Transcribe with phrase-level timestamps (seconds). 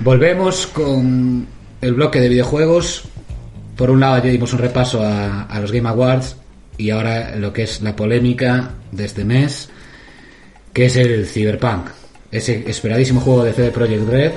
[0.00, 1.46] Volvemos con
[1.80, 3.04] el bloque de videojuegos.
[3.76, 6.36] Por un lado ya dimos un repaso a, a los Game Awards
[6.76, 9.68] y ahora lo que es la polémica de este mes,
[10.72, 11.88] que es el Cyberpunk.
[12.30, 14.32] Ese esperadísimo juego de CD Projekt Red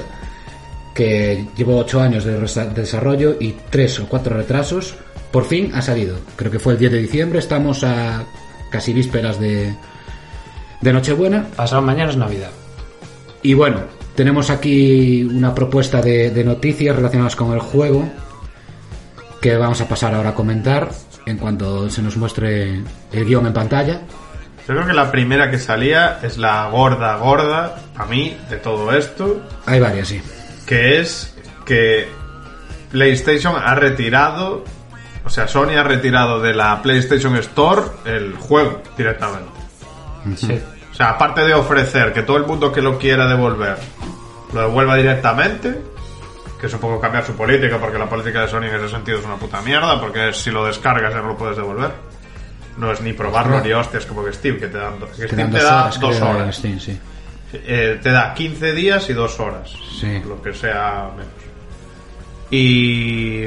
[0.96, 2.40] que llevó 8 años de
[2.74, 4.96] desarrollo y 3 o 4 retrasos.
[5.30, 6.18] Por fin ha salido.
[6.38, 7.40] Creo que fue el 10 de diciembre.
[7.40, 8.24] Estamos a
[8.72, 9.76] casi vísperas de,
[10.82, 11.48] de Nochebuena.
[11.56, 12.52] Pasado mañana es Navidad.
[13.44, 13.82] Y bueno,
[14.16, 18.10] tenemos aquí una propuesta de, de noticias relacionadas con el juego
[19.42, 20.90] que vamos a pasar ahora a comentar
[21.26, 24.02] en cuanto se nos muestre el guion en pantalla.
[24.68, 28.92] Yo creo que la primera que salía es la gorda, gorda, a mí, de todo
[28.92, 30.22] esto, Hay varias, sí.
[30.66, 31.36] que es
[31.66, 32.08] que
[32.92, 34.64] PlayStation ha retirado,
[35.24, 39.52] o sea, Sony ha retirado de la PlayStation Store el juego directamente.
[40.38, 40.60] Sí.
[40.92, 43.78] O sea, aparte de ofrecer que todo el mundo que lo quiera devolver
[44.56, 45.76] lo devuelva directamente,
[46.60, 49.20] que es un poco cambiar su política, porque la política de Sony en ese sentido
[49.20, 51.92] es una puta mierda, porque si lo descargas ya no lo puedes devolver.
[52.78, 55.28] No es ni probarlo ni hostias como que Steam, que te dan, do- que Que
[55.28, 56.56] Steam dan te dos da horas, dos horas.
[56.58, 57.00] Steam, sí.
[57.54, 59.72] Eh, te da 15 días y dos horas.
[60.00, 60.22] Sí.
[60.28, 61.32] Lo que sea menos.
[62.52, 63.46] Y.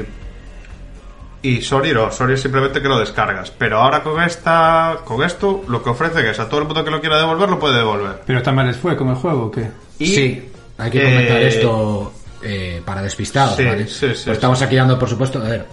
[1.41, 3.51] Y Sony no, Sony es simplemente que lo descargas.
[3.51, 4.97] Pero ahora con esta.
[5.05, 7.49] Con esto, lo que ofrece que es a todo el mundo que lo quiera devolver,
[7.49, 8.21] lo puede devolver.
[8.25, 9.69] Pero también les fue con el juego, ¿o qué?
[9.99, 10.48] Y, sí,
[10.79, 12.13] hay que comentar eh, esto
[12.43, 13.87] eh, para despistados, sí, ¿vale?
[13.87, 15.65] sí, sí, Pues estamos aquí dando, por supuesto, a ver,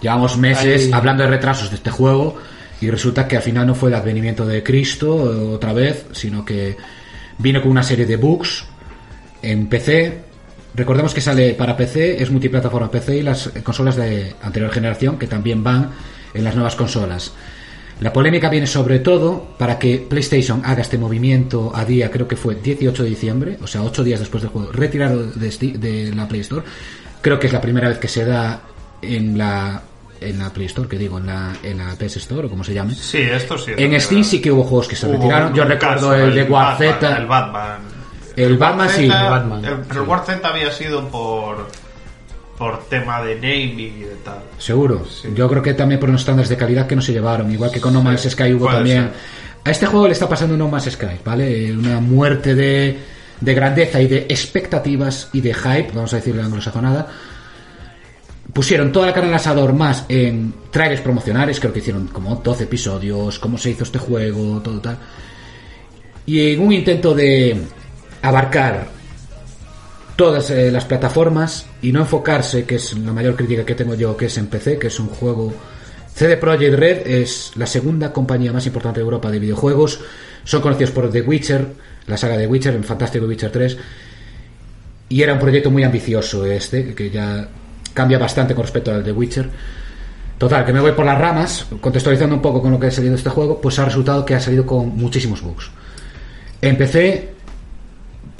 [0.00, 2.36] llevamos meses Ahí- hablando de retrasos de este juego
[2.80, 6.44] y resulta que al final no fue el advenimiento de Cristo eh, otra vez, sino
[6.44, 6.76] que
[7.38, 8.64] vino con una serie de bugs
[9.42, 10.20] en PC.
[10.74, 15.26] Recordemos que sale para PC, es multiplataforma PC y las consolas de anterior generación que
[15.26, 15.90] también van
[16.32, 17.32] en las nuevas consolas.
[18.00, 22.36] La polémica viene sobre todo para que PlayStation haga este movimiento a día, creo que
[22.36, 26.12] fue 18 de diciembre, o sea, 8 días después del juego, retirado de, Steam- de
[26.14, 26.62] la Play Store.
[27.20, 28.60] Creo que es la primera vez que se da
[29.02, 29.82] en la
[30.22, 32.74] en la Play Store, que digo, en la, en la PS Store o como se
[32.74, 32.94] llame.
[32.94, 33.72] Sí, esto sí.
[33.76, 35.54] En Steam sí que hubo juegos que se Hubo retiraron.
[35.54, 37.16] Yo recuerdo caso, el de War Batman, Z.
[37.16, 37.78] El Batman.
[38.36, 39.64] El Batman sí, Z, el Batman.
[39.64, 41.68] el- pero el War Z había sido por.
[42.60, 44.42] Por tema de naming y de tal.
[44.58, 45.02] Seguro.
[45.34, 47.50] Yo creo que también por unos estándares de calidad que no se llevaron.
[47.50, 49.04] Igual que con No Man's Sky hubo también.
[49.04, 49.12] ser.
[49.64, 51.72] A este juego le está pasando No Man's Sky, ¿vale?
[51.72, 52.98] Una muerte de,
[53.40, 57.08] de grandeza y de expectativas y de hype, vamos a decirle anglosajonada.
[58.52, 62.64] Pusieron toda la carne al asador más en trailers promocionales, creo que hicieron como 12
[62.64, 64.98] episodios, cómo se hizo este juego, todo tal.
[66.26, 67.58] Y en un intento de
[68.20, 68.99] abarcar
[70.20, 74.18] todas eh, las plataformas y no enfocarse, que es la mayor crítica que tengo yo,
[74.18, 75.50] que es en PC, que es un juego...
[76.14, 79.98] CD Projekt Red es la segunda compañía más importante de Europa de videojuegos.
[80.44, 81.66] Son conocidos por The Witcher,
[82.06, 83.78] la saga de Witcher, el fantástico Witcher 3.
[85.08, 87.48] Y era un proyecto muy ambicioso este, que ya
[87.94, 89.48] cambia bastante con respecto al de Witcher.
[90.36, 93.14] Total, que me voy por las ramas, contextualizando un poco con lo que ha salido
[93.14, 95.70] este juego, pues ha resultado que ha salido con muchísimos bugs.
[96.60, 97.39] En PC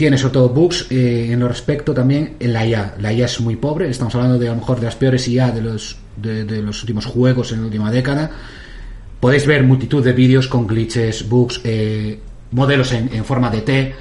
[0.01, 2.95] tiene sobre todo bugs eh, en lo respecto también en la IA.
[3.01, 5.51] La IA es muy pobre, estamos hablando de a lo mejor de las peores IA
[5.51, 8.31] de los, de, los últimos juegos en la última década.
[9.21, 12.19] Podéis ver multitud de vídeos con glitches, bugs, eh,
[12.53, 13.95] modelos en, en forma de T.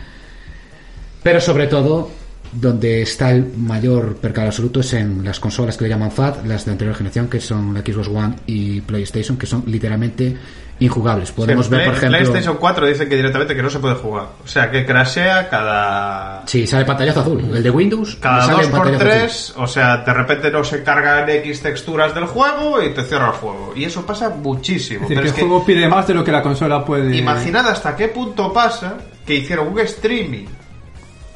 [1.21, 2.09] Pero sobre todo,
[2.53, 6.63] donde está el mayor percal absoluto es en las consolas que le llaman FAT, las
[6.63, 10.37] de anterior generación, que son la Xbox One y PlayStation, que son literalmente
[10.79, 11.31] injugables.
[11.31, 12.17] Podemos Sí, ver, por ejemplo...
[12.19, 14.27] PlayStation 4 dice que directamente que no se puede jugar.
[14.43, 16.43] O sea, que crashea cada.
[16.45, 17.39] Sí, sale pantallazo azul.
[17.55, 19.19] El de Windows Cada sale en 2 por pantallazo azul.
[19.27, 23.27] 3 o sea, de repente no se cargan X texturas del juego y te cierra
[23.27, 23.73] el juego.
[23.75, 25.03] Y eso pasa muchísimo.
[25.03, 26.85] Es decir, Pero que es el que juego pide más de lo que la consola
[26.85, 27.15] puede.
[27.15, 30.45] imaginad hasta qué punto pasa que hicieron un streaming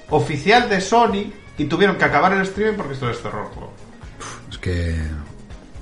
[0.09, 3.73] oficial de Sony y tuvieron que acabar el streaming porque esto les cerró el juego.
[4.49, 4.95] Es que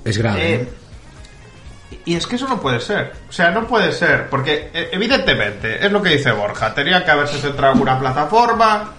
[0.04, 0.40] es grave.
[0.42, 0.68] Eh, ¿eh?
[2.04, 3.12] Y es que eso no puede ser.
[3.28, 4.28] O sea, no puede ser.
[4.28, 6.74] Porque, eh, evidentemente, es lo que dice Borja.
[6.74, 8.92] Tenía que haberse centrado en una plataforma.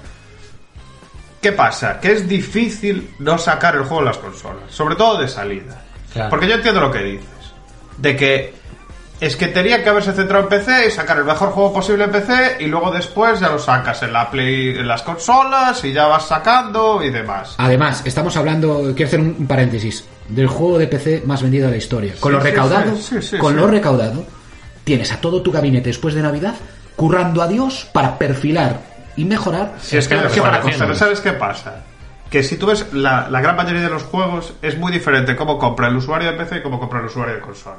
[1.42, 2.00] ¿Qué pasa?
[2.00, 4.64] Que es difícil no sacar el juego en las consolas.
[4.70, 5.82] Sobre todo de salida.
[6.14, 6.30] Claro.
[6.30, 7.28] Porque yo entiendo lo que dices.
[7.98, 8.54] De que
[9.20, 12.12] es que tenía que haberse centrado en PC y sacar el mejor juego posible en
[12.12, 16.08] PC y luego después ya lo sacas en la Play, en las consolas y ya
[16.08, 17.56] vas sacando y demás.
[17.58, 21.78] Además, estamos hablando, quiero hacer un paréntesis, del juego de PC más vendido de la
[21.78, 22.14] historia.
[22.20, 23.60] Con Sí, lo recaudado, sí, sí, sí, con sí.
[23.60, 24.26] lo recaudado,
[24.84, 26.56] tienes a todo tu gabinete después de Navidad
[26.96, 28.82] currando a Dios para perfilar
[29.16, 29.76] y mejorar.
[29.82, 30.96] Si es que, ¿qué para.
[30.96, 31.84] ¿sabes qué pasa?
[32.30, 35.60] Que si tú ves la, la gran mayoría de los juegos, es muy diferente cómo
[35.60, 37.78] compra el usuario de PC y cómo compra el usuario de consola.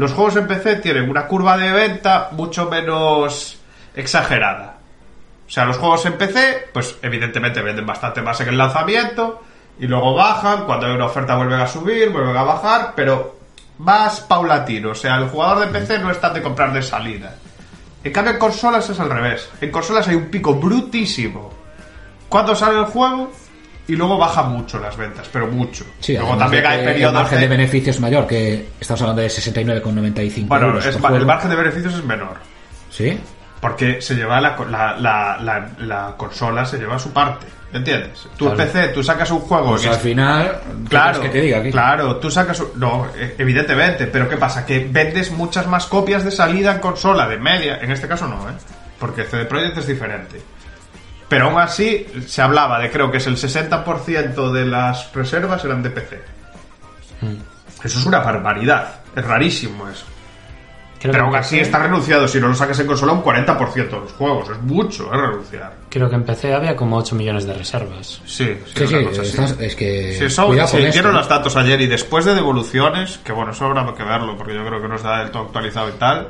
[0.00, 3.58] Los juegos en PC tienen una curva de venta mucho menos
[3.94, 4.78] exagerada.
[5.46, 9.42] O sea, los juegos en PC, pues evidentemente venden bastante más en el lanzamiento
[9.78, 13.40] y luego bajan, cuando hay una oferta vuelven a subir, vuelven a bajar, pero
[13.76, 14.92] más paulatino.
[14.92, 17.34] O sea, el jugador de PC no está de comprar de salida.
[18.02, 19.50] En cambio, en consolas es al revés.
[19.60, 21.50] En consolas hay un pico brutísimo
[22.26, 23.30] cuando sale el juego
[23.92, 25.84] y luego baja mucho las ventas, pero mucho.
[26.00, 27.42] Sí, luego también hay que El periodos margen de...
[27.42, 31.50] de beneficio es mayor, que estamos hablando de 69,95 Bueno, euros es por el margen
[31.50, 32.36] de beneficios es menor.
[32.90, 33.18] ¿Sí?
[33.60, 37.46] Porque se lleva la, la, la, la, la consola, se lleva su parte.
[37.72, 38.26] ¿Entiendes?
[38.36, 38.56] Tú Claro.
[38.56, 39.70] PC, tú sacas un juego...
[39.70, 41.70] Pues que al es- final, ¿qué Claro, quieres que te diga aquí?
[41.70, 42.58] claro, tú sacas...
[42.60, 44.66] un- No, eh, evidentemente, pero ¿qué pasa?
[44.66, 47.78] Que vendes muchas más copias de salida en consola, de media.
[47.80, 48.54] En este caso no, ¿eh?
[48.98, 50.40] Porque CD Projekt es diferente.
[51.30, 55.82] Pero aún así, se hablaba de creo que es el 60% de las reservas eran
[55.82, 56.20] de PC.
[57.22, 57.86] Mm.
[57.86, 58.96] Eso es una barbaridad.
[59.16, 60.04] Es rarísimo eso.
[60.98, 62.28] Creo Pero aún así PC está renunciado.
[62.28, 64.50] Si no lo sacas en consola, un 40% de los juegos.
[64.50, 65.72] Es mucho, es renunciar.
[65.88, 68.20] Creo que en PC había como 8 millones de reservas.
[68.26, 70.16] Sí, Sí, sí, estás- es que...
[70.36, 70.92] Con esto.
[70.92, 74.52] dieron los datos ayer y después de devoluciones, que bueno, eso habrá que verlo porque
[74.54, 76.28] yo creo que no está del todo actualizado y tal,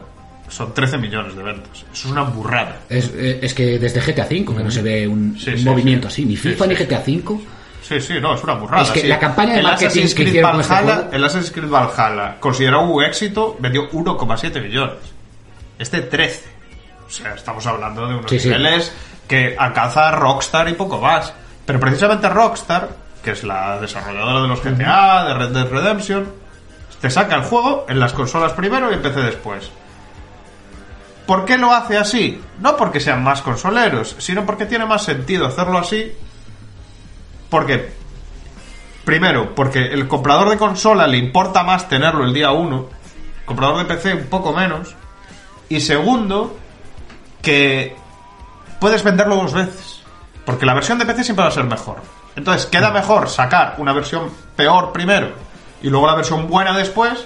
[0.51, 1.71] son 13 millones de ventas.
[1.79, 2.81] Eso es una burrada.
[2.89, 5.65] Es, eh, es que desde GTA V que no se ve un, Sí, un sí,
[5.65, 6.23] movimiento sí.
[6.23, 6.75] así, ni FIFA ni.
[6.75, 7.41] GTA V.
[7.83, 8.83] Sí, sí, no, es una burrada.
[8.83, 11.11] Es que la campaña de El marketing Assassin's que Creed hicieron con este Valhalla, juego-
[11.13, 14.95] El Assassin's Creed Valhalla, considerado un éxito, vendió 1,7 millones.
[15.79, 16.45] Este 13.
[17.07, 18.93] O sea, estamos hablando de unos niveles
[19.27, 21.33] que alcanza Rockstar y poco más.
[21.67, 22.89] Pero precisamente Rockstar,
[23.25, 26.29] que es la desarrolladora de los GTA, de Red Dead Redemption,
[27.01, 29.71] te saca el juego en las consolas primero y en PC después.
[31.31, 32.43] ¿Por qué lo hace así?
[32.59, 36.13] No porque sean más consoleros, sino porque tiene más sentido hacerlo así.
[37.49, 37.93] Porque,
[39.05, 42.89] primero, porque el comprador de consola le importa más tenerlo el día 1,
[43.45, 44.97] comprador de PC un poco menos.
[45.69, 46.59] Y segundo,
[47.41, 47.95] que
[48.81, 50.03] puedes venderlo dos veces.
[50.45, 52.03] Porque la versión de PC siempre va a ser mejor.
[52.35, 55.31] Entonces, queda mejor sacar una versión peor primero
[55.81, 57.25] y luego la versión buena después,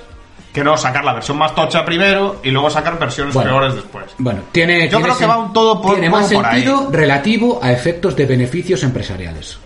[0.55, 3.51] que no sacar la versión más tocha primero y luego sacar versiones Bueno.
[3.51, 4.05] peores después.
[4.19, 6.63] Bueno, tiene, Yo tiene creo que va un todo por- tiene más por ahí.
[6.63, 9.59] sentido relativo a efectos de beneficios empresariales.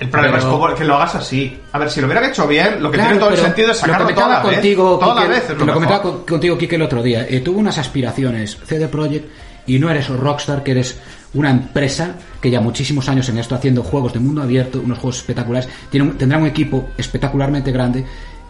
[0.00, 1.60] El problema Pero- es como que lo hagas así.
[1.70, 3.76] A ver, si lo hubieran hecho bien, lo que Claro, tiene todo el sentido es
[3.76, 4.54] lo sacarlo comentaba toda la vez.
[4.56, 7.26] contigo, Toda la Quique, vez lo lo comentaba con- contigo, Kike, el otro día.
[7.28, 9.28] Eh, tuvo unas aspiraciones CD Projekt
[9.66, 10.98] y no eres Rockstar, que eres
[11.34, 15.18] una empresa que ya muchísimos años en esto haciendo juegos de mundo abierto, unos juegos
[15.18, 18.04] espectaculares, tiene un- tendrá un equipo espectacularmente grande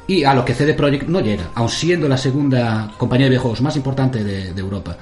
[0.07, 3.61] y a lo que CD Projekt no llega, aun siendo la segunda compañía de videojuegos
[3.63, 4.97] más importante de, de Europa.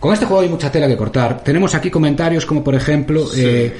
[0.00, 1.42] Con este juego hay mucha tela que cortar.
[1.42, 3.76] Tenemos aquí comentarios como por ejemplo eh,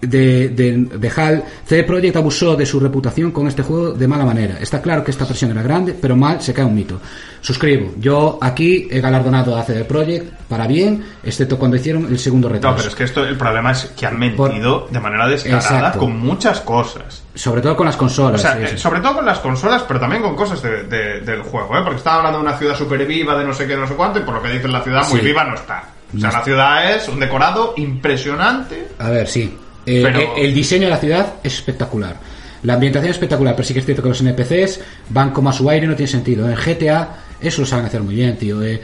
[0.00, 4.24] de, de, de HAL, CD Projekt abusó de su reputación con este juego de mala
[4.24, 4.56] manera.
[4.60, 7.00] Está claro que esta presión era grande, pero mal se cae un mito.
[7.40, 7.92] Suscribo.
[7.98, 12.72] Yo aquí he galardonado a CD Projekt para bien, excepto cuando hicieron el segundo retraso.
[12.72, 15.98] No, pero es que esto, el problema es que han mentido de manera descarada Exacto.
[16.00, 17.22] con muchas cosas.
[17.34, 18.40] Sobre todo con las consolas.
[18.40, 18.78] O sea, sí, eh, sí.
[18.78, 21.80] sobre todo con las consolas, pero también con cosas de- de- del juego, ¿eh?
[21.82, 24.18] Porque estaba hablando de una ciudad súper viva, de no sé qué, no sé cuánto,
[24.18, 25.24] y por lo que dicen la ciudad, muy Sí.
[25.26, 25.84] viva no está.
[26.14, 28.88] O sea, la ciudad es un decorado impresionante.
[28.98, 29.56] A ver, sí.
[29.86, 32.16] Eh, Pero- eh, el diseño de la ciudad es espectacular.
[32.62, 35.52] La ambientación es espectacular, pero sí que es cierto que los NPCs van como a
[35.52, 36.48] su aire y no tiene sentido.
[36.48, 37.08] En GTA
[37.40, 38.62] eso lo saben hacer muy bien, tío.
[38.62, 38.80] Eh,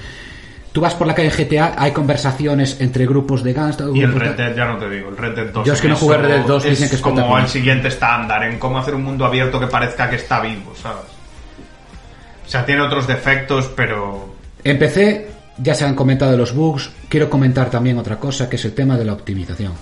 [0.73, 3.76] tú vas por la calle en GTA, hay conversaciones entre grupos de gangs.
[3.95, 5.67] Y el Red Dead, ya no te digo, el Red Dead 2.
[5.67, 8.43] Yo es que no jugué Red Dead 2, dicen que es como el siguiente estándar
[8.45, 11.03] en cómo hacer un mundo abierto que parezca que está vivo, ¿sabes?
[12.47, 14.35] O sea, tiene otros defectos, pero...
[14.65, 16.91] En PC ya se han comentado los bugs.
[17.09, 19.73] Quiero comentar también otra cosa, que es el tema de la optimización.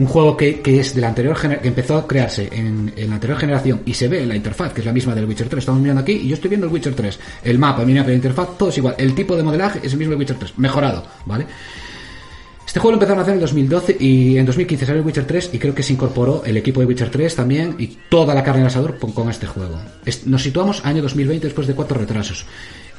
[0.00, 3.38] Un juego que, que es de la anterior que empezó a crearse en, la anterior
[3.38, 5.58] generación y se ve en la interfaz, que es la misma del Witcher 3.
[5.58, 7.20] Estamos mirando aquí y yo estoy viendo el Witcher 3.
[7.44, 8.94] El mapa, mira, la interfaz, todo es igual.
[8.96, 11.44] El tipo de modelaje es el mismo del Witcher 3, mejorado, ¿vale?
[12.66, 15.26] Este juego lo empezaron a hacer en el 2012 y en 2015 salió el Witcher
[15.26, 18.42] 3 y creo que se incorporó el equipo de Witcher 3 también y toda la
[18.42, 19.78] carne el asador con, este juego.
[20.24, 22.46] Nos situamos año 2020 después de cuatro retrasos.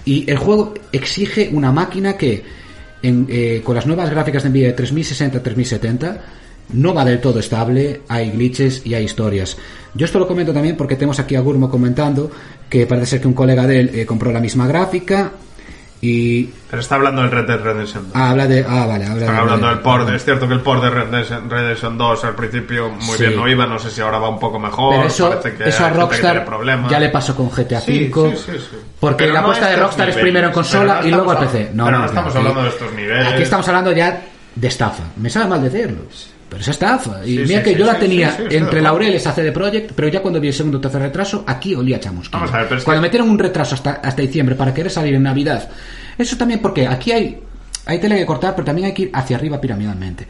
[0.05, 2.43] Y el juego exige una máquina que,
[3.01, 6.19] en, eh, con las nuevas gráficas de Nvidia de 3060-3070,
[6.73, 9.57] no va del todo estable, hay glitches y hay historias.
[9.93, 12.31] Yo esto lo comento también porque tenemos aquí a Gurmo comentando
[12.69, 15.31] que parece ser que un colega de él eh, compró la misma gráfica
[16.03, 18.11] y Pero está hablando del Red Dead Redemption 2.
[18.15, 20.09] ah, habla de ah vale habla Están de- hablando del port.
[20.09, 23.25] Es cierto que el port de Red Dead Redemption 2 al principio muy Sí.
[23.25, 23.67] bien no iba.
[23.67, 24.95] No sé si ahora va un poco mejor.
[24.95, 26.47] Pero eso, que eso a que Rockstar
[26.89, 27.85] ya le pasó con GTA V.
[27.85, 28.77] sí, sí, sí.
[28.99, 31.39] Porque Pero la no apuesta de Rockstar es primero en consola no y luego al
[31.39, 31.69] PC.
[31.73, 33.27] No, pero no, no estamos hablando de estos niveles.
[33.27, 34.21] Aquí estamos hablando ya
[34.55, 35.03] de estafa.
[35.17, 36.01] Me sabe mal decirlo.
[36.51, 37.25] Pero es estafa.
[37.25, 40.09] Y Sí, mira sí, que sí, yo la tenía entre laureles a CD Projekt, pero
[40.09, 42.39] ya cuando vi el segundo o tercer retraso, aquí olía chamusquilla.
[42.39, 45.23] Vamos a ver, pero Cuando metieron un retraso hasta, hasta diciembre para querer salir en
[45.23, 45.69] Navidad.
[46.17, 47.39] Eso también porque aquí hay,
[47.85, 50.27] hay tela que cortar, pero también hay que ir hacia arriba piramidalmente.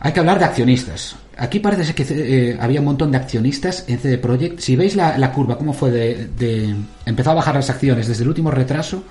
[0.00, 1.14] Hay que hablar de accionistas.
[1.36, 4.60] Aquí parece ser que eh, había un montón de accionistas en CD Projekt.
[4.60, 6.74] Si veis la, la curva, cómo fue de, de-
[7.06, 9.04] Empezó a bajar las acciones desde el último retraso.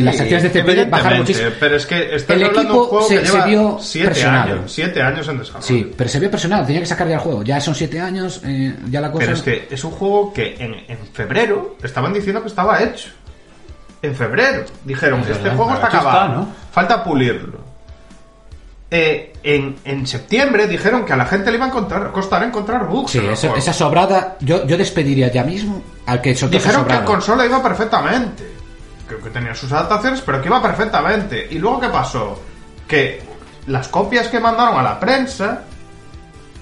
[0.00, 1.50] Las acciones de bajaron Evidentemente, muchísimo.
[1.60, 4.06] Pero es que El hablando de equipo un juego se- que se lleva vio siete
[4.08, 4.52] presionado.
[4.54, 5.66] años, siete años en desarrollo.
[5.66, 7.42] Sí, pero se vio personal, tenía que sacar ya el juego.
[7.42, 9.24] Ya son siete años, eh, ya la cosa.
[9.26, 13.08] Pero es que es un juego que en, en febrero estaban diciendo que estaba hecho.
[14.00, 16.48] En febrero dijeron, Es este verdad, juego está acabado, ¿no?
[16.72, 17.60] falta pulirlo.
[18.94, 22.86] Eh, en, en septiembre dijeron que a la gente le iba a encontrar, costar encontrar
[22.88, 23.12] bugs.
[23.12, 26.72] Sí, en el esa, sobrada, yo, yo despediría ya mismo al que Dijeron que en
[26.74, 27.04] sobrada.
[27.06, 28.44] consola iba perfectamente.
[29.20, 31.46] Que tenía sus adaptaciones, pero que iba perfectamente.
[31.50, 32.40] ¿Y luego qué pasó?
[32.86, 33.22] Que
[33.66, 35.62] las copias que mandaron a la prensa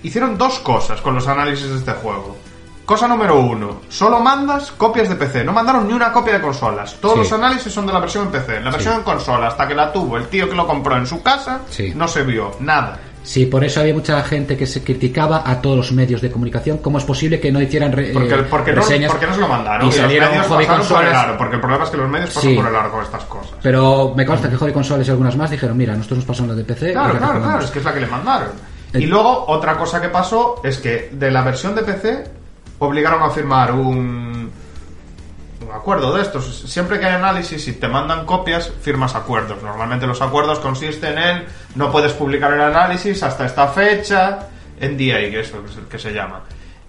[0.02, 2.37] hicieron dos cosas con los análisis de este juego.
[2.85, 6.95] Cosa número uno, solo mandas copias de PC, no mandaron ni una copia de consolas.
[7.00, 7.21] Todos Sí.
[7.21, 8.61] los análisis son de la versión en PC.
[8.61, 11.23] La versión en consola, hasta que la tuvo el tío que lo compró en su
[11.23, 11.92] casa, Sí.
[11.95, 12.99] no se vio nada.
[13.22, 16.78] Sí, por eso había mucha gente que se criticaba a todos los medios de comunicación.
[16.78, 19.10] ¿Cómo es posible que no hicieran re- Porque, eh, porque, no, reseñas?
[19.12, 19.82] porque no se lo mandaron.
[19.82, 21.96] Y Y, los salieron medios hobby pasaron por el aro, porque el problema es que
[21.98, 22.56] los medios pasan Sí.
[22.56, 23.52] por el aro con estas cosas.
[23.62, 26.56] Pero me consta que Hobby Consoles y algunas más dijeron, mira, nosotros nos pasamos la
[26.56, 26.92] de PC.
[26.92, 27.48] Claro, la claro, recomendamos".
[27.52, 28.48] claro, es que es la que le mandaron.
[28.94, 29.00] Eh.
[29.00, 32.24] Y luego, otra cosa que pasó es que de la versión de PC
[32.80, 34.29] obligaron a firmar un
[35.72, 36.64] acuerdo de estos.
[36.70, 39.62] Siempre que hay análisis y te mandan copias, firmas acuerdos.
[39.62, 44.48] Normalmente los acuerdos consisten en no puedes publicar el análisis hasta esta fecha,
[44.80, 46.42] NDA, que eso que es que se llama.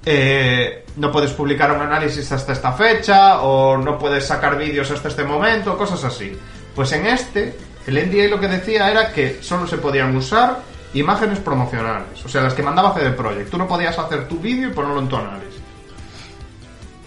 [0.03, 5.09] Eh, no puedes publicar un análisis hasta esta fecha o no puedes sacar vídeos hasta
[5.09, 6.37] este momento, cosas así.
[6.75, 10.59] Pues en este, el NDA lo que decía era que solo se podían usar
[10.93, 13.49] imágenes promocionales, o sea, las que mandaba CD Projekt.
[13.49, 15.60] Tú no podías hacer tu vídeo y ponerlo en tu análisis.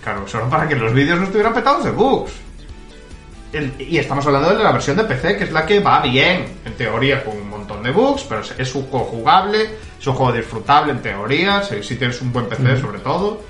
[0.04, 2.30] Claro, solo para que los vídeos no estuvieran petados de bugs.
[3.52, 6.58] El- y estamos hablando de la versión de PC, que es la que va bien,
[6.64, 10.14] en teoría, con un montón de bugs, pero es, es un juego jugable, es un
[10.14, 13.40] juego disfrutable en teoría, si, si tienes un buen PC sobre todo,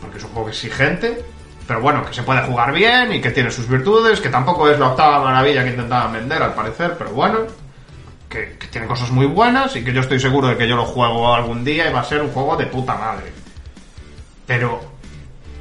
[0.00, 1.24] porque es un juego exigente,
[1.66, 4.78] pero bueno, que se puede jugar bien y que tiene sus virtudes, que tampoco es
[4.78, 7.38] la octava maravilla que intentaban vender al parecer, pero bueno,
[8.28, 10.84] que, que tiene cosas muy buenas y que yo estoy seguro de que yo lo
[10.84, 13.32] juego algún día y va a ser un juego de puta madre.
[14.46, 14.80] Pero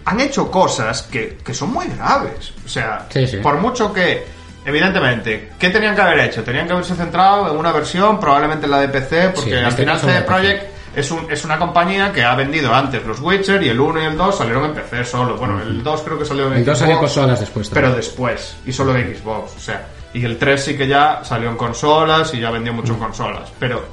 [0.06, 2.54] han hecho cosas que, que son muy graves.
[2.66, 3.38] O sea, Sí, sí.
[3.38, 4.26] por mucho que,
[4.66, 6.44] evidentemente, ¿qué tenían que haber hecho?
[6.44, 9.70] Tenían que haberse centrado en una versión, probablemente la de PC, porque Sí, en al
[9.70, 10.22] este final CD.
[10.22, 10.64] Projekt
[10.96, 14.06] es, un, es una compañía que ha vendido antes los Witcher y el 1 y
[14.06, 15.36] el 2 salieron en PC solo.
[15.38, 17.82] Bueno, el 2 creo que salió en El 2 salió en Xbox, consolas después Pero
[17.88, 18.02] también.
[18.02, 19.56] después, y solo en Xbox.
[19.56, 22.94] O sea, y el 3 sí que ya salió en consolas y ya vendió mucho
[22.94, 23.52] en consolas.
[23.60, 23.84] Pero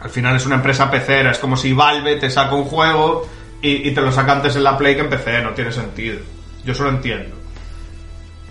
[0.00, 3.26] al final es una empresa pecera, es como si Valve te saca un juego
[3.62, 6.18] y, y te lo saca antes en la Play que en PC, no tiene sentido.
[6.64, 7.36] Yo eso lo entiendo.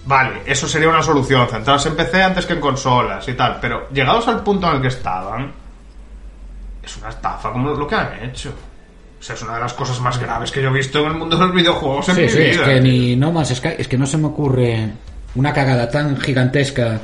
[0.06, 3.88] Vale, eso sería una solución, centrarse en PC antes que en consolas y tal, pero
[3.90, 5.52] llegados al punto en el que estaban,
[6.84, 8.50] es una estafa como lo que han hecho.
[9.20, 11.14] O sea, es una de las cosas más graves que yo he visto en el
[11.14, 12.50] mundo de los videojuegos en Sí, mi sí, vida.
[12.50, 14.90] es que ni No Man's Sky, es que no se me ocurre
[15.36, 17.00] una cagada tan gigantesca.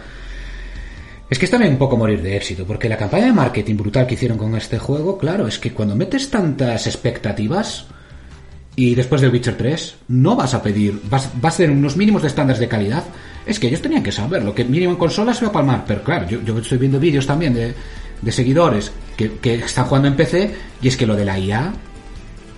[1.30, 4.08] Es que es también un poco morir de éxito, porque la campaña de marketing brutal
[4.08, 7.86] que hicieron con este juego, claro, es que cuando metes tantas expectativas
[8.78, 12.22] y después del Witcher 3 no vas a pedir, vas, vas a tener unos mínimos
[12.22, 13.04] de estándares de calidad.
[13.46, 16.04] Es que ellos tenían que saberlo, que mínimo en consola se va a palmar, pero
[16.04, 17.74] claro, yo, yo estoy viendo vídeos también de,
[18.22, 21.74] de seguidores que, que están jugando en PC y es que lo de la IA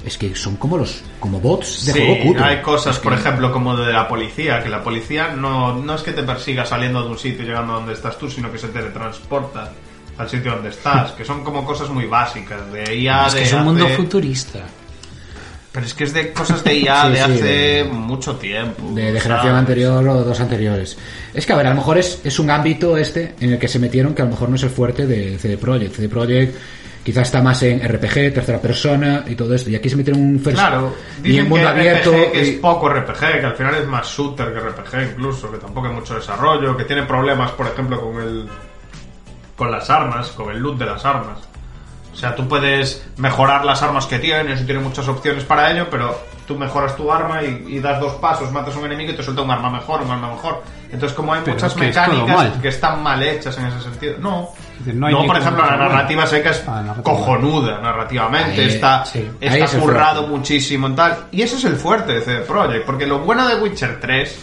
[0.05, 2.43] es que son como los como bots de Sí, juego cutre.
[2.43, 5.95] hay cosas, Es que- por ejemplo, como de la policía, que la policía no, no
[5.95, 8.51] es que te persiga saliendo de un sitio y llegando a donde estás tú, sino
[8.51, 9.71] que se teletransporta
[10.17, 13.45] al sitio donde estás, que son como cosas muy básicas, de IA, es que de
[13.45, 14.59] es un mundo hace- futurista.
[15.71, 18.91] Pero es que es de cosas de IA Sí, de sí, hace de- mucho tiempo.
[18.95, 20.97] de, de generación anterior o dos anteriores.
[21.33, 23.67] Es que, a ver, a lo mejor es, es un ámbito este en el que
[23.67, 25.95] se metieron que a lo mejor no es el fuerte de CD Projekt.
[25.95, 26.55] CD Projekt
[27.03, 29.69] quizás está más en RPG, tercera persona y todo esto.
[29.69, 32.11] Y aquí se metieron un first Claro, y en mundo que abierto.
[32.13, 35.51] RPG que y- es poco RPG, que al final es más shooter que RPG incluso,
[35.51, 38.47] que tampoco hay mucho desarrollo, que tiene problemas, por ejemplo, con el
[39.55, 41.37] con las armas, con el loot de las armas.
[42.11, 45.87] O sea, tú puedes mejorar las armas que tienes y tienes muchas opciones para ello,
[45.89, 49.15] pero tú mejoras tu arma y, y das dos pasos, matas a un enemigo y
[49.15, 50.63] te suelta un arma mejor, un arma mejor.
[50.91, 52.61] Entonces, como hay Pero muchas es que es mecánicas mal.
[52.61, 54.15] que están mal hechas en ese sentido.
[54.19, 54.49] No.
[54.79, 57.03] Es decir, no no, hay por ningún- ejemplo, la narrativa sé que es Ah, narrativa.
[57.03, 59.29] cojonuda narrativamente, Ahí, está, sí.
[59.39, 61.17] Está es currado muchísimo en tal.
[61.31, 64.39] Y ese es el fuerte de CD Projekt, porque lo bueno de Witcher 3,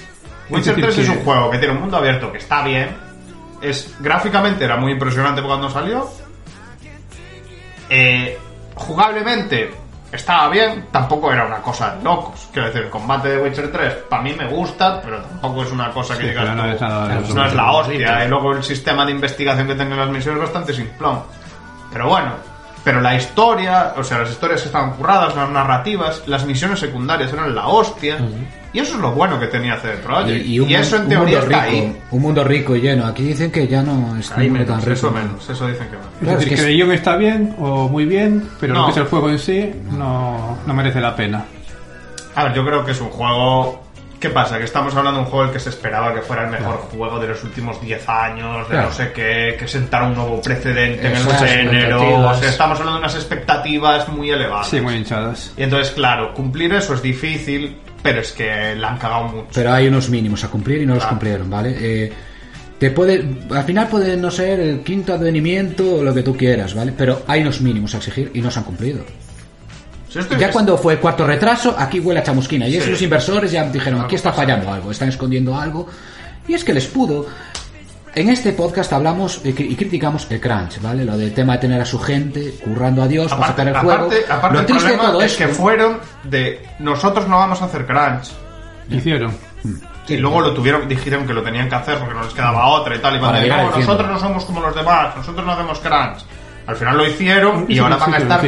[0.51, 2.97] Witcher decir 3 es un juego que tiene un mundo abierto que está bien,
[3.61, 6.09] es gráficamente era muy impresionante cuando salió,
[7.88, 8.38] eh,
[8.75, 9.75] jugablemente
[10.12, 12.49] estaba bien, tampoco era una cosa de locos.
[12.52, 15.90] Quiero decir, el combate de Witcher 3 para mí me gusta, pero tampoco es una
[15.90, 18.25] cosa que Sí, digas no tú, es nada no, es la hostia.
[18.25, 21.23] Y luego el sistema de investigación que tienen las misiones es bastante simplón.
[21.93, 22.33] Pero bueno,
[22.87, 27.52] pero la historia, o sea, las historias estaban curradas, las narrativas, las misiones secundarias eran
[27.52, 28.16] la hostia.
[28.73, 30.47] Y eso es lo bueno que tenía CD Projekt.
[30.47, 31.97] Y, un, eso en un teoría mundo está rico, ahí.
[32.12, 33.05] un mundo rico y lleno.
[33.07, 35.19] Aquí dicen que ya no es Ahí menos, tan eso rico.
[35.21, 36.07] menos, eso dicen que menos.
[36.12, 38.81] Es Claro, decir, es que que el guion está bien o muy bien, pero No.
[38.83, 41.45] lo que es el juego en sí no, no merece la pena.
[42.37, 43.83] A ver, yo creo que es un juego.
[44.21, 44.57] ¿Qué pasa?
[44.59, 47.19] Que estamos hablando de un juego el que se esperaba que fuera el mejor juego
[47.21, 48.89] de los últimos 10 años, de Claro.
[48.89, 52.01] no sé qué, que sentara un nuevo precedente en el Esas género.
[52.01, 52.41] O expectativas.
[52.41, 54.69] sea, estamos hablando de unas expectativas muy elevadas.
[54.69, 55.53] Sí, muy hinchadas.
[55.57, 59.49] Y entonces, claro, cumplir eso es difícil, pero es que la han cagado mucho.
[59.55, 61.77] Pero hay unos mínimos a cumplir y no los cumplieron, ¿vale?
[61.79, 62.13] Eh,
[62.79, 66.75] te puede, al final puede no ser el quinto advenimiento o lo que tú quieras,
[66.75, 66.93] ¿vale?
[66.97, 69.05] Pero hay unos mínimos a exigir y no se han cumplido.
[70.39, 72.67] Ya es- cuando fue cuarto retraso, aquí huele a chamusquina.
[72.69, 72.91] Y Sí.
[72.91, 75.87] los inversores ya dijeron, aquí está fallando algo, están escondiendo algo.
[76.49, 77.27] Y es que les pudo.
[78.15, 81.05] En este podcast hablamos eh, y criticamos el crunch, ¿vale?
[81.05, 83.77] Lo del tema de tener a su gente currando a Dios para Aparte, sacar el
[83.77, 84.33] aparte, juego.
[84.33, 87.67] aparte lo el triste de todo es esto- que fueron de nosotros no vamos a
[87.67, 88.31] hacer crunch.
[88.89, 89.37] Hicieron.
[90.09, 92.95] Y luego lo tuvieron, dijeron que lo tenían que hacer porque no les quedaba otra
[92.97, 93.17] y tal.
[93.17, 93.85] Y van Para de, llegar no, al cien".
[93.87, 96.25] nosotros no somos como los demás, nosotros no hacemos crunch.
[96.67, 98.41] Al final lo hicieron y ahora van a estar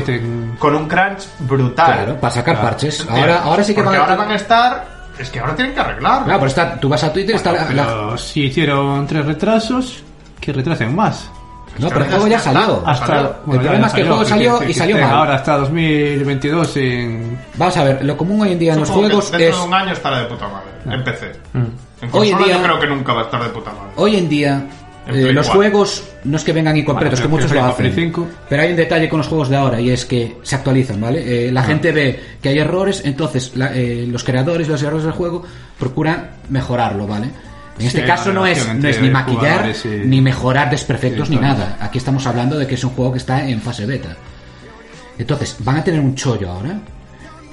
[0.59, 1.87] con un crunch brutal.
[1.95, 3.07] Claro, para sacar parches.
[3.09, 3.99] Ahora, ahora sí que van a...
[4.01, 4.99] ahora van a estar.
[5.19, 6.25] Es que ahora tienen que arreglar.
[6.25, 10.03] Claro, pero está, tú vas a Twitter y está la- la, si hicieron tres retrasos,
[10.41, 11.31] que retrasen más.
[11.79, 12.83] No, pero el juego ya salió.
[12.85, 15.11] Hasta- bueno, El problema es que el juego salió y salió mal.
[15.13, 17.39] Ahora hasta 2022 en...
[17.55, 19.57] Vamos a ver, lo común hoy en día en los juegos dentro es...
[19.57, 20.95] de un año estará de puta madre.
[20.97, 21.33] En PC.
[21.53, 21.59] Mm.
[22.03, 23.93] En Hoy en día- yo creo que nunca va a estar de puta madre.
[23.97, 24.63] Hoy en día,
[25.09, 25.53] eh, los 4.
[25.55, 28.05] juegos no es que vengan incompletos, Bueno, que muchos lo 4, Play hacen.
[28.05, 28.29] 5.
[28.49, 31.49] Pero hay un detalle con los juegos de ahora y es que se actualizan, ¿vale?
[31.49, 35.05] Eh, la gente ve que hay errores, entonces la- eh, los creadores de los errores
[35.05, 35.45] del juego
[35.79, 37.29] procuran mejorarlo, ¿vale?
[37.79, 41.37] En este Sí, caso no es, no es ni maquillar y- ni mejorar desperfectos Sí,
[41.37, 41.77] ni nada.
[41.81, 44.17] Aquí estamos hablando de que es un juego que está en fase beta.
[45.19, 46.81] Entonces, van a tener un chollo ahora.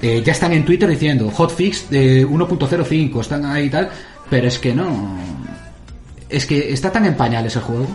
[0.01, 3.89] Eh, ya están en Twitter diciendo hotfix de 1.05, están ahí y tal,
[4.29, 5.17] pero es que no.
[6.29, 7.87] Es que está tan en pañales el juego.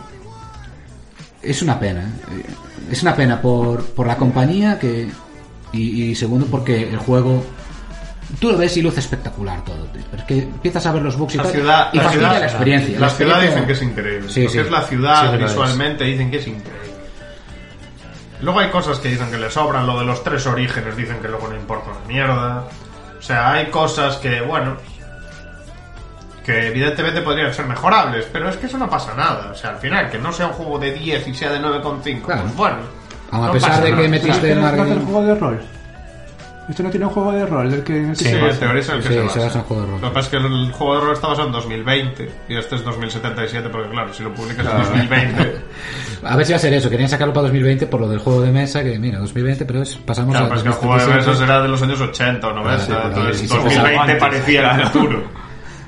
[1.43, 2.03] Es una pena.
[2.31, 2.45] eh,
[2.91, 5.09] Es una pena por, por la compañía que.
[5.73, 7.45] Y, y segundo porque el juego.
[8.39, 9.85] Tú lo ves y luce espectacular todo.
[9.87, 10.03] tío.
[10.11, 11.53] Pero es que empiezas a ver los bugs y La tal.
[11.53, 13.01] ciudad, y la ciudad, la experiencia.
[13.01, 14.29] La ciudad experiencia- dicen que es increíble.
[14.31, 16.91] Sí, es la ciudad Sí, visualmente dicen que es increíble.
[18.43, 19.87] Luego hay cosas que dicen que le sobran.
[19.87, 22.65] Lo de los tres orígenes dicen que luego no importa una mierda.
[23.19, 24.77] O sea, hay cosas que, bueno,
[26.45, 29.51] que evidentemente podrían ser mejorables, pero es que eso no pasa nada.
[29.53, 32.23] O sea, al final, que no sea un juego de 10 y sea de 9,5,
[32.23, 32.43] Claro.
[32.43, 32.77] pues bueno.
[33.33, 34.09] Aun a no pesar de que nada.
[34.09, 35.61] metiste ¿Este el no, no hace el juego de rol?
[36.69, 38.47] ¿Este no tiene un juego de rol del que, en el que Sí, se en
[38.47, 38.59] basa?
[38.61, 39.41] teoría es el que Sí, se se basa.
[39.41, 40.01] basa en juego de rol.
[40.01, 42.77] Lo que pasa es que el juego de rol está basado en 2020 y este
[42.77, 45.57] es 2077 porque claro, si lo publicas en 2020...
[46.23, 46.91] A ver si va a ser eso.
[46.91, 48.83] Querían sacarlo para 2020 por lo del juego de mesa.
[48.85, 50.49] Que mira, 2020, pero es, pasamos Claro, a.
[50.51, 51.31] pero es que el juego de 2077.
[51.31, 54.17] besos era de los años 80 o 90, Ah, sí, entonces sí, sí, 2020 antes.
[54.19, 55.23] parecía el futuro.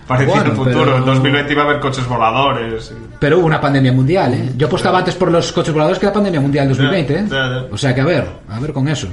[0.06, 2.90] Parecía Bueno, el futuro, pero- en 2020 iba a haber coches voladores.
[2.90, 4.50] y- Pero hubo una pandemia mundial, ¿eh?
[4.56, 7.24] Yo apostaba antes por los coches voladores que la pandemia mundial 2020, ¿eh?
[7.70, 9.08] O sea que a ver, a ver con eso.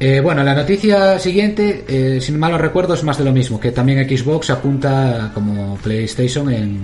[0.00, 3.60] Eh, bueno, la noticia siguiente, eh, si mal no recuerdo, es más de lo mismo,
[3.60, 6.80] que también Xbox apunta como PlayStation en,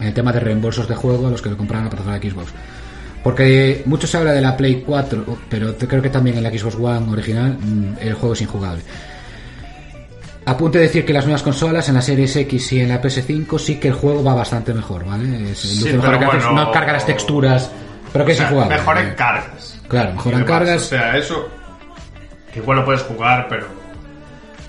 [0.00, 2.30] en el tema de reembolsos de juego a los que lo compraron a plataforma de
[2.30, 2.50] Xbox.
[3.22, 6.74] Porque mucho se habla de la Play 4, pero creo que también en la Xbox
[6.76, 8.82] One original mm, el juego es injugable.
[10.44, 13.78] Apunte decir que las nuevas consolas en la Series X y en la PS5 sí
[13.78, 15.52] que el juego va bastante mejor, ¿vale?
[15.52, 17.70] Es- Sí, pero mejor antes, bueno, no carga las texturas,
[18.12, 18.74] pero que O sea, injugable.
[18.76, 19.16] mejor en ¿vale?
[19.16, 19.80] cargas.
[19.88, 20.82] Claro, mejor en cargas.
[20.82, 21.48] O sea, eso.
[22.52, 23.66] Que igual lo puedes jugar, pero.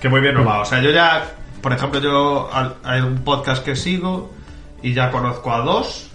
[0.00, 0.60] Que muy bien no va.
[0.60, 1.24] O sea, yo ya.
[1.60, 2.50] Por ejemplo, yo.
[2.84, 4.30] Hay un podcast que sigo
[4.82, 6.10] y ya conozco a dos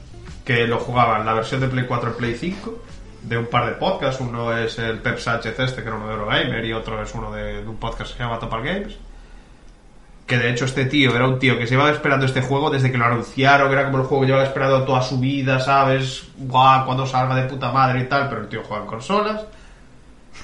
[0.45, 2.83] que lo jugaban la versión de Play 4 y Play 5
[3.23, 4.21] de un par de podcasts.
[4.21, 7.31] Uno es el Pep Sánchez este, que era uno de Eurogamer, y otro es uno
[7.31, 8.95] de, de un podcast que se llama Topal Games.
[10.29, 12.89] Que de hecho este tío era un tío que se iba esperando este juego desde
[12.91, 16.23] que lo anunciaron, era como el juego que llevaba esperando toda su vida, ¿sabes?
[16.37, 19.41] Guau, cuando salga de puta madre y tal, pero el tío juega en consolas.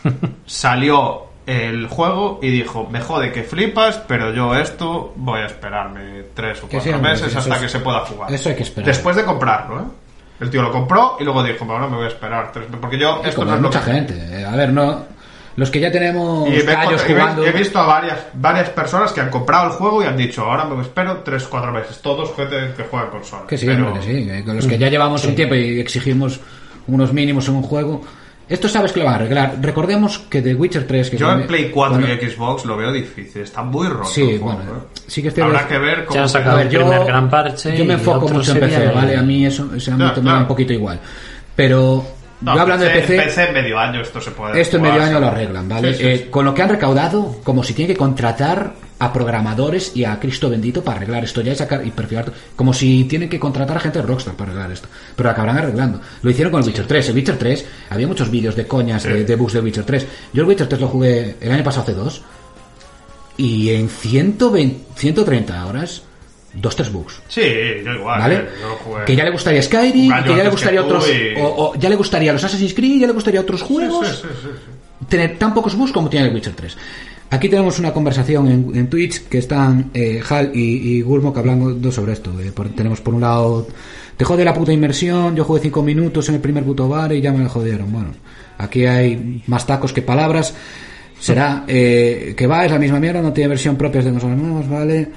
[0.45, 6.23] Salió el juego y dijo, me jode que flipas, pero yo esto voy a esperarme
[6.33, 8.31] tres o Que cuatro meses hasta es- que se pueda jugar.
[8.33, 8.87] eso hay que esperar.
[8.87, 9.83] Después de comprarlo, ¿eh?
[10.39, 13.21] El tío lo compró y luego dijo, ahora me voy a esperar tres Porque yo,
[13.23, 14.41] esto no es lo mucha que- gente.
[14.41, 15.05] eh, A ver, no.
[15.57, 16.61] Los que ya tenemos y he
[17.07, 17.45] jugando.
[17.45, 20.65] he visto a varias, varias personas que han comprado el juego y han dicho, ahora
[20.65, 22.01] me espero 3-4 meses.
[22.01, 23.43] Todos gente que juega en consola.
[23.47, 24.25] Que sí, Pero- hombre, que sí.
[24.27, 26.39] que Con los que ya llevamos un tiempo y exigimos
[26.87, 28.01] unos mínimos en un juego.
[28.47, 29.55] Esto sabes que lo van a arreglar.
[29.59, 31.09] Recordemos que The Witcher 3.
[31.09, 33.41] Que Yo en Play 4 bueno, y Xbox lo veo difícil.
[33.41, 34.99] Está muy roto Sí, el juego, bueno, ¿eh?
[35.07, 36.13] sí que Habrá que ver cómo...
[36.15, 39.17] Ya han se- el primer gran parche yo me enfoco mucho en PC, ¿vale?
[39.17, 40.39] A mí eso, ese ámbito Claro, me da claro.
[40.41, 40.99] un poquito igual.
[41.55, 42.05] Pero
[42.45, 45.01] No, yo hablando de PC, PC en medio año esto se puede esto en medio
[45.03, 45.93] año lo arreglan, ¿vale?
[45.93, 46.29] Sí, sí, Eh, sí.
[46.29, 50.49] con lo que han recaudado, como si tienen que contratar a programadores y a Cristo
[50.49, 53.79] bendito para arreglar esto ya y sacar y perfilar como si tienen que contratar a
[53.81, 56.87] gente de Rockstar para arreglar esto pero lo acabarán arreglando lo hicieron con el Witcher
[56.87, 59.09] 3 el Witcher 3 había muchos vídeos de coñas Sí.
[59.09, 61.87] de, de bugs de Witcher 3 yo el Witcher 3 lo jugué el año pasado
[61.93, 62.21] C2
[63.37, 66.03] y en 120, 130 horas
[66.55, 67.41] dos tres bugs Sí,
[67.85, 68.19] yo igual.
[68.19, 68.35] ¿Vale?
[68.35, 69.05] eh, yo lo jugué.
[69.05, 71.07] Que ya le gustaría Skyrim, que ya le gustaría otros.
[71.09, 74.07] y- O, o ya le gustaría los Assassin's Creed, ya le gustaría otros juegos.
[74.07, 75.05] Sí, sí, sí.
[75.09, 76.77] Tener tan pocos bugs como tiene el Witcher 3.
[77.31, 81.91] Aquí tenemos una conversación en, en Twitch que están eh, Hal y, y Gurmok hablando
[81.91, 82.31] sobre esto.
[82.39, 83.67] eh, por- tenemos por un lado.
[84.15, 87.19] Te jode la puta inmersión, yo jugué 5 minutos en el primer puto bar y
[87.21, 87.91] ya me la jodieron.
[87.91, 88.09] Bueno,
[88.57, 90.53] aquí hay más tacos que palabras.
[91.19, 94.69] Será eh, que va, es la misma mierda, no tiene versión propia de consolas nuevas,
[94.69, 95.07] vale.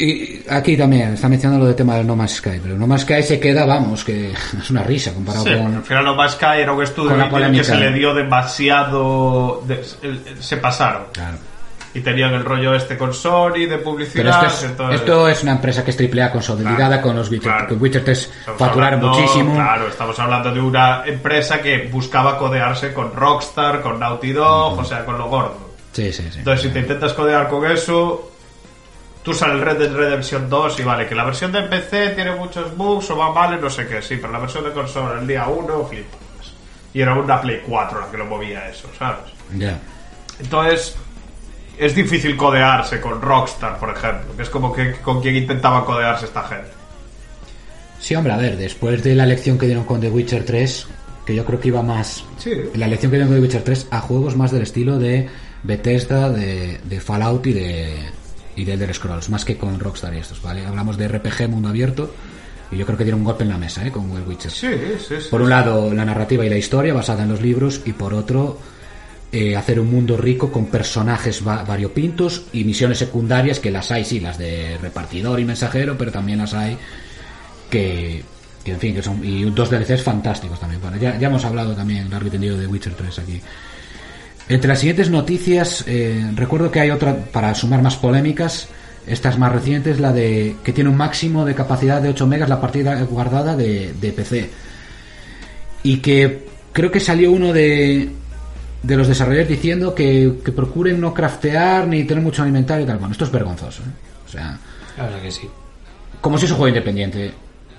[0.00, 3.02] Y aquí también está mencionando lo del tema del No Man's Sky, pero No Man's
[3.02, 5.74] Sky se queda, vamos, que es una risa comparado Sí, con...
[5.74, 9.62] al final No Man's Sky era un estudio con la que se le dio demasiado...
[9.66, 9.82] de-
[10.40, 11.02] se pasaron.
[11.12, 11.38] Claro.
[11.94, 14.44] Y tenían el rollo este con Sony de Pero publicidad.
[14.44, 17.30] esto es, entonces- esto es una empresa que es triple A consolidada Claro, con los
[17.30, 17.76] Witcher, claro.
[17.76, 19.54] Witcher 3 Estamos facturaron hablando- muchísimo.
[19.54, 24.84] Claro, estamos hablando de una empresa que buscaba codearse con Rockstar, con Naughty Dog, o
[24.84, 25.68] sea, con lo gordo.
[25.92, 26.38] Sí, sí, sí.
[26.38, 28.27] Entonces, si te intentas codear con eso,
[29.28, 32.34] tú sale el Red Dead Redemption 2 y vale, que la versión de PC tiene
[32.34, 35.26] muchos bugs o va mal, no sé qué, sí, pero la versión de consola el
[35.26, 36.54] día 1, flipas.
[36.94, 39.30] Y era una Play 4 la que lo movía eso, ¿sabes?
[39.54, 39.78] Ya.
[40.40, 40.96] Entonces,
[41.76, 46.24] es difícil codearse con Rockstar, por ejemplo, que es como que con quien intentaba codearse
[46.24, 46.70] esta gente.
[48.00, 50.86] Sí, hombre, a ver, después de la lección que dieron con The Witcher 3,
[51.26, 52.24] que yo creo que iba más.
[52.38, 52.52] Sí.
[52.76, 55.28] La lección que dieron con The Witcher 3 a juegos más del estilo de
[55.64, 58.17] Bethesda, de, de Fallout y de,
[58.58, 60.66] y de Elder Scrolls, más que con Rockstar y estos, ¿vale?
[60.66, 62.14] Hablamos de RPG mundo abierto
[62.70, 63.90] y yo creo que dieron un golpe en la mesa, ¿eh?
[63.90, 64.50] Con The Witcher.
[64.50, 64.68] Sí,
[64.98, 65.26] sí, sí.
[65.30, 68.58] Por un lado, la narrativa y la historia basada en los libros, y por otro,
[69.32, 74.04] eh, hacer un mundo rico con personajes va- variopintos y misiones secundarias, que las hay,
[74.04, 76.76] sí, las de repartidor y mensajero, pero también las hay
[77.70, 78.22] que,
[78.64, 79.24] que en fin, que son.
[79.24, 80.80] Y dos DLCs fantásticos también.
[80.80, 83.40] Bueno, ya, ya hemos hablado también largo y tendido de Witcher 3 aquí.
[84.48, 88.68] Entre las siguientes noticias, eh, recuerdo que hay otra, para sumar más polémicas,
[89.06, 92.60] estas más recientes, la de que tiene un máximo de capacidad de 8 megas la
[92.60, 94.50] partida guardada de, de PC.
[95.82, 98.08] Y que creo que salió uno de,
[98.82, 102.98] de los desarrolladores diciendo que, que procuren no craftear ni tener mucho alimentario y tal.
[102.98, 103.82] Bueno, esto es vergonzoso.
[103.82, 103.90] ¿eh?
[104.26, 104.58] O sea,
[104.96, 105.48] La verdad que sí.
[106.20, 107.32] como si es un juego independiente.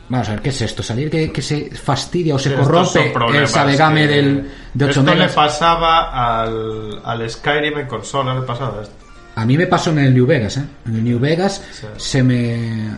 [0.10, 0.82] Vamos a ver, ¿qué es esto?
[0.82, 5.12] Salir que, que se fastidia o se corrompe el Sabegame del, de 8 Esto le
[5.20, 5.34] megas.
[5.34, 8.96] pasaba al, al Skyrim en consola, le pasaba esto.
[9.36, 10.64] A mí me pasó en el New Vegas, ¿eh?
[10.88, 11.86] En el New Vegas Sí.
[11.98, 12.90] se me...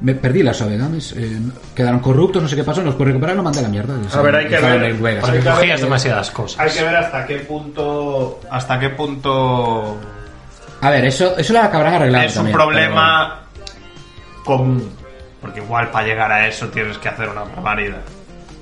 [0.00, 1.12] Me perdí las Sabegames.
[1.16, 1.40] eh,
[1.74, 3.94] quedaron corruptos, no sé qué pasó, no los puedo recuperar, lo mandé a la mierda.
[4.14, 4.82] A ver, hay que ver.
[4.84, 5.24] el New Vegas.
[5.24, 6.60] Hay Porque que ver- cogías demasiadas cosas.
[6.60, 8.40] Hay que ver hasta qué punto.
[8.48, 9.98] Hasta qué punto.
[10.82, 13.40] A ver, eso, eso lo acabarán arreglando es un también, problema
[14.44, 14.88] común.
[15.40, 17.98] Porque igual para llegar a eso tienes que hacer una barbaridad.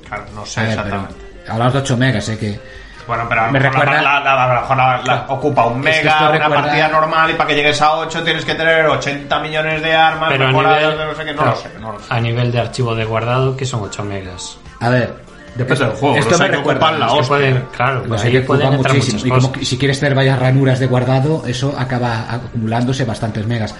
[0.09, 1.15] Claro, no sé ver, exactamente.
[1.49, 2.39] hablamos de 8 megas, ¿eh?
[2.39, 2.61] Que,
[3.07, 5.27] Bueno, pero a lo me mejor recuerda- la, la- la- a lo mejor la- la-
[5.29, 8.23] ocupa un Es que mega, una recuerda- partida normal, y para que llegues a 8
[8.25, 11.33] tienes que tener 80 millones de armas Pero a nivel, de no sé qué.
[11.33, 12.07] No claro, lo sé, no lo sé.
[12.11, 14.59] a nivel de archivo de guardado, que son 8 megas.
[14.81, 15.15] a ver,
[15.57, 17.29] Depende del juego, esto los me recuerda- la hostia.
[17.29, 19.21] pueden, claro, Los ahí pueden muchísimo.
[19.25, 23.75] Y como si quieres tener varias ranuras de guardado, eso acaba acumulándose bastantes megas.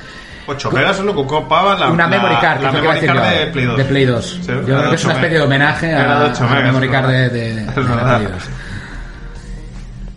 [0.47, 3.77] 8 megas es lo que ocupaba la, una memory card, la memory de Play 2.
[3.77, 4.25] de Play 2.
[4.25, 6.55] Sí, yo creo que es una 8 especie de homenaje a, Era de 8 a
[6.55, 7.73] la memory card de, de-.
[7.73, 8.33] Play 2.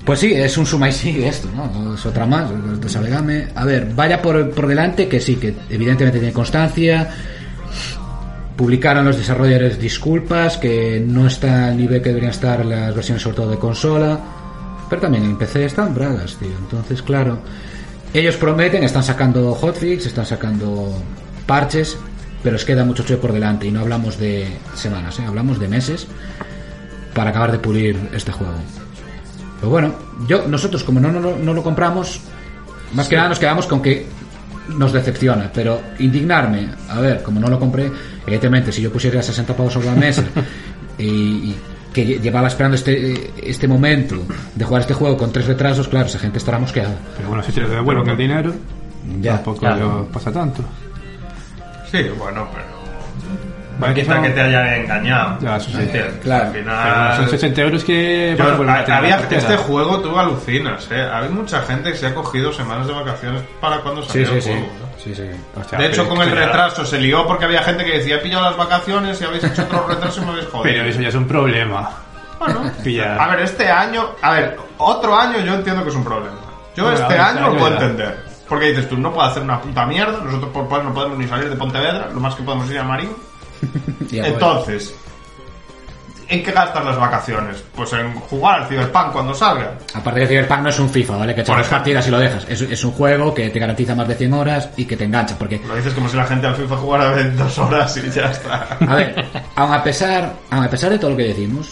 [0.05, 1.93] Pues sí, es un suma y sigue esto, ¿no?
[1.93, 2.49] Es otra más,
[2.81, 3.49] de Sabegame.
[3.53, 7.07] A ver, vaya por, por delante que sí, que evidentemente tiene constancia.
[8.55, 13.35] Publicaron los desarrolladores disculpas, que no está al nivel que deberían estar las versiones sobre
[13.35, 14.19] todo de consola.
[14.89, 16.57] Pero también en PC están bragas, tío.
[16.57, 17.37] Entonces, claro.
[18.13, 20.91] Ellos prometen, están sacando hotfix, están sacando
[21.45, 21.97] parches,
[22.43, 25.25] pero os queda mucho por delante y no hablamos de semanas, ¿eh?
[25.27, 26.07] hablamos de meses
[27.13, 28.55] para acabar de pulir este juego.
[29.59, 29.93] Pero bueno,
[30.27, 32.21] yo nosotros como no, no, no lo compramos,
[32.93, 34.07] más que nada nos quedamos con que
[34.69, 37.91] nos decepciona, pero indignarme, a ver, como no lo compré,
[38.25, 40.23] evidentemente si yo pusiera 60 pavos sobre la mesa
[40.97, 41.55] y, y
[41.93, 44.15] que lle- llevaba esperando este este momento
[44.55, 46.95] de jugar este juego con tres retrasos, claro, esa gente estará mosqueada.
[47.17, 48.53] Pero bueno, si te lo devuelven el dinero,
[49.21, 50.07] Ya, tampoco claro.
[50.13, 50.63] pasa tanto.
[51.91, 52.78] Sí, bueno, pero.
[53.79, 55.37] Vale, quita que te hayan engañado.
[55.39, 55.89] Ya, eso sí.
[56.21, 56.45] Claro.
[56.47, 57.07] Al Pero final.
[57.07, 61.09] bueno, son 60 euros que Yo- van a había, este juego tú alucinas, ¿eh?
[61.11, 64.41] Hay mucha gente que se ha cogido semanas de vacaciones para cuando salió sí, el
[64.41, 64.49] sí.
[64.49, 64.67] juego.
[64.81, 64.89] ¿no?
[65.01, 65.23] sí, sí.
[65.55, 68.43] Hostia, De hecho, con el retraso se lió porque había gente que decía: he pillado
[68.43, 70.63] las vacaciones y habéis hecho otro retraso y me habéis jodido.
[70.63, 71.89] Pero eso ya es un problema.
[72.37, 72.61] Bueno,
[73.19, 76.37] a ver, este año, a ver, otro año yo entiendo que es un problema.
[76.75, 77.81] Yo Bueno, este este año lo puedo ya.
[77.81, 78.29] entender.
[78.47, 81.49] Porque dices tú, no puedo hacer una puta mierda, nosotros por no podemos ni salir
[81.49, 83.11] de Pontevedra, lo más que podemos ir a Marín.
[84.11, 84.93] Entonces,
[86.27, 87.63] ¿en qué gastas las vacaciones?
[87.75, 89.73] Pues en jugar al Cyberpunk cuando salga.
[89.93, 91.35] Aparte de Cyberpunk no es un FIFA, ¿vale?
[91.35, 92.45] Que echas partidas y lo dejas.
[92.49, 95.35] Es, es un juego que te garantiza más de 100 horas y que te engancha.
[95.37, 98.25] Porque, Lo dices como si la gente al FIFA jugara en dos horas y ya
[98.31, 98.77] está.
[98.79, 101.69] a ver, aun a pesar, aun a pesar de todo lo que decimos,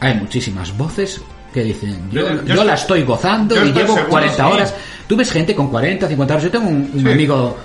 [0.00, 1.20] hay muchísimas voces
[1.52, 4.52] que dicen, yo, Yo- yo yo estoy- la estoy gozando y llevo seguro, 40 sí.
[4.52, 4.74] horas.
[5.06, 6.44] Tú ves gente con 40, 50 horas.
[6.44, 7.10] Yo tengo un, un Sí.
[7.12, 7.56] amigo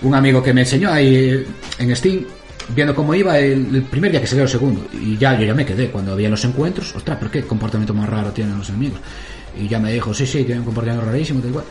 [0.00, 1.44] un amigo que me enseñó ahí
[1.80, 2.24] en Steam
[2.68, 5.54] viendo cómo iba el, el primer día que salió el segundo y ya yo ya
[5.54, 9.00] me quedé cuando había los encuentros ostras ¿por qué comportamiento más raro tienen los enemigos?
[9.58, 11.64] y ya me dijo sí sí tienen un comportamiento rarísimo tal cual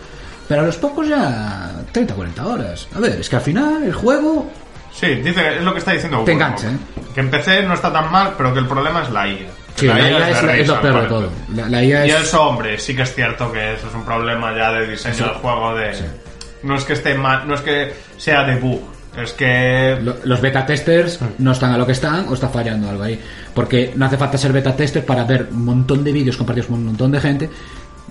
[0.47, 3.93] pero a los pocos ya 30 40 horas a ver es que al final el
[3.93, 4.49] juego
[4.93, 6.71] Sí, dice es lo que está diciendo Te engancha.
[6.71, 6.77] ¿eh?
[7.13, 9.37] Que en PC no está tan mal, pero que el problema es la IA.
[9.75, 12.21] sí, la, IA es, la- es lo peor de todo la, la IA Y es
[12.23, 15.35] eso, hombre, sí que es cierto que eso es un problema ya de diseño del
[15.35, 15.91] juego de...
[16.63, 18.81] No es que esté mal, no es que sea de bug,
[19.23, 19.97] es que...
[20.01, 21.25] lo- los beta testers Mm.
[21.39, 23.19] no están a lo que están o está fallando algo ahí
[23.53, 26.79] porque no hace falta ser beta tester para ver un montón de vídeos compartidos con
[26.79, 27.49] un montón de gente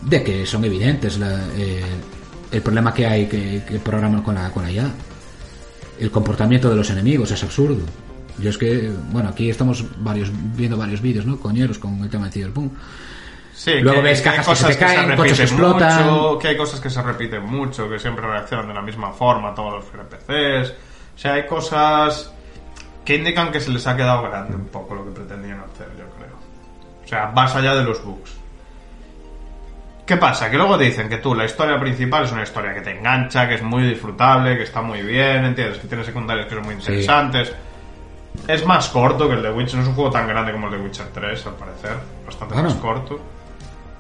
[0.03, 1.83] de que son evidentes la- eh,
[2.53, 4.91] el problema que hay que, que programan con la, con la IA
[5.99, 7.85] el comportamiento de los enemigos es absurdo
[8.39, 12.27] yo es que bueno aquí estamos varios viendo varios vídeos no coñeros con el tema
[12.27, 12.73] de Cyberpunk
[13.55, 15.43] Sí, Luego que, ves que hay cajas que se cosas te caen, se coches que
[15.45, 16.05] explotan.
[16.05, 19.55] mucho, que hay cosas que se repiten mucho, que siempre reaccionan de la misma forma
[19.55, 20.75] todos los NPCs.
[21.17, 22.33] O sea, hay cosas
[23.05, 26.05] que indican que se les ha quedado grande un poco lo que pretendían hacer, yo
[26.17, 26.37] creo.
[27.05, 28.37] O sea, más allá de los bugs.
[30.05, 30.51] ¿Qué pasa?
[30.51, 33.55] Que luego dicen que tú, la historia principal es una historia que te engancha, que
[33.55, 35.79] es muy disfrutable, que está muy bien, ¿entiendes?
[35.79, 37.53] Que tiene secundarios que son muy interesantes.
[38.47, 40.75] Es más corto que el de Witcher, no es un juego tan grande como el
[40.75, 41.97] de Witcher 3, al parecer.
[42.25, 43.15] Bastante más corto.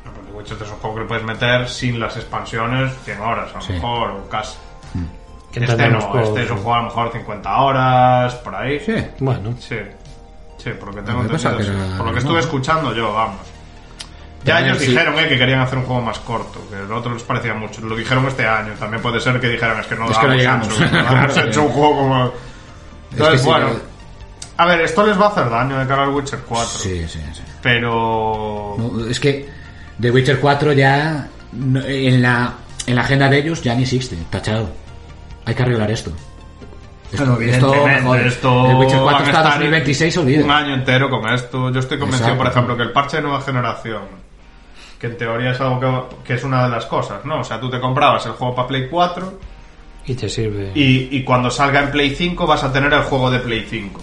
[0.04, 2.16] No, pero el de Witcher 3 es un juego que le puedes meter sin las
[2.16, 3.72] expansiones 100 horas, a lo Sí.
[3.72, 4.58] mejor, o casi.
[4.92, 4.98] Que
[5.64, 8.80] Este no, este es un juego a lo mejor 50 horas, por ahí.
[8.80, 9.76] sí Bueno, Sí,
[10.58, 11.60] sí, por lo que tengo entendido.
[11.60, 13.40] era- Por lo que estuve escuchando yo, vamos.
[14.44, 14.86] Ya ellos sí.
[14.88, 17.80] dijeron eh, que querían hacer un juego más corto, que el otro les parecía mucho.
[17.80, 20.34] Lo dijeron este año, también puede ser que dijeran es que no Es que no
[20.34, 20.68] llegamos.
[20.80, 22.32] ancho, Claro, hecho un juego como...
[23.12, 23.70] Entonces, sí, bueno...
[23.70, 23.80] que-
[24.58, 26.68] A ver, esto les va a hacer daño de cara al Witcher 4.
[26.78, 27.42] sí sí, sí.
[27.62, 28.76] Pero...
[28.78, 29.48] No, es que
[30.00, 32.52] The Witcher 4 ya en la
[32.86, 34.70] en la agenda de ellos ya ni existe, tachado.
[35.46, 36.10] Hay que arreglar esto.
[37.12, 37.72] Esto, esto,
[38.04, 40.56] joder, esto el Witcher 4 van a está estar 2026 Un olvida.
[40.58, 41.70] año entero con esto.
[41.70, 42.42] Yo estoy convencido, Exacto.
[42.44, 44.02] por ejemplo, que el parche de nueva generación,
[44.98, 47.40] que en teoría es algo que, que es una de las cosas, ¿no?
[47.40, 49.38] O sea, tú te comprabas el juego para Play 4
[50.06, 50.72] y te sirve.
[50.74, 54.00] y, y cuando salga en Play 5 vas a tener el juego de Play 5.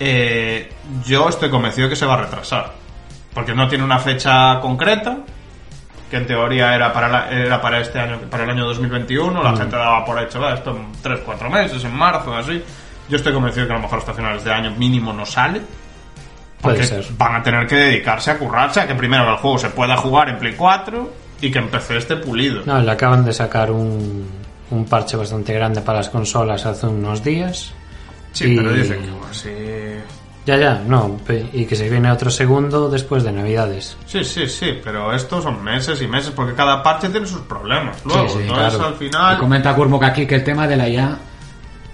[0.00, 0.68] Eh,
[1.06, 2.72] yo estoy convencido que se va a retrasar.
[3.34, 5.18] Porque no tiene una fecha concreta,
[6.10, 9.42] que en teoría era para, la- era para este año, para el año 2021.
[9.42, 12.62] La gente daba por hecho, "Va, esto en 3-4 meses, en marzo, así.
[13.08, 15.60] Yo estoy convencido que a lo mejor hasta finales de año mínimo no sale.
[16.60, 17.04] Puede Porque ser.
[17.16, 20.28] van a tener que dedicarse a currarse, a que primero el juego se pueda jugar
[20.28, 22.62] en Play 4 y que empecé este pulido.
[22.66, 24.28] No, le acaban de sacar un,
[24.70, 27.72] un parche bastante grande para las consolas hace unos días.
[28.32, 29.48] Sí, Y- pero dicen que bueno, sí.
[30.48, 31.18] Ya, ya, no.
[31.52, 33.98] Y que se viene otro segundo después de Navidades.
[34.06, 37.98] Sí, sí, sí, pero estos son meses y meses porque cada parche tiene sus problemas.
[38.06, 38.86] Luego, Sí, sí, entonces claro.
[38.86, 39.38] al Y final.
[39.38, 41.18] comenta Gurmuk aquí que el tema de la IA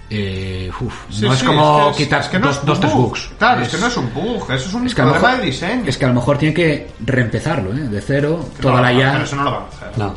[0.09, 3.07] eh, uf, Sí, no es como que quitar es que no dos, dos tres bug.
[3.09, 3.29] bugs.
[3.37, 5.83] Claro, es, que no es un bug, eso es un que problema mejor- de diseño.
[5.87, 7.79] Es que a lo mejor tiene que reempezarlo, ¿eh?
[7.89, 9.09] De cero, toda la IA.
[9.09, 9.97] hacer, Eso no lo van a hacer.
[9.97, 10.13] No.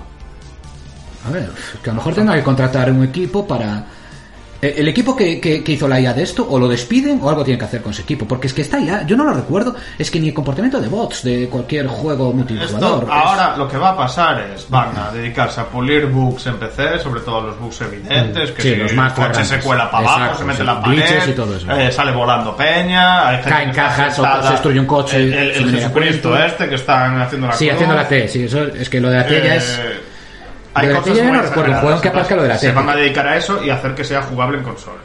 [1.26, 1.42] A ver,
[1.74, 3.84] es que a lo mejor tendrá que contratar un equipo para
[4.60, 7.44] El equipo que, que- que hizo la IA de esto, o lo despiden o algo
[7.44, 8.26] tiene que hacer con ese equipo.
[8.26, 10.88] Porque es que esta IA, yo no lo recuerdo, es que ni el comportamiento de
[10.88, 13.04] bots de cualquier juego multijugador.
[13.04, 16.46] Esto, es- ahora lo que va a pasar es, van a dedicarse a pulir bugs
[16.48, 19.58] en PC, sobre todo los bugs evidentes, que Sí, si los más el coche se
[19.60, 20.64] cuela para abajo, Exacto, se mete sí.
[20.66, 21.70] la pared, y todo eso.
[21.72, 25.70] eh, sale volando peña, hay Caen está cajas, se destruye un coche el, el- el
[25.76, 27.74] Jesucristo este que están haciendo la Sí, cruz.
[27.74, 29.80] haciendo la T, sí, eso, es que lo de la T ya es...
[30.86, 32.58] La T ya no recuerdo, exageradas, juego que aparezca lo de la.
[32.58, 34.98] Se van a dedicar a eso y hacer que sea jugable en consolas.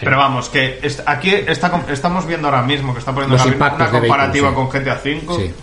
[0.00, 3.90] Pero vamos, que est- aquí está, estamos viendo ahora mismo que está poniendo Los una
[3.90, 5.54] comparativa con GTA V Sí.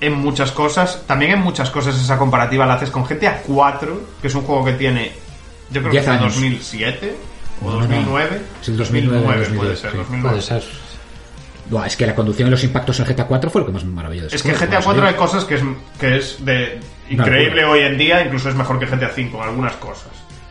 [0.00, 1.02] en muchas cosas.
[1.06, 4.64] También en muchas cosas esa comparativa la haces con GTA 4, que es un juego
[4.64, 5.12] que tiene,
[5.70, 6.34] yo creo que 10 es de años.
[6.34, 7.16] 2007
[7.60, 7.86] o No, no, no.
[7.86, 8.40] 2009.
[8.62, 9.96] Es el 2009, puede 2010, ser, sí.
[9.98, 10.28] 2009.
[10.30, 10.62] Puede ser.
[11.70, 13.84] Buah, es que la conducción y los impactos en GTA 4 fue lo que más
[13.84, 14.26] me maravilló.
[14.26, 15.08] Es que en GTA vamos, 4 ¿eh?
[15.08, 15.62] hay cosas que es,
[16.00, 19.72] que es de increíble hoy en día, incluso es mejor que GTA 5 en algunas
[19.76, 20.08] cosas.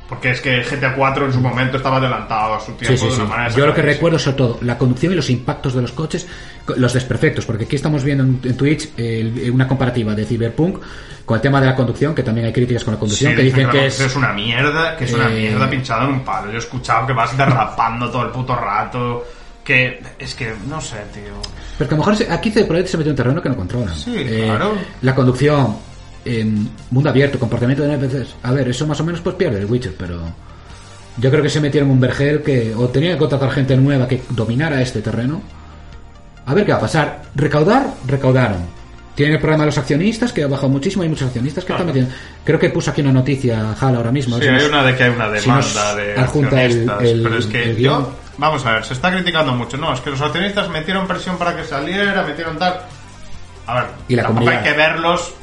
[0.08, 3.06] Porque es que GTA 4 en su momento estaba adelantado a su tiempo Sí, sí,
[3.06, 3.22] de sí.
[3.22, 5.94] una manera Yo lo que recuerdo sobre todo la conducción y los impactos de los
[5.94, 6.28] coches,
[6.66, 10.80] co- los desperfectos, porque aquí estamos viendo en, Twitch el- una comparativa de Cyberpunk
[11.26, 13.44] con el tema de la conducción, que también hay críticas con la conducción, Sí, que
[13.44, 14.16] dicen que es...
[14.18, 16.50] una mierda, que es una Eh, mierda pinchada en un palo.
[16.52, 19.24] Yo he escuchado que vas derrapando todo el puto rato,
[19.64, 21.32] que es que no sé, tío.
[21.78, 23.96] Pero que a lo mejor aquí se metió en un terreno que no controlan.
[23.96, 24.74] Sí, claro.
[25.04, 25.78] La conducción,
[26.26, 28.36] en mundo abierto, comportamiento de NPCs.
[28.44, 30.22] A ver, eso más o menos pues pierde el Witcher, pero...
[31.18, 34.22] Yo creo que se metieron un vergel que o tenían que contratar gente nueva que
[34.30, 35.42] dominara este terreno.
[36.46, 37.22] A ver qué va a pasar.
[37.36, 38.62] Recaudar, recaudaron.
[39.14, 41.04] Tienen el problema de los accionistas, que ha bajado muchísimo.
[41.04, 42.12] Hay muchos accionistas que están metiendo.
[42.46, 44.38] Creo que puso aquí una noticia Hal ahora mismo.
[44.38, 47.04] Sí, Si hay nos- una de que hay una si demanda de adjunta el- accionistas,
[47.04, 49.76] el- pero es que el yo, vamos a ver, se está criticando mucho.
[49.78, 52.80] No, es que los accionistas metieron presión para que saliera, metieron tal.
[53.68, 55.34] A ver, Y la tampoco hay que verlos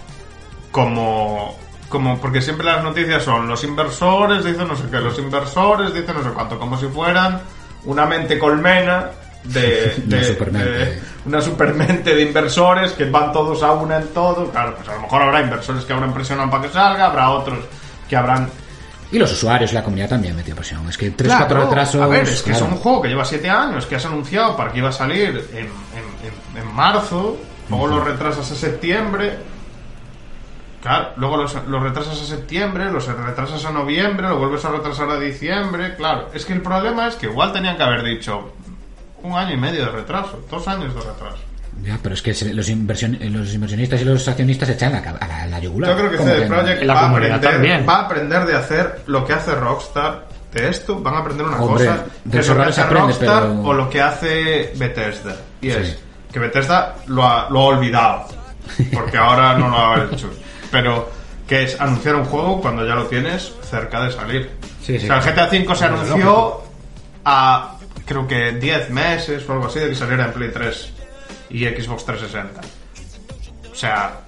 [0.70, 1.56] como
[1.88, 6.14] como porque siempre las noticias son los inversores dicen no sé qué, los inversores dicen
[6.16, 7.40] no sé cuánto, como si fueran
[7.84, 9.10] una mente colmena
[9.44, 10.68] de, Una supermente.
[10.70, 14.50] de- una supermente de inversores que van todos a una en todo.
[14.50, 17.58] Claro, pues a lo mejor habrá inversores que habrán presionado para que salga, habrá otros
[18.08, 18.50] que habrán
[19.10, 20.86] Y los usuarios y la comunidad también metió presión.
[20.88, 22.00] Es que 3-4 Claro, retrasos.
[22.02, 22.66] A ver, es que claro.
[22.66, 25.28] es un juego que lleva 7 años, que has anunciado para que iba a salir
[25.52, 27.38] en, en- en- en marzo,
[27.70, 29.38] luego lo retrasas a septiembre.
[30.82, 35.10] Claro, luego los, los retrasas a septiembre, los retrasas a noviembre, lo vuelves a retrasar
[35.10, 35.96] a diciembre.
[35.96, 38.52] Claro, es que el problema es que igual tenían que haber dicho
[39.22, 41.38] un año y medio de retraso, dos años de retraso.
[41.82, 45.00] Ya, pero es que se- los, inversión- los inversionistas y los accionistas se echan a,
[45.00, 45.90] la- a la, a la yugular.
[45.90, 46.54] Yo creo que ¿Cómo CD no?
[46.56, 50.26] Projekt va, a aprender, va a aprender de hacer lo que hace Rockstar.
[50.52, 53.06] De esto van a aprender una Hombre, cosa de que es lo que hace aprende,
[53.12, 55.36] Rockstar pero- o lo que hace Bethesda.
[55.60, 55.98] Y es
[56.32, 58.26] que Bethesda lo ha, lo ha olvidado.
[58.92, 60.30] Porque ahora no lo ha hecho.
[60.70, 61.10] Pero
[61.46, 64.50] que es anunciar un juego cuando ya lo tienes cerca de salir.
[64.82, 65.08] Sí, sí.
[65.08, 66.62] O sea, el GTA V se anunció
[67.24, 70.92] a creo que 10 meses o algo así de que saliera en Play 3
[71.50, 72.60] y Xbox 360.
[73.70, 74.20] O sea,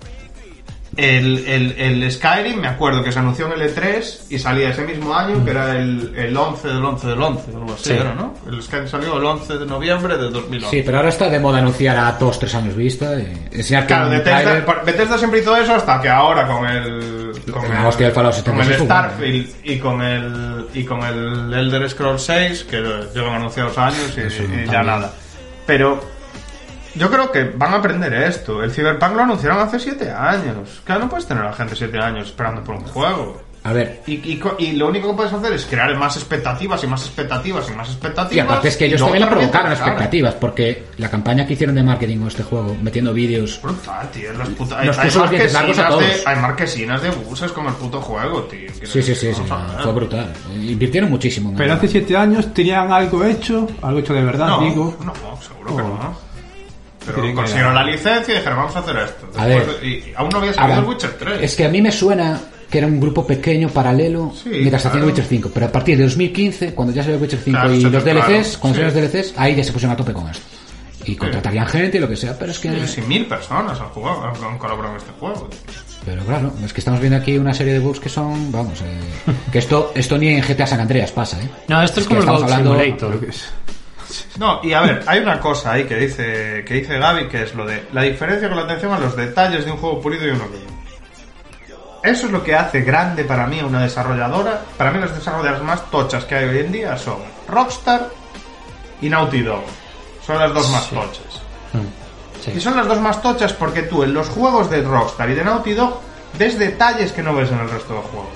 [1.00, 4.82] el, el, el Skyrim, me acuerdo que se anunció en el E3 y salía ese
[4.84, 7.92] mismo año, que era el, el 11 del 11 del 11, algo así, Sí.
[7.92, 8.34] era, ¿no?
[8.48, 10.76] El Skyrim salió el 11 de noviembre de 2011.
[10.76, 13.14] Sí, pero ahora está de moda anunciar a 2-3 años vista.
[13.18, 14.10] Y enseñar que Claro,
[14.84, 19.78] Bethesda, siempre hizo eso hasta que ahora con el con hostia el 76, Starfield y
[19.78, 22.76] con el y con el Elder Scrolls 6 que
[23.14, 25.12] llevan anunciados años y, Eso, y ya nada.
[25.66, 26.00] Pero
[26.94, 28.62] yo creo que van a aprender esto.
[28.62, 30.80] El Cyberpunk lo anunciaron hace 7 años.
[30.84, 33.42] Claro, no puedes tener a la gente 7 años esperando por un juego.
[33.62, 36.82] A ver, Y, y co- y lo único que puedes hacer es crear más expectativas
[36.82, 38.34] y más expectativas y más expectativas.
[38.34, 41.82] y aparte es que ellos también le provocaron expectativas, porque la campaña que hicieron de
[41.82, 43.60] marketing con este juego, metiendo vídeos.
[43.62, 44.32] Brutal, tío.
[44.32, 45.20] Las puta- hay, Nos hay largos a
[45.60, 46.00] marquesinas todos.
[46.00, 48.70] de, hay marquesinas de buses con el puto juego, tío.
[48.82, 49.42] Sí, sí, sí, sí,
[49.82, 50.32] fue brutal.
[50.54, 51.50] Invirtieron muchísimo.
[51.50, 54.96] en Pero hace siete años tenían algo hecho, algo hecho de verdad, No, digo.
[55.04, 55.86] no, seguro que Oh.
[55.86, 56.29] no.
[57.14, 59.30] Pero consiguieron la licencia y dijeron, vamos a hacer esto.
[59.36, 59.66] A ver.
[59.82, 61.42] y, y aún no había salido ver, el Witcher 3.
[61.42, 65.02] Es que a mí me suena que era un grupo pequeño, paralelo, Sí, mientras hacían
[65.02, 65.06] claro.
[65.08, 65.50] Witcher 5.
[65.52, 68.02] Pero a partir de 2015, cuando ya salió el Witcher 5 Claro, y se los
[68.04, 68.84] claro, DLCs, cuando sí.
[68.84, 70.44] salieron los DLCs, ahí ya se pusieron a tope con esto.
[71.04, 72.86] Y contratarían gente y lo que sea, pero es que...
[72.86, 75.48] Sí, mil personas han jugado, han, colaborado en este juego.
[76.04, 79.32] Pero claro, es que estamos viendo aquí una serie de bugs que son, vamos, eh,
[79.50, 81.48] que esto esto ni en GTA San Andreas pasa, ¿eh?
[81.68, 83.20] No, esto es, Es que como el estamos Goat hablando- Simulator.
[84.38, 87.54] No, y a ver, hay una cosa ahí que dice, que dice Gaby, que es
[87.54, 90.30] lo de la diferencia con la atención a los detalles de un juego pulido y
[90.30, 90.80] uno que.
[92.02, 94.62] Eso es lo que hace grande para mí a una desarrolladora.
[94.78, 98.08] Para mí las desarrolladoras más tochas que hay hoy en día son Rockstar
[99.02, 99.64] y Naughty Dog.
[100.26, 101.42] Son las dos más tochas.
[102.42, 102.52] Sí.
[102.56, 105.44] Y son las dos más tochas porque tú en los juegos de Rockstar y de
[105.44, 106.00] Naughty Dog
[106.38, 108.30] ves detalles que no ves en el resto del juego.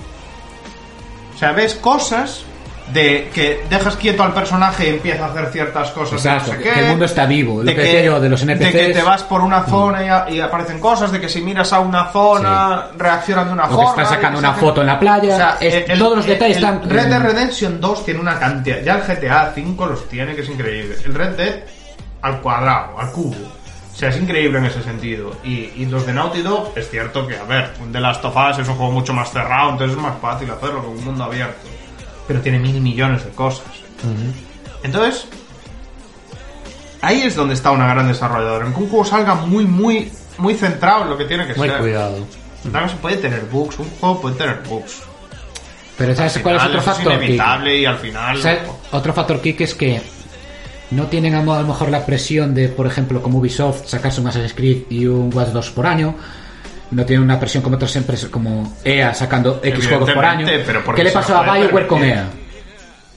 [1.35, 2.45] O sea, ves cosas
[2.93, 6.23] de que dejas quieto al personaje y empieza a hacer ciertas cosas.
[6.23, 8.29] de Exacto, no sé que qué, el mundo está vivo, lo que decía yo de
[8.29, 8.73] los De NPCs.
[8.73, 11.73] que te vas por una zona y, a- y aparecen cosas, de que si miras
[11.73, 13.91] a una zona reaccionan de una O que forma.
[13.91, 16.33] estás sacando que una foto en la playa, O sea, es- el- todos los el-
[16.33, 16.91] detalles el están...
[16.91, 18.81] Red Dead Redemption 2 tiene una cantidad.
[18.83, 20.97] Ya el GTA 5 los tiene, que es increíble.
[21.07, 21.55] El Red Dead
[22.21, 23.37] al cuadrado, al cubo.
[23.93, 25.31] O sea, es increíble en ese sentido.
[25.45, 28.35] Y, y los de Naughty Dog, es cierto que, a ver, un The Last of
[28.37, 31.25] Us es un juego mucho más cerrado, entonces es más fácil hacerlo que un mundo
[31.25, 31.67] abierto.
[32.27, 33.67] Pero tiene mil millones de cosas.
[34.83, 35.27] Entonces,
[37.01, 38.67] ahí es donde está una gran desarrolladora.
[38.67, 41.69] En que un juego salga muy, muy, muy centrado en lo que tiene que Muy
[41.69, 41.79] ser.
[41.79, 42.19] cuidado.
[42.63, 45.03] También se puede tener bugs, un juego puede tener bugs.
[45.99, 47.13] Pero ¿sabes cuál es otro factor?
[47.13, 48.41] Es inevitable y al final.
[48.43, 48.61] ¿Sabes?
[48.91, 50.01] Otro factor, Kike, es que
[50.91, 54.55] no tienen a lo mejor la presión de, por ejemplo, como Ubisoft, sacarse un Assassin's
[54.55, 56.15] Creed y un Watch 2 por año.
[56.91, 60.47] No tienen una presión como otras empresas, como EA sacando X juegos por año.
[60.67, 62.05] Pero ¿Qué le pasó a BioWare con.
[62.05, 62.29] EA?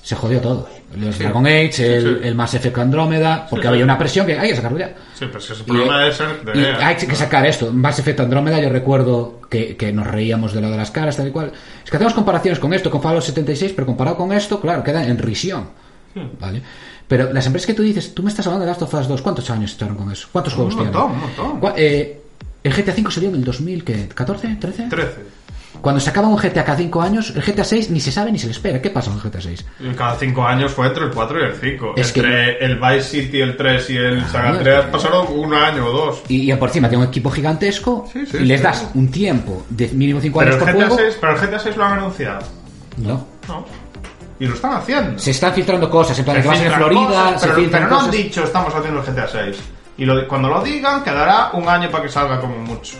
[0.01, 0.69] Se jodió todo.
[0.95, 2.27] Los Dragon Age, el, sí.
[2.27, 3.67] el Mass Effect Andrómeda, porque sí.
[3.67, 4.93] había una presión que hay que sacarlo ya.
[5.13, 6.87] Sí, pero es problema ser de y EA.
[6.87, 7.73] hay que sacar esto.
[7.73, 11.27] Mass Effect Andrómeda, yo recuerdo que, que nos reíamos de lo de las caras, tal
[11.27, 11.51] y cual.
[11.83, 15.05] Es que hacemos comparaciones con esto, con Fallout 76, pero comparado con esto, claro, queda
[15.05, 15.69] en risión.
[16.39, 16.61] ¿Vale?
[17.07, 19.21] Pero las empresas que tú dices, tú me estás hablando de Last of Us 2,
[19.21, 20.27] ¿cuántos años echaron con eso?
[20.31, 20.93] ¿Cuántos juegos tienen?
[20.93, 21.73] montón, un montón.
[21.77, 22.21] Eh,
[22.63, 24.89] el GTA V salió en el 2014, ¿13?
[24.89, 25.37] 13.
[25.81, 28.47] Cuando sacaban un GTA cada 5 años, el GTA 6 ni se sabe ni se
[28.47, 28.81] le espera.
[28.81, 29.65] ¿Qué pasa con el GTA 6?
[29.79, 31.93] Y Cada 5 años fue entre el 4 y el 5.
[31.95, 35.53] Es que- entre el Vice City, el 3 y el San Andreas que- pasaron un
[35.53, 36.23] año o dos.
[36.29, 39.65] Y, y por encima tiene un equipo gigantesco Sí, sí, y les das un tiempo
[39.69, 41.03] de mínimo 5 Pero años el, por GTA juego.
[41.03, 42.39] 6, pero el GTA 6 lo han anunciado.
[42.97, 43.27] No.
[43.47, 43.65] No.
[44.39, 45.19] Y lo están haciendo.
[45.19, 47.83] Se están filtrando cosas, en plan Se que vas en Florida, cosas, se pero, filtran
[47.83, 48.23] pero no han cosas.
[48.23, 49.57] dicho estamos haciendo el GTA 6.
[49.97, 52.97] Y lo- cuando lo digan, quedará un año para que salga como mucho.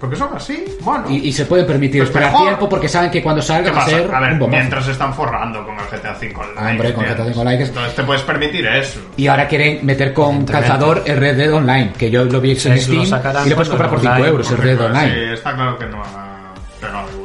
[0.00, 1.04] Porque son así, bueno.
[1.08, 2.46] Y, y se pueden permitir Pues esperar mejor.
[2.48, 4.90] tiempo porque saben que cuando ¿Qué salga va a ser A ver, un mientras se
[4.90, 6.70] están forrando con el GTA 5 Online.
[6.72, 7.04] Hombre, con.
[7.04, 8.98] GTA 5 Online, Entonces te puedes permitir eso.
[9.16, 10.68] Y ahora quieren meter con Evidentemente.
[10.68, 13.02] calzador el Red Dead Online, que yo lo vi en Sí, Steam
[13.46, 15.14] y lo puedes comprar por el 5 online, euros el Red Dead Pues Online.
[15.14, 17.21] Sí, está claro que no ha pegado igual.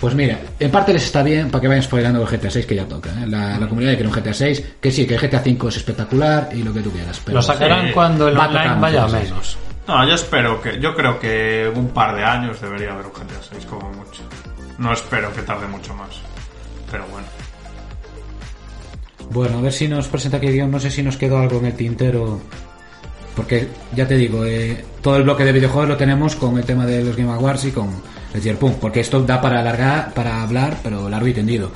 [0.00, 2.74] Pues mira, en parte les está bien para que vayan spoilando el GTA 6 que
[2.76, 3.10] ya toca.
[3.10, 3.26] ¿eh?
[3.26, 6.48] La, la comunidad quiere un GTA 6, que sí, que el GTA 5 es espectacular
[6.52, 7.20] y lo que tú quieras.
[7.24, 7.92] Pero Lo sacarán Sí.
[7.92, 9.58] cuando el Va online vaya a menos.
[9.88, 10.78] No, yo espero que.
[10.80, 14.22] Yo creo que un par de años debería haber un GTA 6 como mucho.
[14.78, 16.10] No espero que tarde mucho más.
[16.92, 17.26] Pero bueno.
[19.30, 20.70] Bueno, a ver si nos presenta aquí guion.
[20.70, 22.40] No sé si nos quedó algo en el tintero.
[23.34, 26.86] Porque ya te digo, eh, todo el bloque de videojuegos lo tenemos con el tema
[26.86, 27.90] de los Game Awards y con
[28.34, 28.76] el Cyberpunk.
[28.78, 31.70] Porque esto da para alargar, para hablar, pero largo y tendido.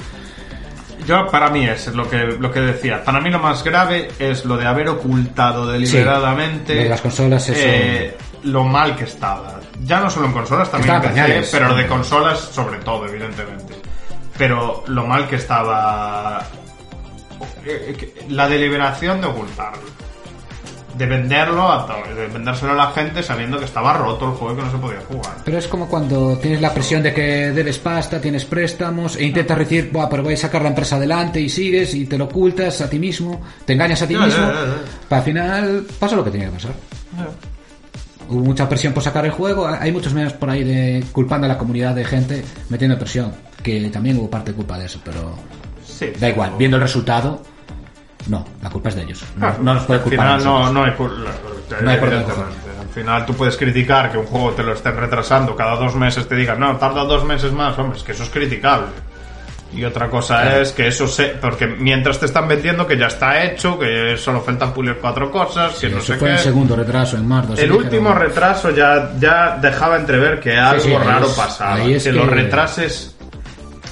[1.07, 3.03] Yo, para mí es lo que, lo que decía.
[3.03, 7.59] Para mí lo más grave es lo de haber ocultado deliberadamente de las consolas, eso-
[7.61, 9.59] eh, lo mal que estaba.
[9.85, 13.75] Ya no solo en consolas, también en PC, pero de consolas sobre todo, evidentemente.
[14.39, 16.41] Pero lo mal que estaba
[17.65, 19.83] eh, eh, la deliberación de ocultarlo.
[20.97, 24.57] De venderlo a de vendérselo a la gente sabiendo que estaba roto el juego y
[24.59, 25.37] que no se podía jugar.
[25.45, 29.59] Pero es como cuando tienes la presión de que debes pasta, tienes préstamos e intentas
[29.59, 32.81] decir, Buah, pero voy a sacar la empresa adelante y sigues y te lo ocultas
[32.83, 34.43] a ti mismo, te engañas a ti Ya, mismo.
[34.47, 34.75] ya, ya.
[35.09, 36.73] Para al final pasa lo que tenía que pasar.
[38.29, 39.67] Hubo mucha presión por sacar el juego.
[39.67, 43.33] Hay muchos memes por ahí de culpando a la comunidad de gente metiendo presión.
[43.63, 45.35] Que también hubo parte culpa de eso, pero
[45.85, 46.53] Sí, da igual.
[46.59, 47.43] Viendo el resultado,
[48.29, 49.23] no, la culpa es de ellos.
[49.37, 50.27] No, Claro, no nos puede al culpar.
[50.27, 50.91] a final no, no hay,
[51.83, 52.55] No hay por evidentemente.
[52.81, 56.29] Al final tú puedes criticar que un juego te lo estén retrasando cada dos meses,
[56.29, 58.87] te digan, no, tarda dos meses más, hombre, es que eso es criticable.
[59.75, 61.29] Y otra cosa es que eso se...
[61.29, 65.77] Porque mientras te están vendiendo que ya está hecho, que solo faltan pulir cuatro cosas,
[65.77, 66.35] que no Eso sé fue qué...
[66.35, 67.53] el segundo retraso en marzo.
[67.55, 67.79] El dijeron.
[67.79, 71.81] último retraso ya, ya dejaba entrever que algo sí, raro es- pasaba.
[71.85, 73.17] es que, que- los retrases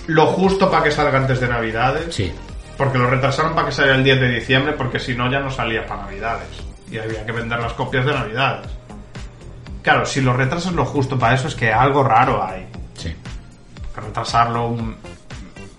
[0.09, 2.15] lo justo para que salga antes de Navidades.
[2.15, 2.31] Sí.
[2.81, 5.51] Porque lo retrasaron para que saliera el 10 de diciembre, porque si no ya no
[5.51, 6.49] salía para Navidades.
[6.91, 8.69] Y había que vender las copias de Navidades.
[9.83, 12.67] Claro, si lo retrasas lo justo para eso es que algo raro hay.
[12.95, 13.15] Sí.
[13.95, 14.97] Retrasarlo un,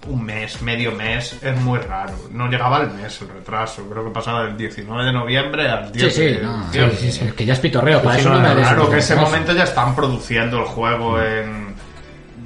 [0.07, 2.13] un mes, medio mes, es muy raro.
[2.31, 3.83] No llegaba al mes el retraso.
[3.89, 7.11] Creo que pasaba del 19 de noviembre al 10 Sí, sí, de no, sí, sí,
[7.11, 9.95] sí, que ya es pitorreo, para eso no, des- Claro que ese momento ya están
[9.95, 11.73] produciendo el juego en.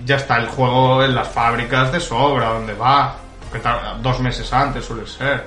[0.05, 3.17] Ya está el juego en las fábricas de sobra, donde va.
[3.61, 5.43] Que dos meses antes suele ser.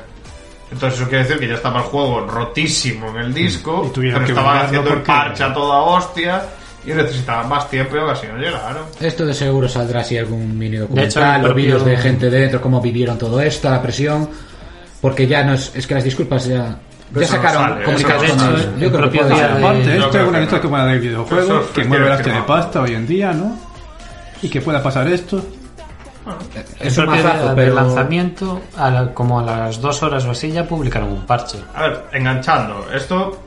[0.71, 4.19] Entonces eso quiere decir que ya estaba el juego rotísimo en el disco, Y pero
[4.25, 6.43] que estaban haciendo el parche a toda hostia
[6.85, 8.85] y necesitaban más tiempo y casi no llegaron.
[9.01, 12.81] Esto de seguro saldrá así algún mini hecho, documental, los vídeos de gente dentro, cómo
[12.81, 14.29] vivieron todo esto, la presión.
[15.01, 16.57] Porque ya no es, es que las disculpas ya,
[17.15, 18.55] ya Eso no sacaron sale, comunicados eso no con.
[18.55, 20.63] El Yo creo que puede de- Aparte, esto es una que esto no.
[20.63, 23.57] como del videojuego, Eso es que mueve las de pasta hoy en día, ¿no?
[24.43, 25.43] Y que pueda pasar esto.
[26.81, 27.67] Es el un propio mazazo, día pero...
[27.67, 31.59] del lanzamiento, a la- como a las dos horas o así, ya publicaron un parche.
[31.75, 33.43] A ver, enganchando, esto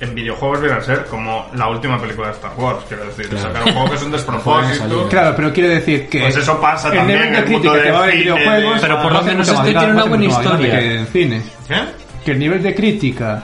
[0.00, 3.44] en videojuegos viene a ser como la última película de Star Wars, quiero decir, Claro.
[3.46, 5.08] sacar un juego que es un despropósito.
[5.08, 6.20] Claro, pero quiero decir que.
[6.22, 8.20] Pues eso pasa también en de el mundo crítica que del va a haber en
[8.22, 8.74] cine, videojuegos.
[8.74, 10.78] de- Pero por lo menos más este tiene una buena más historia.
[10.80, 11.42] que en cine.
[11.68, 11.80] ¿Qué?
[12.24, 13.42] Que el nivel de crítica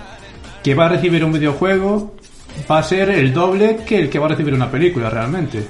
[0.64, 2.14] que va a recibir un videojuego
[2.68, 5.64] va a ser el doble que el que va a recibir una película realmente.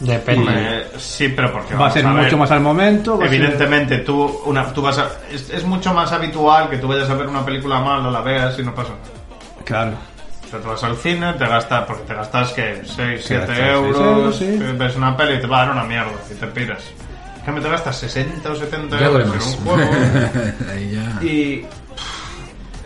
[0.00, 0.40] Depende.
[0.50, 3.14] Hombre, sí, pero porque Va a ser ver, mucho más al momento.
[3.14, 6.88] a ser- Evidentemente, tú, una, tú vas a, es, es mucho más habitual que tú
[6.88, 9.64] vayas a ver una película mala, la veas y no pasa nada.
[9.64, 9.92] Claro.
[10.46, 13.58] O sea, tú vas al cine, te gastas, porque te gastas que 6, 7 gastas
[13.58, 14.58] euros, euros, sí.
[14.78, 16.82] ves una peli y te va a dar una mierda y te piras.
[17.38, 19.90] En cambio, te gastas 60 o 70 Ya euros en un juego
[20.72, 21.22] Ahí ya.
[21.26, 22.15] y pff,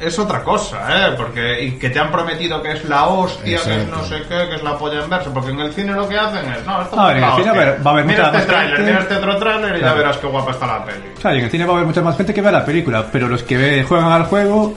[0.00, 0.78] es otra cosa,
[1.08, 1.14] ¿eh?
[1.16, 4.48] Porque y que te han prometido que es la hostia, que es no sé qué,
[4.48, 6.96] que es la polla inversa, porque en el cine lo que hacen es, no, esto
[6.96, 7.82] ver, es en la el cine hostia.
[7.84, 8.90] va a haber- mira mucha este más tráiler, gente.
[8.92, 11.02] mira este otro tráiler y ya verás qué guapa está la peli.
[11.20, 13.06] Claro, y en el cine va a haber mucha más gente que ve la película,
[13.12, 14.74] pero los que ve- juegan al juego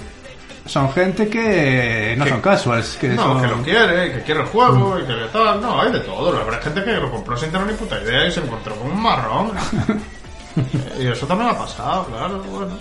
[0.65, 2.95] son gente que no Que- son casuals.
[2.99, 5.59] Que no, son- que lo quiere, que quiere el juego y que le tal.
[5.61, 6.37] No, hay de todo.
[6.39, 9.01] Habrá gente que lo compró sin tener ni puta idea y se encontró con un
[9.01, 9.51] marrón.
[10.99, 12.77] y eso también ha pasado, claro, bueno.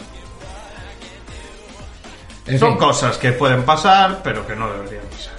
[2.46, 5.32] En Son fin, cosas que pueden pasar, pero que no deberían pasar.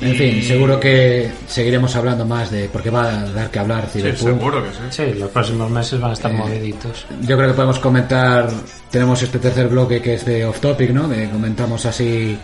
[0.00, 2.68] en fin, seguro que seguiremos hablando más de...
[2.68, 4.38] Porque va a dar que hablar Sí, Cyberpunk.
[4.38, 4.78] seguro que sí.
[4.90, 7.06] Sí, los próximos meses van a Eh, estar moviditos.
[7.22, 8.48] Yo creo que podemos comentar,
[8.90, 11.06] tenemos este tercer bloque que es de off topic, ¿no?
[11.08, 12.38] De comentamos así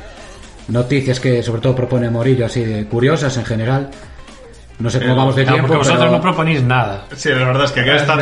[0.69, 3.91] noticias que sobre todo propone Morillo, así de curiosas en general.
[4.79, 7.07] No sé cómo Eh, vamos de No, tiempo, porque vosotros pero- no proponís nada.
[7.17, 8.17] Sí, la verdad es que aquí está...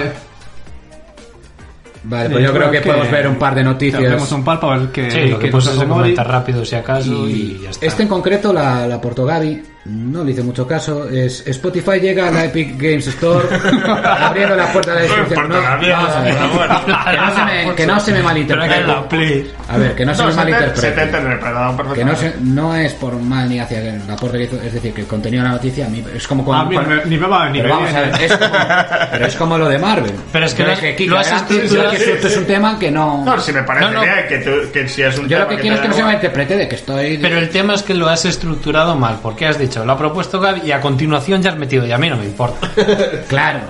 [2.04, 4.02] Vale, pues yo creo que, podemos ver un par de noticias.
[4.02, 5.88] Tenemos un par para ver que, Sí, lo que que pues Mori.
[5.88, 7.86] comentar rápido si acaso y, Y ya está.
[7.86, 11.08] este en concreto la, la aportó Gaby, no le hice mucho caso.
[11.08, 13.46] Es Spotify llega a la Epic Games Store
[14.20, 15.52] abriendo la puerta de la descripción.
[15.52, 19.50] a que, no se me, que no se me que malinterprete.
[19.68, 21.94] A ver, que no se No, me se te malinterprete.
[21.94, 24.92] Que no, se- no es por mal ni hacia el aporte que hizo, es decir,
[24.92, 26.80] que el contenido de la noticia a mí es como A cuando.
[26.82, 28.54] mí me- ni me va ni pero me vamos a ver, es como,
[29.10, 30.12] pero es como lo de Marvel.
[30.32, 33.24] Pero es que lo- Kika, lo has estructurado- que esto es un tema que no.
[33.24, 34.00] No, si me parece No, no.
[34.02, 35.94] bien que, tú- que si es un yo lo tema que quiero es que no
[35.94, 36.14] se me igual.
[36.14, 37.18] interprete de que estoy.
[37.18, 40.40] Pero el tema es que lo has estructurado mal, porque has dicho, lo ha propuesto
[40.40, 42.70] Gaby y a continuación ya has metido, y a mí no me importa.
[43.28, 43.60] Claro.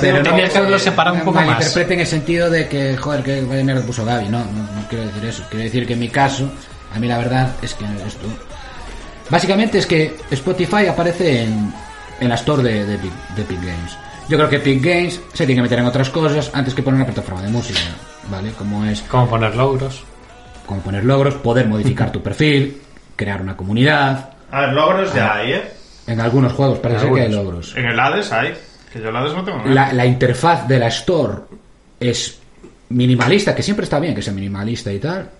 [0.00, 1.46] Pero no no que haberlo separado un poco más.
[1.46, 4.28] malinterprete en el sentido de que, joder, que vaya mierda puso Gaby.
[4.28, 5.42] No, no, no quiero decir eso.
[5.50, 6.48] Quiero decir que en mi caso,
[6.94, 8.26] a mí la verdad es que esto.
[9.30, 11.72] Básicamente es que Spotify aparece en,
[12.20, 13.96] en la store de, de, Epic- de Epic Games.
[14.28, 16.96] Yo creo que Epic Games se tiene que meter en otras cosas antes que poner
[16.96, 17.80] una plataforma de música,
[18.30, 18.52] ¿vale?
[18.52, 20.02] Como es Como poner logros.
[20.66, 22.80] como poner logros, poder modificar tu perfil,
[23.16, 24.30] crear una comunidad.
[24.52, 25.70] A ver, logros ya hay, ¿eh?
[26.06, 27.18] En algunos juegos parece Algunos.
[27.18, 27.76] que hay logros.
[27.76, 28.54] En el Hades hay.
[28.92, 29.58] Que yo el Hades lo tengo.
[29.60, 29.62] ¿eh?
[29.66, 31.34] la, la interfaz de la Store
[32.00, 32.40] es
[32.88, 35.30] minimalista, que siempre está bien que sea minimalista y tal.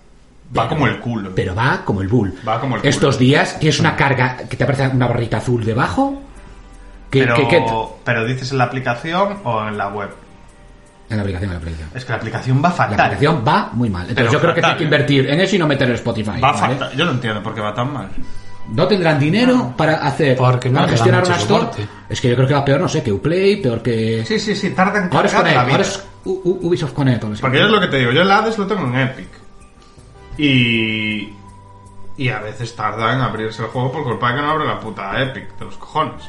[0.57, 1.31] Va como el culo.
[1.35, 2.33] Pero va como el bull.
[2.47, 2.89] Va como el culo.
[2.89, 6.21] Estos días tienes una carga que te aparece una barrita azul debajo.
[7.09, 7.65] Que, pero, que- que-
[8.05, 10.09] pero dices en la aplicación o en la web.
[11.09, 11.89] en la aplicación, en la aplicación.
[11.93, 12.99] Es que la aplicación va La fatal.
[13.01, 14.03] aplicación va muy mal.
[14.03, 16.39] Entonces Pero yo creo que tiene que invertir en eso y no meter el Spotify.
[16.41, 16.75] Va ¿vale?
[16.75, 16.95] fatal.
[16.95, 18.07] Yo no entiendo por qué va tan mal.
[18.71, 21.61] No tendrán dinero para hacer Porque no para le dan gestionar mucho una Store.
[21.61, 21.87] soporte.
[22.09, 24.23] Es que yo creo que va peor, no sé, que Uplay, peor que.
[24.25, 25.71] Sí, sí, sí, tarda en ahora es cargar Connect, la vida.
[25.73, 27.23] ahora es U- U- Ubisoft Connect.
[27.23, 27.31] o.
[27.41, 29.27] Porque es lo que te digo, yo el Hades lo tengo en Epic.
[30.37, 31.33] Y.
[32.17, 34.79] Y a veces tarda en abrirse el juego por culpa de que no abre la
[34.79, 36.23] puta Epic, de los cojones.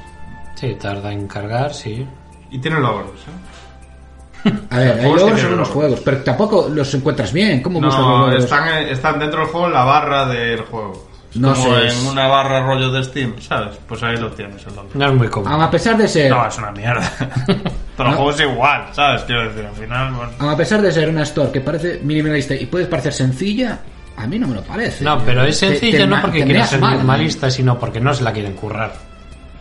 [0.55, 2.07] Sí, tarda en cargar, sí.
[2.51, 4.53] Y tiene logros, ¿eh?
[4.71, 7.63] A ver, hay juegos logros que en unos juegos, pero tampoco los encuentras bien.
[7.63, 8.45] ¿Cómo buscas los No, logros?
[8.45, 11.09] están, están dentro del juego en la barra del juego.
[11.33, 13.79] Es No como sé, en es- una barra rollo de Steam, ¿sabes?
[13.89, 14.73] Pues ahí lo tienes el.
[14.95, 15.63] No es muy cómodo.
[15.63, 17.11] A pesar de ser, No, es una mierda.
[17.97, 19.23] Pero el juego es igual, ¿sabes?
[19.23, 20.51] Quiero decir, al final, bueno.
[20.51, 23.79] a pesar de ser una store que parece minimalista y puede parecer sencilla,
[24.17, 25.05] a mí no me lo parece.
[25.05, 27.79] No, pero es Te- sencilla te no porque te quiera meas ser mal, minimalista, sino
[27.79, 28.93] porque no se la quieren currar.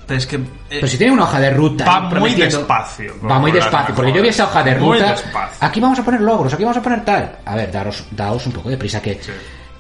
[0.07, 0.36] Pero es que.
[0.36, 1.86] eh, Pero si tiene una hoja de ruta.
[1.86, 3.95] Va muy despacio, Va muy despacio.
[3.95, 5.11] Porque yo vi esa hoja de Muy ruta.
[5.11, 5.57] despacio.
[5.61, 7.32] Aquí vamos a poner logros, aquí vamos a poner tal.
[7.45, 9.32] A ver, daros, daos un poco de prisa que, Sí.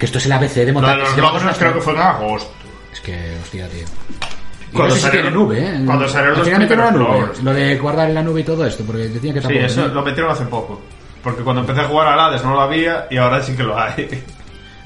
[0.01, 0.95] Que esto es el ABC de montar.
[0.95, 2.51] de los si te logros una creo que fue en agosto.
[2.91, 3.81] Es que, hostia, tío.
[3.81, 5.63] Y Cuando no sé si salieron- tiene nube, ¿eh?
[5.85, 7.27] cuando Al los la nube.
[7.43, 9.65] Lo de guardar en la nube y todo esto, porque decían que Sí, tampoco.
[9.67, 10.81] eso lo metieron hace poco.
[11.23, 13.79] Porque cuando empecé a jugar al Hades no lo había y ahora sí que lo
[13.79, 14.23] hay.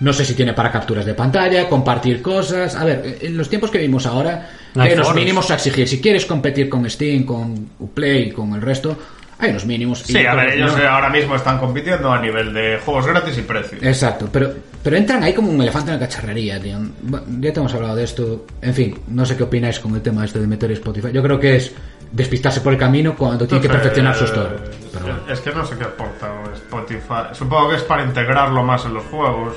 [0.01, 2.75] No sé si tiene para capturas de pantalla, compartir cosas.
[2.75, 5.87] A ver, en los tiempos que vimos ahora, No hay hay unos mínimos a exigir.
[5.87, 8.97] Si quieres competir con Steam, con Uplay, con el resto,
[9.39, 10.01] hay unos mínimos.
[10.09, 13.07] Y Sí, a ver, que ellos no- ahora mismo están compitiendo a nivel de juegos
[13.07, 13.77] gratis y precio.
[13.81, 14.51] Exacto, pero,
[14.85, 16.77] pero entran ahí como un elefante en la cacharrería, tío.
[17.01, 18.45] Bueno, Ya te hemos hablado de esto.
[18.61, 21.07] En fin, no sé qué opináis con el tema este de meter Spotify.
[21.11, 21.73] Yo creo que es
[22.11, 24.55] despistarse por el camino cuando tiene que perfeccionar su eh, store.
[24.93, 27.33] Pero Es que no sé qué aporta Spotify.
[27.33, 29.55] Supongo que es para integrarlo más en los juegos.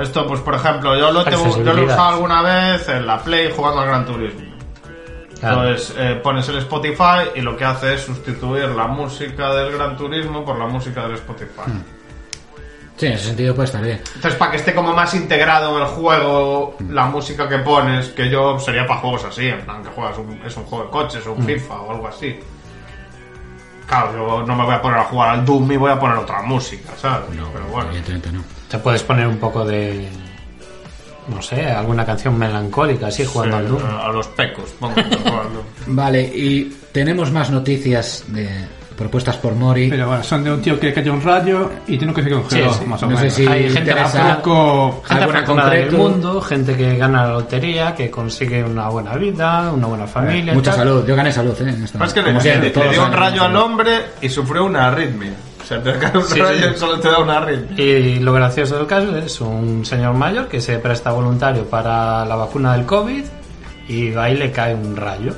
[0.00, 3.22] Esto, pues por ejemplo, yo lo, tengo, yo lo he usado alguna vez en la
[3.22, 4.56] Play jugando al Gran Turismo.
[5.38, 5.68] Claro.
[5.68, 9.98] Entonces eh, pones el Spotify y lo que hace es sustituir la música del Gran
[9.98, 11.72] Turismo por la música del Spotify.
[12.96, 14.00] Sí, en ese sentido puede estar bien.
[14.14, 18.30] Entonces, para que esté como más integrado en el juego, la música que pones, que
[18.30, 21.26] yo sería para juegos así, en plan que juegas un, es un juego de coches
[21.26, 22.38] o un FIFA o algo así.
[23.86, 26.16] Claro, yo no me voy a poner a jugar al Doom y voy a poner
[26.16, 27.28] otra música, ¿sabes?
[27.36, 27.88] No, Pero bueno.
[27.90, 28.42] evidentemente no.
[28.68, 30.08] Te puedes poner un poco de.
[31.28, 34.00] No sé, alguna canción melancólica así jugando Sí, al Doom.
[34.00, 35.64] a los pecos, pongo Doom.
[35.96, 38.48] Vale, y tenemos más noticias de
[38.96, 39.88] propuestas por Mori.
[39.90, 42.72] Pero bueno, son de un tío que cayó un rayo y tiene que se congeló,
[42.72, 42.86] Sí, sí.
[42.86, 43.34] más o No sé menos.
[43.34, 48.10] si Hay gente Poco- Gente ¿Alguna afortunada del mundo, gente que gana la lotería, que
[48.10, 50.54] consigue una buena vida, una buena familia.
[50.54, 50.80] Mucha tal.
[50.80, 51.68] salud, yo gané salud, ¿eh?
[51.68, 54.64] en esta- Es que le, siempre, le- le dio un rayo al hombre y sufrió
[54.64, 55.32] una arritmia.
[55.62, 57.84] O sea, te cae un Sí, rayo y solo te da una arritmia.
[57.84, 62.36] Y lo gracioso del caso es un señor mayor que se presta voluntario para la
[62.36, 63.24] vacuna del COVID
[63.88, 65.34] y ahí le cae un rayo.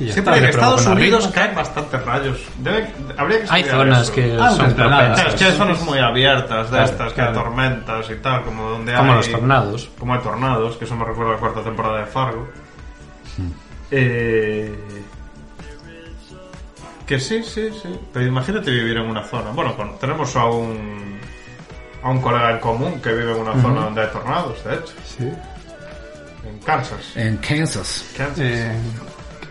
[0.00, 0.44] Y ya Siempre está.
[0.44, 2.38] en Estados Unidos caen bastantes rayos.
[2.62, 4.12] Debe- habría que Hay zonas eso.
[4.12, 5.06] que Ah, son unas granadas.
[5.08, 5.34] propensas.
[5.34, 8.70] Es que hay zonas muy abiertas de Claro, estas, que hay tormentas y tal, como
[8.70, 9.16] donde Como hay...
[9.18, 9.90] los tornados.
[9.98, 12.48] Como hay tornados, que eso me recuerda a la cuarta temporada de Fargo.
[13.90, 14.74] Eh,
[17.06, 17.98] Que sí, sí, sí.
[18.12, 19.50] Pero imagínate vivir en una zona.
[19.50, 21.18] Bueno, tenemos a un...
[22.02, 24.92] A un colega en común que vive en una zona donde hay tornados, de hecho.
[25.04, 25.24] Sí.
[26.46, 27.16] En Kansas.
[27.16, 28.04] En Kansas.
[28.16, 28.38] Kansas.
[28.38, 28.72] Eh,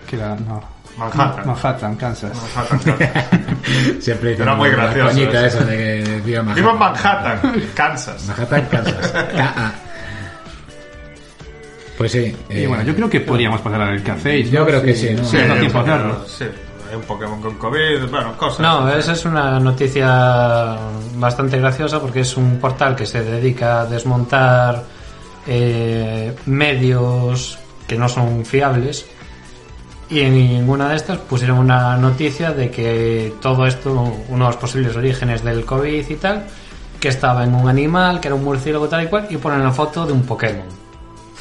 [0.08, 0.62] que era, no.
[0.98, 1.46] Manhattan.
[1.46, 2.32] Manhattan, Kansas.
[2.56, 3.46] Manhattan, Kansas.
[4.04, 5.60] Siempre dicen Era muy gracioso coñita eso.
[5.60, 7.40] esa de que viva Vivo en Manhattan.
[7.44, 8.28] Manhattan, Kansas.
[8.28, 9.12] Manhattan, Kansas.
[9.12, 9.74] K.A..
[11.98, 12.36] Pues sí.
[12.50, 14.52] Y eh, bueno, yo creo que podríamos pasar al que hacéis.
[14.52, 14.68] Yo ¿no?
[14.68, 15.26] creo que sí, ¿no?
[15.26, 16.26] Sí, da tiempo a hacerlo.
[16.28, 16.46] Sí,
[16.90, 18.60] hay un Pokémon con COVID, bueno, cosas.
[18.60, 20.78] No, esa es una noticia
[21.16, 24.84] bastante graciosa porque es un portal que se dedica a desmontar
[25.48, 29.08] eh, medios que no son fiables
[30.10, 33.92] y en ninguna de estas pusieron una noticia de que todo esto,
[34.30, 36.46] uno de los posibles orígenes del COVID y tal,
[37.00, 39.72] que estaba en un animal, que era un murciélago tal y cual, y ponen la
[39.72, 40.66] foto de un Pokémon.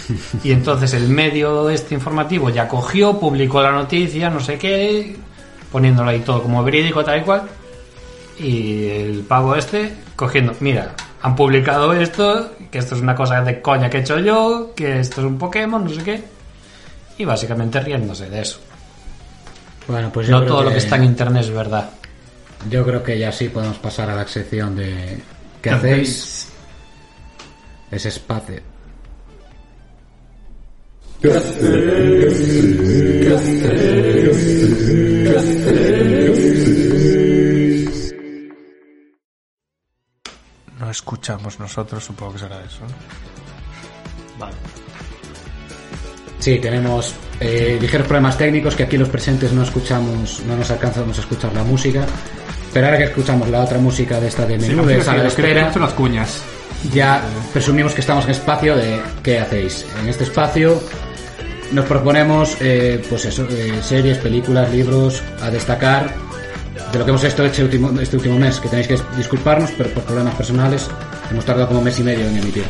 [0.45, 5.17] Y entonces el medio este informativo ya cogió, publicó la noticia, no sé qué,
[5.71, 7.43] poniéndolo ahí todo como verídico tal y cual.
[8.39, 13.61] Y el pavo este cogiendo, mira, han publicado esto, que esto es una cosa de
[13.61, 16.36] coña que he hecho yo, que esto es un Pokémon, no sé qué.
[17.19, 18.61] Y básicamente riéndose de eso.
[19.89, 21.91] Bueno, pues yo No creo todo lo que está en internet es verdad.
[22.69, 25.23] Yo creo que ya sí podemos pasar a la sección de
[25.63, 26.49] ¿qué hacéis?
[27.91, 28.61] Ese espacio.
[40.79, 42.83] No escuchamos nosotros, supongo que será eso.
[44.39, 44.86] Vale.
[46.39, 51.17] Sí, tenemos eh, ligeros problemas técnicos que aquí los presentes no escuchamos, no nos alcanzamos
[51.19, 52.05] a escuchar la música.
[52.73, 55.23] Pero ahora que escuchamos la otra música de esta de Sí, menú, la de sala
[55.23, 56.43] de espera, las cuñas.
[56.93, 57.23] ya
[57.53, 59.87] presumimos que estamos en espacio de ¿qué hacéis?
[60.03, 60.81] En este espacio
[61.73, 66.13] nos proponemos, eh, pues eso, eh, series, películas, libros a destacar
[66.93, 69.91] de lo que hemos hecho este último, este último mes, que tenéis que disculparnos, pero
[69.91, 70.89] por problemas personales
[71.31, 72.65] hemos tardado como un mes y medio en emitir.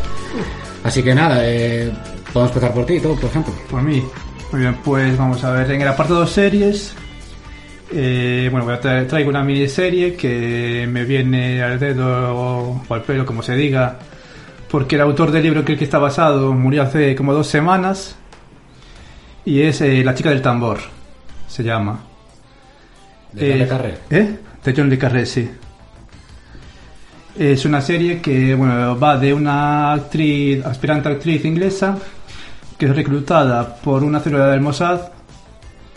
[0.84, 1.90] Así que nada, eh,
[2.36, 3.54] podemos empezar por ti, todo, por ejemplo.
[3.70, 4.02] Por mí.
[4.52, 5.70] Muy bien, pues vamos a ver.
[5.70, 6.94] En el apartado series,
[7.92, 13.02] eh, bueno, voy a tra- traigo una miniserie que me viene al dedo o al
[13.02, 13.98] pelo, como se diga,
[14.70, 18.16] porque el autor del libro que el que está basado murió hace como dos semanas
[19.46, 20.78] y es eh, La chica del tambor,
[21.48, 22.00] se llama.
[23.32, 23.94] De John Eh, Le Carré.
[24.10, 24.36] ¿Eh?
[24.62, 25.48] De John Le Carré, sí.
[27.38, 31.96] Es una serie que bueno, va de una actriz, aspirante actriz inglesa
[32.78, 35.00] que es reclutada por una célula del Mossad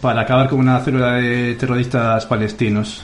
[0.02, 3.04] para acabar con una célula de terroristas palestinos.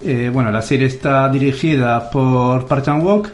[0.00, 3.28] Eh, bueno, la serie está dirigida por Park Chan-wook,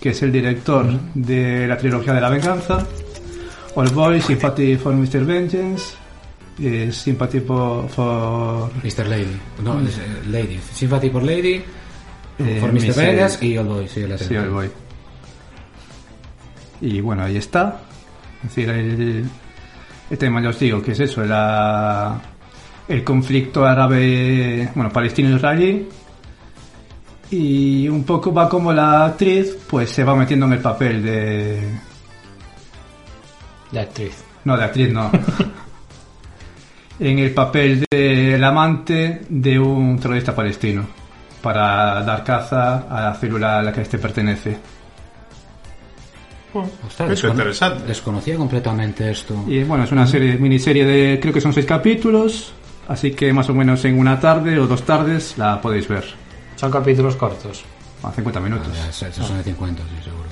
[0.00, 2.84] que es el director de la trilogía de la venganza.
[3.76, 5.24] All Boy, Sympathy for Mr.
[5.24, 5.94] Vengeance,
[6.60, 9.06] eh, Sympathy for, for Mr.
[9.06, 9.36] Lady.
[9.62, 10.58] No, es, eh, Lady.
[10.72, 11.62] Sympathy por Lady,
[12.38, 12.96] Eh, por Mr.
[12.96, 13.46] Lady.
[13.46, 13.88] y Old Boy.
[13.88, 14.40] Sí, la Sí, serie.
[14.40, 14.70] All Boy.
[16.80, 17.80] Y bueno, ahí está.
[18.44, 19.24] Es decir, el,
[20.10, 22.20] el tema, ya os digo, que es eso, la,
[22.88, 25.88] el conflicto árabe, bueno, palestino-israelí.
[27.30, 31.60] Y un poco va como la actriz, pues se va metiendo en el papel de...
[33.72, 34.22] De actriz.
[34.44, 35.10] No, de actriz no.
[37.00, 40.86] en el papel del amante de un terrorista palestino
[41.42, 44.58] para dar caza a la célula a la que este pertenece.
[46.86, 47.86] Ostras, Eso es interesante.
[47.86, 49.44] Desconocía completamente esto.
[49.46, 52.52] Y bueno, es una serie, miniserie de creo que son seis capítulos,
[52.88, 56.04] así que más o menos en una tarde o dos tardes la podéis ver.
[56.56, 57.64] Son capítulos cortos.
[58.02, 58.68] A 50 minutos.
[58.74, 60.24] Ya, eso son de 50, sí, seguro.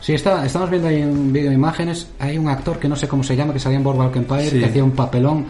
[0.00, 2.08] Sí, está, estamos viendo ahí un vídeo de imágenes.
[2.20, 4.58] Hay un actor que no sé cómo se llama, que salía en Boardwalk Empire, Sí.
[4.60, 5.46] que hacía un papelón.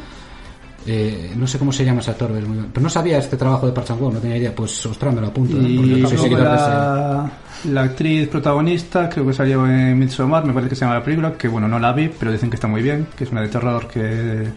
[0.84, 3.72] Eh, no sé cómo se llama ese actor, pero pero no sabía este trabajo de
[3.72, 4.54] Park no tenía idea.
[4.54, 5.68] Pues, ostras, me lo apunto, ¿eh?
[5.68, 7.30] Y soy la,
[7.70, 11.34] la actriz protagonista, creo que salió en Midsommar, me parece que se llama la película,
[11.34, 13.48] que bueno, no la vi, pero dicen que está muy bien, que es una de
[13.48, 14.48] terror que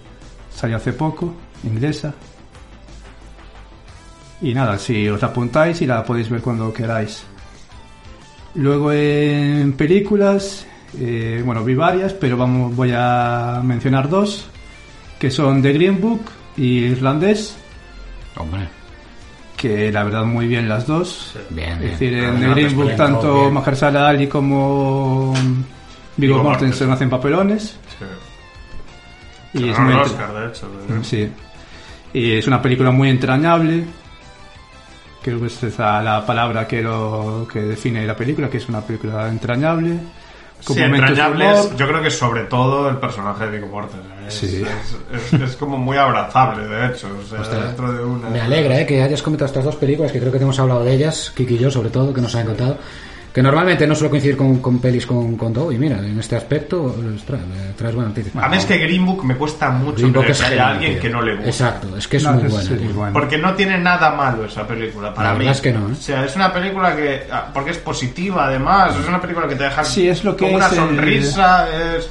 [0.53, 2.13] salió hace poco, inglesa.
[4.41, 7.23] Y nada, si os apuntáis y la podéis ver cuando queráis.
[8.55, 10.65] Luego en películas,
[10.97, 14.49] eh, bueno, vi varias, pero vamos, voy a mencionar dos,
[15.19, 16.21] que son The Green Book
[16.57, 17.55] y Irlandés,
[18.37, 18.67] Hombre,
[19.57, 21.33] que la verdad muy bien las dos.
[21.49, 21.91] bien, Es bien.
[21.91, 23.49] decir, en The Green Book tanto.
[23.51, 25.33] Mahershala Ali como
[26.17, 27.77] Viggo Mortensen hacen papelones.
[29.53, 29.59] Sí.
[29.63, 30.69] Y es muy Oscar, de hecho.
[30.87, 31.29] de- Sí.
[32.13, 33.85] Y es una película muy entrañable.
[35.21, 38.67] Creo que esa es la la palabra que lo que define la película, que es
[38.69, 39.97] una película entrañable.
[40.63, 41.65] Con Sí, entrañables.
[41.65, 41.75] humor.
[41.77, 44.11] Yo creo que sobre todo el personaje de Viggo Mortensen.
[44.27, 44.63] Es, Sí.
[45.13, 47.07] es, es- es como muy abrazable, de hecho.
[47.23, 48.29] O sea, Ostras, dentro de una...
[48.29, 50.83] Me alegra eh, que hayas comentado estas dos películas, que creo que te hemos hablado
[50.83, 52.77] de ellas, Kiki y yo sobre todo, que nos han contado.
[53.35, 56.37] Que normalmente no suelo coincidir con, con pelis con, con Doe, y mira, en este
[56.37, 58.31] aspecto, ostras, me traes buena noticia.
[58.41, 60.67] A mí es que Green Book me cuesta mucho Green Book creer es que haya
[60.69, 61.01] alguien tío.
[61.01, 61.49] que no le guste.
[61.49, 62.69] Exacto, es que es No, muy es- buena.
[62.69, 62.93] sí, tío.
[62.93, 63.11] bueno.
[63.11, 65.39] Porque no tiene nada malo esa película, para La mí.
[65.39, 65.91] verdad es que no, ¿eh?
[65.91, 67.23] O sea, es una película que...
[67.29, 68.95] ah, Porque es positiva, además.
[68.97, 71.67] Es una película que te deja Sí, es lo que con una el- sonrisa,
[71.97, 72.09] es...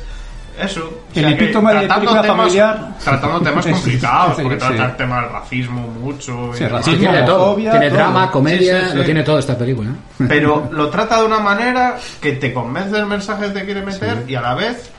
[0.59, 0.85] Eso.
[0.85, 2.89] O El epítome de tratando película temas- familiar.
[3.03, 4.67] Tratando temas complicados, sí, porque sí.
[4.69, 6.51] trata el tema del racismo mucho.
[6.53, 6.59] Sí.
[6.59, 7.55] Sí, racismo, tiene todo.
[7.57, 7.97] Tiene todo.
[7.99, 8.99] drama, comedia, Sí, sí, sí.
[8.99, 9.91] lo tiene todo esta película.
[10.29, 14.25] Pero lo trata de una manera que te convence del mensaje que te quiere meter
[14.29, 14.91] y a la vez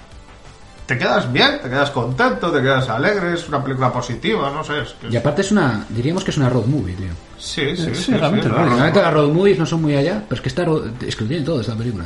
[0.85, 4.81] te quedas bien, te quedas contento, te quedas alegre, es una película positiva, no sé.
[4.81, 7.07] Es que es- Y aparte es una, diríamos que es una road movie, tío.
[7.39, 8.61] Sí, sí, Sí, realmente lo es.
[8.65, 10.63] Normalmente las road movies no son muy allá, pero es que está,
[11.07, 12.05] es que lo tiene todo esta película.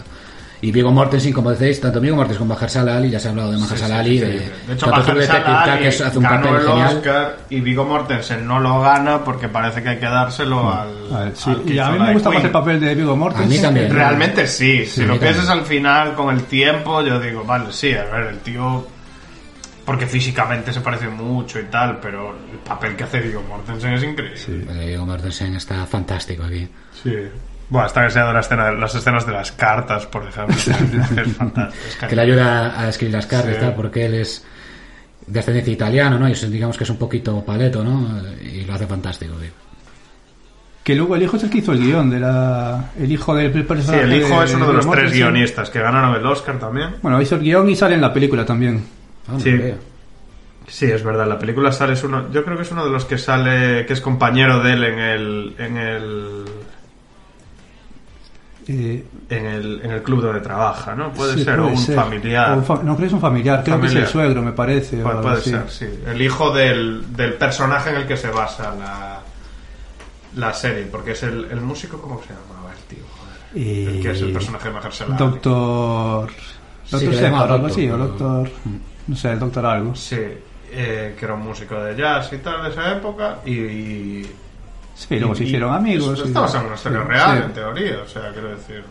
[0.61, 3.51] Y Viggo Mortensen, como decéis, tanto Viggo Mortensen como Mahershala Ali, ya se ha hablado
[3.53, 4.27] de Mahershala Ali, de,
[4.67, 6.97] De hecho, Mahershala que Ali es- hace un ganó papel el genial.
[6.97, 11.19] Oscar y Viggo Mortensen no lo gana porque parece que hay que dárselo al, A
[11.25, 13.47] ver, sí, al que y a mí me gusta más el papel de Viggo Mortensen.
[13.47, 13.87] A mí también.
[13.87, 17.71] que- Realmente sí, si Sí, lo piensas al final con el tiempo, yo digo, vale,
[17.71, 18.85] sí, a ver, el tío
[19.85, 24.03] porque físicamente se parece mucho y tal, pero el papel que hace Viggo Mortensen es
[24.03, 24.37] increíble.
[24.83, 26.67] Eh, Viggo Mortensen está fantástico aquí.
[27.01, 27.15] Sí.
[27.69, 30.55] Bueno, hasta que de la escena, las escenas de las cartas, por ejemplo.
[30.57, 31.85] es fantástico.
[31.87, 33.57] es Que le ayuda a escribir las cartas Sí.
[33.57, 34.45] y tal, porque él es
[35.27, 36.27] de ascendencia italiano, ¿no?
[36.27, 38.21] Y digamos que es un poquito paleto, ¿no?
[38.41, 39.51] Y lo hace fantástico, tío.
[40.83, 42.91] Que luego el hijo es el que hizo el guion de la...
[42.99, 46.15] El hijo del Sí, personaje el hijo es uno de los tres guionistas que ganaron
[46.15, 46.95] el Oscar también.
[47.03, 48.83] Bueno, hizo el guion y sale en la película también.
[49.27, 49.55] Ah, Sí.
[50.67, 53.03] Sí, es verdad, la película sale es uno, yo creo que es uno de los
[53.05, 56.45] que sale, que es compañero de él en el, en el,
[58.71, 61.11] Eh, en el, en el club donde trabaja, ¿no?
[61.11, 61.95] Puede sí, ser, o un ser.
[61.95, 62.51] familiar.
[62.51, 64.51] O un fa- no creo que es un familiar, creo que es el suegro, me
[64.51, 64.97] parece.
[64.97, 65.49] Puede, así.
[65.49, 65.87] ser, sí.
[66.05, 69.21] El hijo del, del personaje en el que se basa la,
[70.35, 73.03] la serie, porque es el, el músico, ¿cómo se llamaba el tío?
[73.17, 73.67] Joder.
[73.67, 75.15] Y- El que es el personaje de Mahershala.
[75.15, 76.29] Doctor...
[76.29, 78.49] Sí, Doctor Shepard, llama algo así, o doctor...
[79.07, 79.95] No sé, el doctor algo.
[79.95, 80.15] Sí,
[80.71, 83.51] eh, que era un músico de jazz y tal de esa época, y...
[83.53, 84.31] y
[85.07, 86.09] Sí, luego se hicieron amigos.
[86.13, 88.83] Esto y- está basado en una historia real, en teoría, o sea, quiero decir,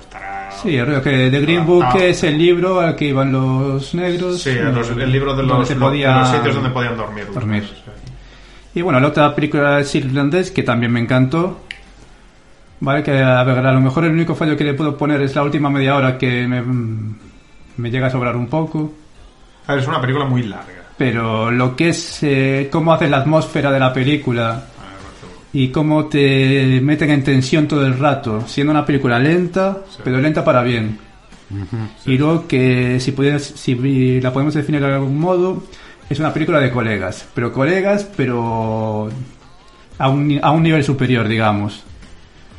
[0.00, 0.50] estará...
[0.62, 1.98] Sí, el rollo que The Green Book Ah, ah.
[2.04, 4.42] es el libro al que iban los negros.
[4.42, 7.26] Sí, los- el libro de los, de los sitios donde podían dormir.
[7.32, 7.62] dormir.
[7.64, 7.90] sí.
[8.74, 11.60] Y bueno, la otra película es Irlandés, que también me encantó.
[12.80, 15.34] Vale, que a ver, a lo mejor el único fallo que le puedo poner es
[15.34, 16.62] la última media hora que me,
[17.76, 18.92] me llega a sobrar un poco.
[19.66, 20.84] A ver, es una película muy larga.
[20.96, 24.64] Pero lo que es eh, cómo hace la atmósfera de la película.
[25.52, 30.44] Y cómo te meten en tensión todo el rato, siendo una película lenta, pero lenta
[30.44, 30.98] para bien.
[32.04, 35.62] Y luego que si, pudieras, si la podemos definir de algún modo,
[36.10, 39.08] es una película de colegas, pero colegas, pero
[39.98, 41.82] a un, a un nivel superior, digamos.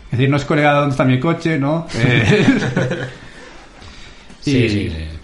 [0.06, 1.88] Es decir, no es colega de dónde está mi coche, ¿no?
[1.96, 3.08] Eh,
[4.42, 5.19] Sí, y, sí, sí.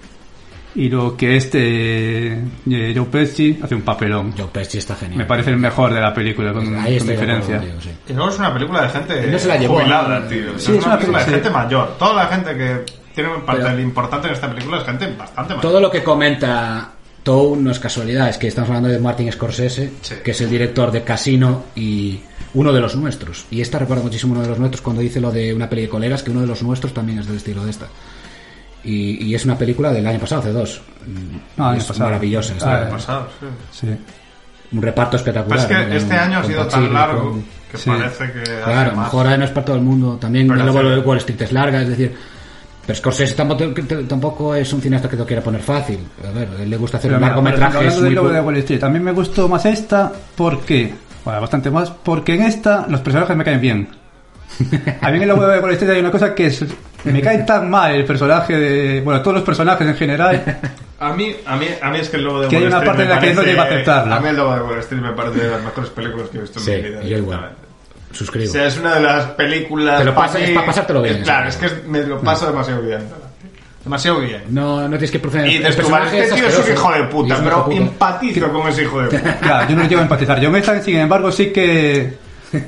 [0.76, 4.34] Y lo que este eh, Joe Pesci hace un papelón.
[4.38, 5.18] Joe Pesci está genial.
[5.20, 7.58] Me parece el mejor de la película, con, Ahí con diferencia.
[7.58, 7.90] contigo, sí.
[8.10, 10.28] Y luego es una película de gente No se la llevó, jubilada, ¿no?
[10.28, 10.60] tío.
[10.60, 11.98] Sí, es, es una película de gente mayor.
[11.98, 15.56] Toda la gente que tiene un papel Pero- importante en esta película es gente bastante
[15.56, 15.62] mayor.
[15.62, 16.92] Todo lo que comenta
[17.24, 20.16] Tow no es casualidad, es que estamos hablando de Martin Scorsese, Sí.
[20.24, 22.20] que es el director de Casino y
[22.54, 23.46] uno de los nuestros.
[23.50, 25.90] Y esta recuerda muchísimo uno de los nuestros cuando dice lo de una peli de
[25.90, 27.88] colegas, que uno de los nuestros también es del estilo de esta.
[28.86, 30.82] Y, y es una película del año pasado, hace dos.
[31.08, 32.06] Mm, Ah, año es pasado.
[32.06, 32.54] maravillosa.
[32.54, 33.28] Ah, está- año Pasado,
[33.72, 33.88] sí.
[33.88, 33.96] Sí.
[34.72, 35.58] un reparto espectacular.
[35.68, 35.90] Pues es ¿no?
[35.92, 37.90] que este Con- año ha sido tan largo con- que Sí.
[37.90, 39.06] parece que hace Claro, a lo más.
[39.08, 40.18] mejor ahora no es para todo el mundo.
[40.20, 42.16] También Pero el hace- vuelo de Wall Street es larga, es decir.
[42.86, 43.64] Pero Scorsese tampoco,
[44.08, 46.00] tampoco es un cineasta que lo quiera poner fácil.
[46.24, 47.52] A ver, a él le gusta hacer Pero hablando de muy
[48.90, 53.44] mí me gustó más esta porque, bueno, bastante más, porque en esta los personajes me
[53.44, 53.88] caen bien.
[55.02, 56.64] A mí en el Lobo de Wall Street hay una cosa que es,
[57.06, 60.60] me cae tan mal el personaje de, bueno, todos los personajes en general,
[61.00, 62.78] A mí, a mí, a mí es que el lobo de Que hay Wall una
[62.78, 64.16] Street parte me en la que no parece- llego a aceptarla.
[64.16, 66.42] A mí el lobo de Wall Street me parece de las mejores películas que he
[66.42, 67.02] visto en Sí, mi vida.
[67.04, 67.52] yo igual.
[68.12, 68.50] Suscribo.
[68.50, 70.00] O sea, es una de las películas.
[70.00, 72.48] Te lo pa' pasa- mí- es pa' pasártelo bien, Claro, es que me lo paso
[72.48, 73.00] demasiado bien.
[73.84, 74.42] Demasiado bien.
[74.50, 75.48] No, no tienes que proceder.
[75.48, 79.02] Y el personaje este tío es un hijo de puta, pero empatizo con ese hijo
[79.02, 79.38] de puta.
[79.42, 80.40] claro, yo no llego a empatizar.
[80.40, 82.14] Yo me sin embargo, sí que,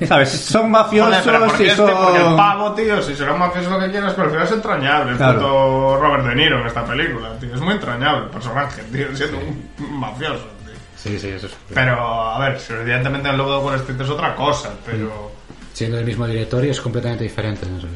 [0.07, 0.29] ¿sabes?
[0.29, 1.81] Son mafiosos Joder, pero ¿por qué y este?
[1.81, 2.37] Porque el son...
[2.37, 5.11] pavo, tío, si será mafioso lo que quieras, pero al final es entrañable.
[5.11, 5.39] El Claro.
[5.39, 7.53] puto Robert De Niro en esta película, tío.
[7.53, 10.73] Es muy entrañable el personaje, tío, siendo un mafioso, tío.
[10.95, 11.57] Sí, sí, eso es.
[11.73, 15.31] Pero, a ver, evidentemente el lobo de Wall Street es otra cosa, pero...
[15.73, 17.65] Siendo el mismo director y es completamente diferente.
[17.65, 17.87] Sé.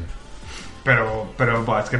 [0.84, 1.96] Pero, pero, es que,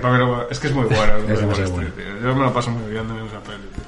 [0.51, 1.17] es que es muy bueno.
[1.17, 2.21] el Es Wall Street, tío.
[2.23, 3.85] Yo me lo paso muy bien en esa peli, tío.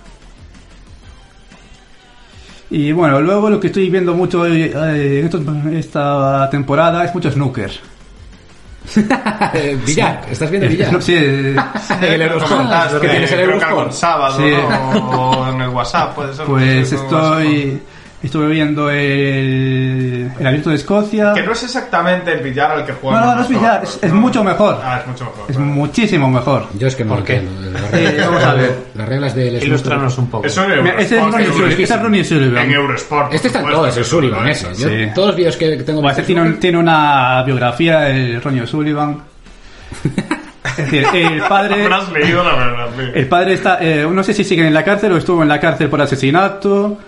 [2.76, 7.30] Y bueno, luego lo que estoy viendo mucho eh, en estos- esta temporada es mucho
[7.30, 7.70] snooker.
[9.54, 10.92] Eh, Villar, ¿estás viendo Villar?
[10.92, 11.56] No, sí, eh,
[12.02, 13.92] el comentaste, que tienes el Eurosport.
[13.92, 14.52] sábado, Sí.
[14.52, 15.30] ¿no?
[15.30, 16.44] O en el WhatsApp, puede ser.
[16.46, 17.82] pues no sé, estoy...
[18.24, 21.32] Estuve viendo el, el Abierto de Escocia.
[21.34, 23.20] Que no es exactamente el billar al que juega.
[23.20, 24.80] No, no, no es billar, es- es mucho mejor.
[24.82, 25.44] Ah, es mucho mejor.
[25.50, 25.68] Es vale.
[25.70, 26.66] muchísimo mejor.
[26.78, 27.42] Yo es que no ¿Por qué?
[27.92, 28.74] Eh, vamos a ver.
[28.94, 30.46] las reglas del Ilustranos un poco.
[30.46, 31.72] Eso en ese es Eurosport, Ronnie en Sullivan.
[31.72, 32.64] ese es Ronnie Sullivan.
[32.64, 33.26] En Eurosport.
[33.26, 34.66] por Este está en es el Sullivan ese.
[34.74, 35.06] Yo, Sí.
[35.14, 39.18] Todos los vídeos que tengo este tiene, un- tiene una biografía, el Ronnie Sullivan.
[40.78, 41.86] Es decir, el padre...
[42.12, 42.88] Leído la verdad.
[43.14, 45.60] El padre está, eh, no sé si sigue en la cárcel o estuvo en la
[45.60, 46.98] cárcel por asesinato.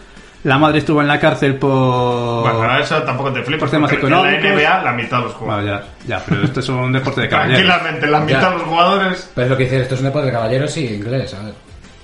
[0.46, 2.42] La madre estuvo en la cárcel por.
[2.42, 3.60] Bueno, para eso tampoco te flipas.
[3.62, 4.32] por temas económicos.
[4.44, 5.86] En la NBA, la mitad de los Bueno, jugadores.
[6.06, 7.64] ya, ya, pero esto es un deporte de caballeros.
[7.66, 8.48] Tranquilamente, la mitad Ya.
[8.50, 9.30] de los jugadores.
[9.34, 11.54] Pero es lo que dices, esto es un deporte de caballeros y inglés, a ver.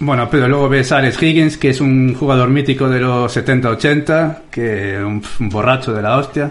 [0.00, 4.38] Bueno, pero luego ves a Alex Higgins, que es un jugador mítico de los 70-80,
[4.50, 6.50] que un, un borracho de la hostia.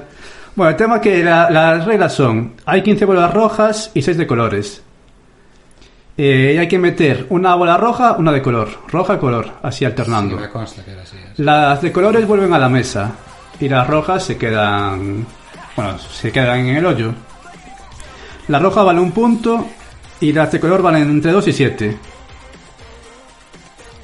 [0.55, 4.27] Bueno, el tema que la- las reglas son, hay 15 bolas rojas y 6 de
[4.27, 4.81] colores.
[6.17, 8.69] Eh, y hay que meter una bola roja, una de color.
[8.87, 10.35] Roja, color, así alternando.
[10.35, 11.17] Sí, me consta que era así.
[11.17, 11.39] es.
[11.39, 13.11] Las de colores vuelven a la mesa
[13.59, 15.25] y las rojas se quedan,
[15.75, 17.13] bueno, se quedan en el hoyo.
[18.47, 19.65] La roja vale un punto
[20.19, 21.97] y las de color valen entre 2 y 7.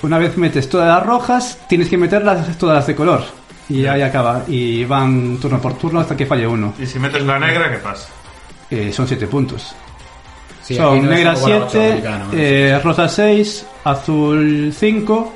[0.04, 3.24] Una vez metes todas las rojas, tienes que meterlas todas las de color.
[3.70, 4.44] Y ahí acaba.
[4.48, 6.74] Y van turno por turno hasta que falle uno.
[6.80, 8.08] Y si metes la negra, ¿qué pasa?
[8.70, 9.76] Eh, son 7 puntos.
[10.68, 12.32] Sí, son no es negra como la ocho 7, americano, ¿no?
[12.38, 15.34] eh, rosa 6, azul 5,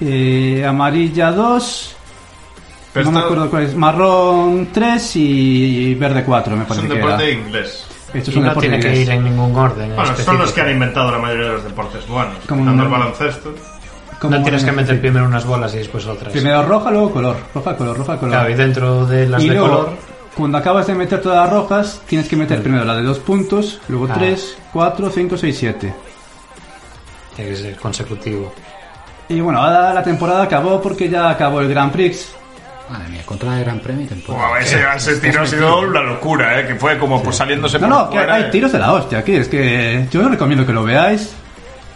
[0.00, 1.96] eh, amarilla 2,
[2.92, 6.92] Pero no me acuerdo cuál es, marrón 3 y verde 4 me es parece un
[6.92, 7.06] que era.
[7.16, 7.86] deporte inglés.
[8.14, 9.06] Esto es Y un no deporte tiene que inglés.
[9.08, 9.86] ir en ningún orden.
[9.88, 10.42] Bueno, son específico.
[10.42, 12.34] los que han inventado la mayoría de los deportes buenos.
[12.48, 13.54] Como el un- baloncesto.
[14.20, 16.32] Como No tienes que meter primero unas bolas y después otras.
[16.32, 18.30] Primero roja, luego color, roja, color, roja, color.
[18.34, 19.92] Claro, y dentro de las y de luego, color.
[20.36, 23.80] Cuando acabas de meter todas las rojas, tienes que meter primero la de 2 puntos,
[23.88, 24.14] luego Ah.
[24.14, 25.94] 3, 4, 5, 6, 7.
[27.36, 28.52] Tiene que ser consecutivo.
[29.28, 32.32] Y bueno, ahora la temporada acabó porque ya acabó el Grand Prix.
[32.90, 34.48] Madre mía, contra el Gran Premio y temporada.
[34.48, 36.66] Wow, ese, ese tiro ha sido una locura, ¿eh?
[36.66, 38.48] Que fue como pues saliéndose No, por no, que fuera, hay ¿eh?
[38.52, 39.32] tiros de la hostia aquí.
[39.34, 41.32] Es que yo os recomiendo que lo veáis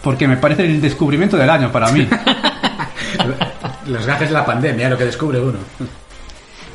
[0.02, 2.08] porque me parece el descubrimiento del año para mí.
[3.86, 5.58] Los gajes de la pandemia, lo que descubre uno.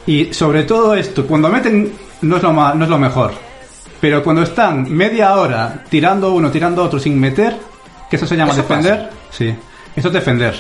[0.08, 3.34] Y sobre todo esto, cuando meten no es lo, ma- no es lo mejor.
[4.02, 7.58] Pero cuando están media hora tirando uno, tirando otro sin meter,
[8.10, 9.10] que eso se llama ¿Eso defender.
[9.32, 9.56] Sí,
[9.96, 10.56] eso es defender.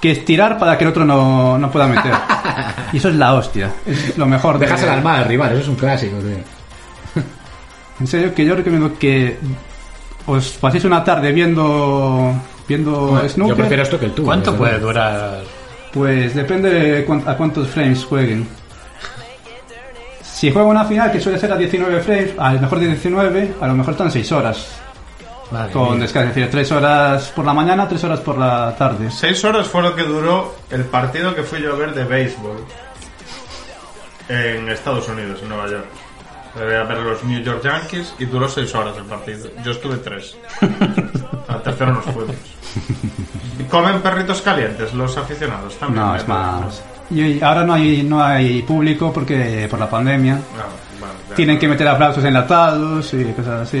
[0.00, 2.12] Que es tirar para que el otro no, no pueda meter.
[2.92, 3.72] y eso es la hostia.
[3.84, 7.22] Es lo mejor de Dejas el alma al rival, eso es un clásico, tío.
[8.00, 9.36] En serio, que yo recomiendo que
[10.26, 12.32] os paséis una tarde viendo
[12.68, 13.56] viendo snooker.
[13.56, 14.26] Yo prefiero esto que el tubo.
[14.26, 15.40] ¿Cuánto puede durar?
[15.92, 18.46] Pues depende de cuán- a cuántos frames jueguen.
[20.22, 23.54] Si juegan una final que suele ser a 19 frames, a lo mejor de 19,
[23.60, 24.66] a lo mejor están 6 horas.
[25.50, 26.00] Madre Con mía.
[26.02, 29.10] descanso, es decir, 3 horas por la mañana, 3 horas por la tarde.
[29.10, 32.58] Seis horas fue lo que duró el partido que fui yo a ver de béisbol
[34.28, 35.86] en Estados Unidos, en Nueva York.
[36.58, 39.48] Debería ver los New York Yankees y duró seis horas el partido.
[39.64, 40.36] Yo estuve tres.
[41.48, 42.36] Al tercero nos fuimos.
[43.58, 46.04] ¿Y ¿Comen perritos calientes los aficionados también?
[46.04, 46.82] No, es más.
[47.10, 50.34] Y ahora no hay, no hay público porque por la pandemia
[51.00, 51.34] vale, ya.
[51.34, 53.78] tienen que meter aplausos enlatados y cosas así.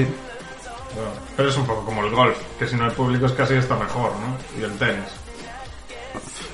[0.94, 3.54] Bueno, pero es un poco como el golf, que si no hay público es casi
[3.54, 4.58] está mejor, ¿no?
[4.60, 5.04] Y el tenis.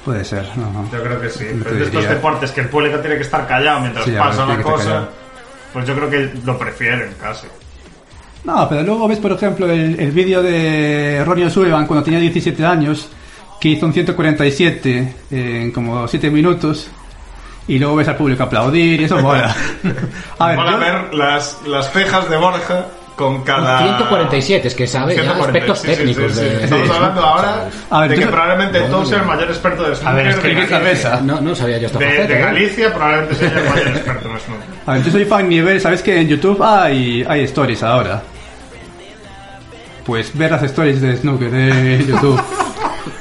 [0.05, 0.91] Puede ser, no, no.
[0.91, 1.47] Yo creo que sí.
[1.63, 2.17] Pero de estos diría.
[2.17, 5.09] deportes que el público tiene que estar callado mientras Sí, a pasa la cosa.
[5.75, 7.47] Pues yo creo que lo prefieren casi.
[8.45, 12.65] No, pero luego ves, por ejemplo, el, el vídeo de Ronnie O'Sullivan cuando tenía 17
[12.65, 13.09] años,
[13.61, 16.89] que hizo un 147 en como 7 minutos,
[17.67, 19.55] y luego ves al público aplaudir y eso mola.
[20.39, 22.87] A ver, Mola yo- ver las, las cejas de Borja
[23.17, 23.79] con cada...
[23.97, 26.45] 147, es que sabe ya 140, aspectos sí, sí, técnicos sí, sí.
[26.45, 26.65] de...
[26.65, 29.95] Estamos hablando ahora A ver, de que yo- probablemente tú seas el mayor experto de
[29.97, 31.21] snooker A ver, es que de, Galicia.
[31.23, 32.43] No, no sabía yo esta de, faceta, de ¿eh?
[32.43, 34.67] Galicia probablemente seas el mayor experto en snooker.
[34.87, 38.23] A ver, yo soy fan nivel, sabes que en YouTube hay, hay stories ahora.
[40.05, 42.41] Pues ver las stories de snooker de YouTube.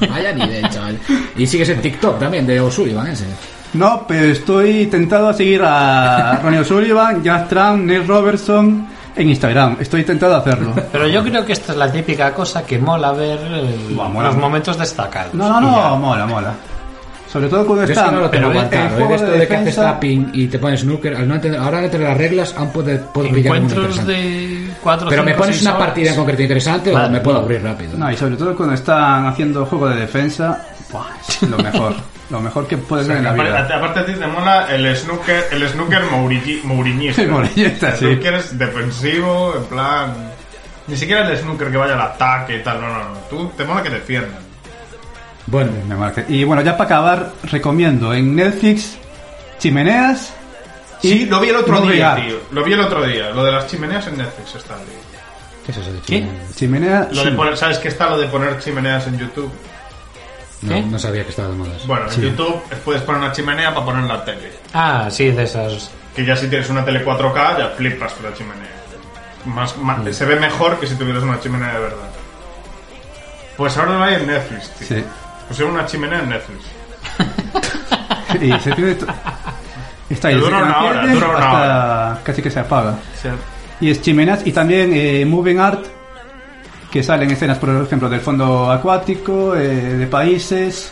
[0.10, 0.98] Vaya nivel, chaval.
[1.38, 3.26] Y sigues en TikTok también, de O'Sullivan ese.
[3.74, 9.78] No, pero estoy tentado a seguir a Ronnie O'Sullivan, Jack Trump, Neil Robertson en Instagram.
[9.80, 10.74] Estoy tentado a hacerlo.
[10.92, 14.28] Pero yo creo que esta es la típica cosa que mola ver el- Buah, mola.
[14.30, 15.34] los momentos destacados.
[15.34, 16.54] No, no, no, mola, mola.
[17.32, 18.10] Sobre todo cuando es están.
[18.12, 18.84] que no lo tengo pero aguantado.
[18.86, 18.96] el ¿eh?
[18.96, 21.60] juego De esto de de que haces tapping y te pones snooker, al no entender-
[21.60, 25.76] ahora entre las reglas aún puede, puedo pillar Encuentros de 4 Pero me pones una
[25.76, 27.10] partida en concreto interesante o Vale.
[27.10, 27.98] me puedo aburrir rápido.
[27.98, 31.96] No, y sobre todo cuando están haciendo juego de defensa, buah, es lo mejor.
[32.34, 33.78] lo mejor que puedes ver en la Aparte, vida.
[33.78, 36.04] aparte a ti te mola el snooker, el snooker
[36.64, 37.22] mourinhista.
[37.22, 38.06] El mourillista, El sí.
[38.06, 40.14] snooker es defensivo, en plan...
[40.88, 43.18] Ni siquiera el snooker que vaya al ataque y tal, no, no, no.
[43.30, 44.40] Tú te mola que defiendan.
[45.46, 46.26] Bueno, Me marca.
[46.28, 48.98] Y bueno, ya para acabar, recomiendo en Netflix
[49.60, 50.34] Chimeneas.
[51.02, 52.38] y Sí, lo vi el otro día, tío.
[52.52, 53.30] Lo vi el otro día.
[53.30, 55.14] Lo de las chimeneas en Netflix está, tío.
[55.66, 56.20] ¿qué es eso de ¿Qué?
[56.20, 56.42] chimenea?
[56.56, 57.08] Chimenea.
[57.14, 59.52] Lo de poner, ¿Sabes qué está lo de poner chimeneas en YouTube?
[60.64, 61.72] No, no sabía que estaba de moda.
[61.86, 64.52] Bueno, en YouTube puedes poner una chimenea para poner la tele.
[64.74, 65.92] Ah, sí, de esas.
[66.16, 68.70] Que ya si tienes una tele 4K ya flipas con la chimenea.
[69.46, 72.10] Más, más- Se ve mejor que si tuvieras una chimenea de verdad.
[73.58, 74.88] Pues ahora lo hay en Netflix, tío.
[74.88, 75.04] Sí.
[75.48, 76.64] Pusieron una chimenea en Netflix.
[78.42, 79.06] Y se to-
[80.10, 82.96] Está ahí, Dura una hora, dura una hasta casi que se apaga.
[83.80, 85.86] Y es Chimeneas y también eh, Moving Art,
[86.94, 89.66] que salen escenas, por ejemplo, del fondo acuático, eh,
[89.98, 90.92] de países.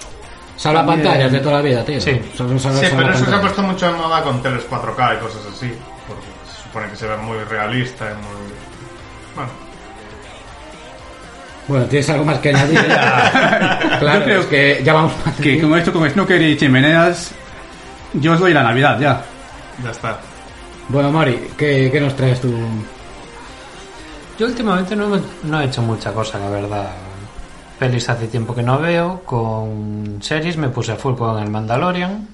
[0.57, 2.01] Salva pantallas de toda la vida, tío.
[2.01, 2.19] Sí.
[2.35, 2.43] Sí,
[2.97, 5.71] pero eso se ha puesto mucho de moda con teles 4K y cosas así.
[6.07, 8.51] Porque se supone que se ve muy realista y muy...
[9.35, 9.51] Bueno,
[11.67, 12.79] Bueno, ¿tienes algo más que añadir?
[13.99, 17.31] claro, Yo creo es que ya vamos Que como esto con Snooker y Chimeneas,
[18.13, 19.21] yo os doy la Navidad ya.
[19.83, 20.19] ya está.
[20.89, 22.51] Bueno, Mari, ¿qué, qué nos traes tú?
[24.41, 26.89] Yo últimamente no, me- no he hecho mucha cosa, la verdad.
[27.77, 29.21] Pelis hace tiempo que no veo.
[29.23, 32.27] Con series me puse a full con el Mandalorian.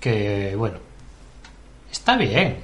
[0.00, 0.78] Que, bueno.
[1.92, 2.56] Está bien.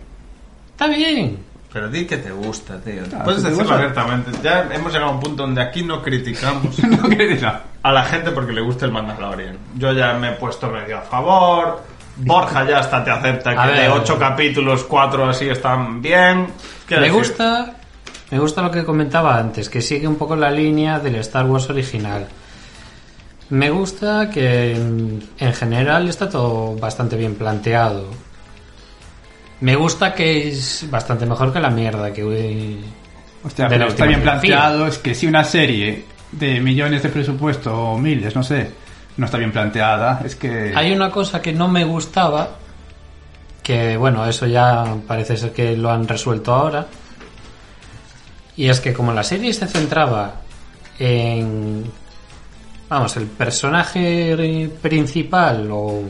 [0.71, 1.45] Está bien.
[1.71, 3.03] Pero di que te gusta, tío.
[3.15, 3.75] Ah, Puedes si decirlo gusta.
[3.75, 4.31] abiertamente.
[4.43, 6.99] Ya hemos llegado a un punto donde aquí no criticamos no
[7.83, 9.59] a la gente porque le gusta el Mandalorian.
[9.77, 11.83] Yo ya me he puesto medio a favor.
[12.17, 16.47] Borja ya hasta te acepta que de ocho capítulos, cuatro así están bien.
[16.89, 17.77] Me decir, gusta.
[18.31, 21.69] Me gusta lo que comentaba antes, que sigue un poco la línea del Star Wars
[21.71, 22.29] original.
[23.51, 28.09] Me gusta que en, en general está todo bastante bien planteado.
[29.61, 32.79] Me gusta que es bastante mejor que la mierda que hoy
[33.43, 34.87] Hostia, De pero la está bien planteado.
[34.87, 38.71] Es que si una serie de millones de presupuesto o miles, no sé,
[39.17, 40.73] no está bien planteada, es que.
[40.75, 42.51] Hay una cosa que no me gustaba,
[43.63, 46.87] que bueno, eso ya parece ser que lo han resuelto ahora,
[48.61, 50.35] y es que como la serie se centraba
[50.99, 51.83] en,
[52.91, 56.03] vamos, el personaje principal o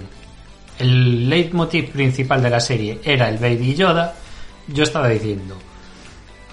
[0.76, 4.14] el leitmotiv principal de la serie era el Baby Yoda,
[4.66, 5.56] yo estaba diciendo,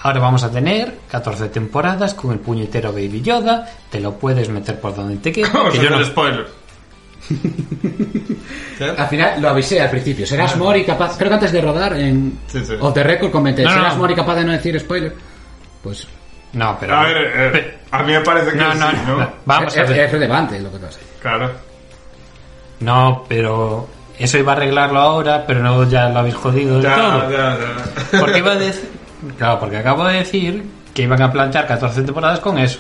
[0.04, 4.80] ahora vamos a tener 14 temporadas con el puñetero Baby Yoda, te lo puedes meter
[4.80, 6.46] por donde te quede, Vamos que yo no, spoiler.
[8.98, 10.28] Al final lo avisé al principio.
[10.28, 11.18] ¿Serás Mori capaz?
[11.18, 12.74] Creo que antes de rodar en Sí, sí.
[12.80, 13.64] Off the Record comenté.
[13.64, 14.02] No, no, ¿Serás no.
[14.02, 15.14] Mori capaz de no decir spoiler?
[15.88, 16.08] Pues
[16.54, 16.96] No, pero.
[16.96, 17.18] A ver,
[17.56, 19.18] eh, a mí me parece que no, sí, no, ¿no?
[19.20, 19.30] no.
[19.46, 20.00] Vamos es, a ver.
[20.02, 21.00] es relevante lo que pasa.
[21.22, 21.52] Claro.
[22.80, 23.88] No, pero.
[24.20, 27.32] Eso iba a arreglarlo ahora, pero no ya lo habéis jodido Ya, todo.
[27.32, 28.20] ya, ya.
[28.20, 28.90] Porque iba a decir.
[29.38, 30.64] Claro, porque acabo de decir
[30.94, 32.80] que iban a plantear 14 temporadas con eso.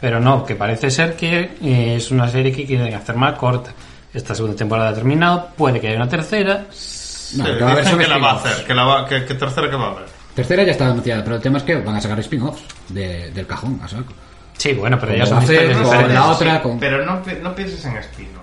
[0.00, 3.70] Pero no, que parece ser que eh, es una serie que quieren hacer más corta.
[4.12, 6.54] Esta segunda temporada ha terminado, puede que haya una tercera.
[6.58, 8.84] No, Sí, que va a haber dicen son que la va a hacer, que, la
[8.84, 10.04] va, que, que tercera que va a haber.
[10.34, 13.46] Tercera ya está anunciada, pero el tema es que van a sacar spin-offs de- del
[13.46, 14.12] cajón, a saco.
[14.56, 16.14] Sí, bueno, pero ya son historias diferentes.
[16.14, 16.78] la otra, con...
[16.78, 18.40] Pero no, pi- no pienses en spin-offs.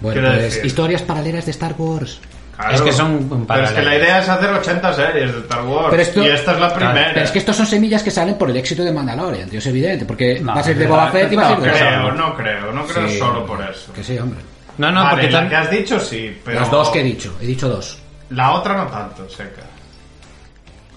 [0.00, 2.20] Bueno, quiero pues decir- historias paralelas de Star Wars.
[2.56, 2.74] Claro.
[2.74, 5.88] Es que son Pero es que la idea es hacer 80 series de Star Wars.
[5.90, 7.10] Pero esto- y esta es la primera.
[7.12, 9.66] Pero es que estos son semillas que salen por el éxito de Mandalorian, tío, es
[9.66, 11.70] evidente, porque No, va a ser de Boba Fett y va a ser no de
[11.72, 13.92] creo, no creo, no creo Sí, solo por eso.
[13.92, 14.38] Que sí, hombre.
[14.78, 16.60] No, no, Vale, porque la tam- que has dicho sí, pero...
[16.60, 17.98] Las dos que he dicho, he dicho dos.
[18.30, 19.62] La otra no tanto, seca.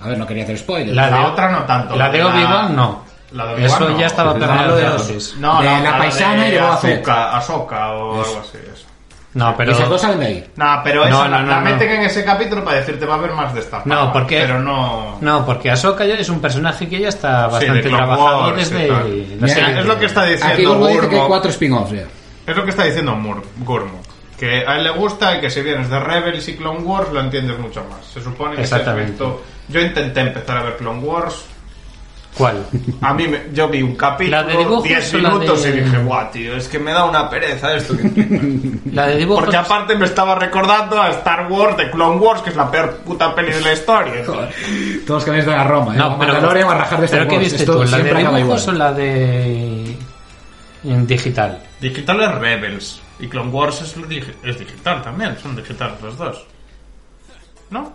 [0.02, 0.96] A ver, no quería hacer spoilers.
[0.96, 1.96] La La, de- otra no tanto.
[1.96, 3.04] La de Obi-Wan no.
[3.32, 4.00] La de Obi-Wan Eso no.
[4.00, 5.02] ya estaba Pues planeado de de dos.
[5.02, 5.36] antes.
[5.40, 7.00] No, de no, la paisana y de Fett.
[7.08, 8.30] Ahsoka, Ahsoka o Eso.
[8.32, 8.58] algo así.
[8.74, 8.86] Eso.
[9.34, 9.72] No, pero...
[9.72, 10.52] Y esas dos salen de ahí.
[10.56, 11.66] No, pero esa No, la, no, no, la no.
[11.66, 14.60] meten en ese capítulo para decirte va a haber más de esta No, porque- Pero
[14.60, 15.18] no...
[15.22, 18.40] No, porque Ahsoka ya es un personaje que ya está Sí, bastante de Clone trabajado
[18.40, 19.80] Wars y desde la Mira, serie.
[19.80, 22.04] es lo que está diciendo Aquí dice que hay cuatro spin-offs ya.
[22.48, 24.00] Es lo que está diciendo Mur Gurmo.
[24.40, 27.20] Que a él le gusta y que si vienes de Rebels y Clone Wars lo
[27.22, 28.06] entiendes mucho más.
[28.06, 29.12] Se supone que si has Exactamente.
[29.12, 29.44] visto...
[29.70, 31.44] Yo intenté empezar a ver Clone Wars.
[32.38, 32.64] ¿Cuál?
[33.02, 35.70] A mí me- yo vi un ¿La de capítulo, dibujos 10 o la minutos de-
[35.70, 37.98] y dije, guau, tío, es que me da una pereza esto.
[37.98, 38.80] que-".
[38.94, 39.44] La de dibujos...
[39.44, 42.98] Porque aparte me estaba recordando a Star Wars de Clone Wars, que es la peor
[42.98, 44.24] puta peli de la historia.
[44.24, 44.46] Todos
[45.08, 45.98] los canales de la Roma, ¿eh?
[45.98, 47.84] No, pero, Mandalorian va a rajar de Star ¿pero qué viste Esto tú?
[47.92, 49.98] ¿La de dibujos o la de...
[50.84, 51.60] en digital?
[51.82, 53.02] Digital es Rebels.
[53.20, 56.46] Y Clone Wars es, digi- es digital también, son digitales los dos.
[57.70, 57.94] ¿No?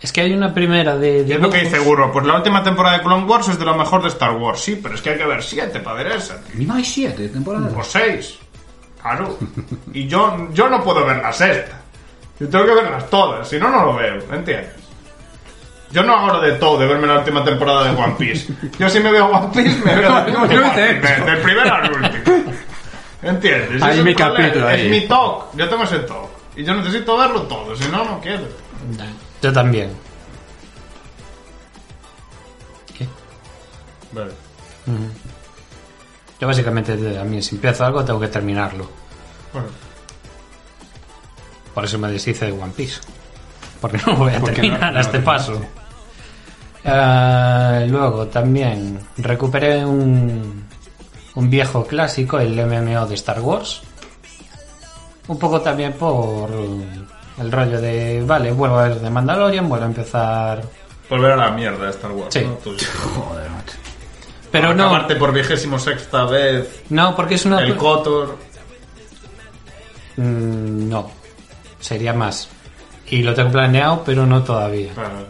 [0.00, 2.62] Es que hay una primera de Y es lo que dice Gurro, pues la última
[2.62, 4.60] temporada de Clone Wars es de lo mejor de Star Wars.
[4.60, 6.40] Sí, pero es que hay que ver siete para ver esa.
[6.42, 6.54] tío.
[6.54, 7.72] Mínimo hay siete temporadas.
[7.74, 8.38] O seis.
[9.00, 9.38] Claro.
[9.94, 11.80] Y yo, yo no puedo ver la sexta.
[12.38, 14.68] Yo tengo que verlas todas, si no, no lo veo, ¿entiendes?
[15.90, 18.52] Yo no hago lo de todo, de verme la última temporada de One Piece.
[18.78, 22.52] Yo si me veo One Piece, me veo la última del primero al último.
[23.22, 23.82] ¿Entiendes?
[23.82, 24.88] Es mi capítulo, Es ahí.
[24.88, 25.54] mi talk.
[25.56, 26.28] Yo tengo ese talk.
[26.56, 28.44] Y yo necesito verlo todo, si no, no quiero.
[29.42, 29.90] Yo también.
[32.96, 33.06] ¿Qué?
[34.12, 34.32] Vale.
[36.40, 38.88] Yo básicamente, a mí, si empiezo algo, tengo que terminarlo.
[39.52, 39.68] Bueno.
[41.74, 43.00] Por eso me deshice de One Piece.
[43.80, 45.60] Porque no voy a Porque terminar no- a no este te- paso.
[46.84, 50.64] Eh, luego también recuperé un,
[51.36, 53.82] un viejo clásico, el MMO de Star Wars.
[55.28, 56.50] Un poco también por
[57.38, 60.62] el rollo de, vale, vuelvo a ver de Mandalorian, vuelvo a empezar...
[61.08, 62.32] Volver a la mierda de Star Wars.
[62.34, 62.40] Sí.
[62.42, 62.54] ¿no?
[62.54, 62.74] Tú-
[63.14, 63.76] Joder, macho.
[64.50, 67.60] Pero no, Acabarte por vigésimo sexta vez no, porque es una...
[67.62, 68.38] el Kotor.
[70.16, 71.10] Mm, no,
[71.80, 72.48] sería más.
[73.08, 74.92] Y lo tengo planeado, pero no todavía.
[74.94, 75.26] Claro.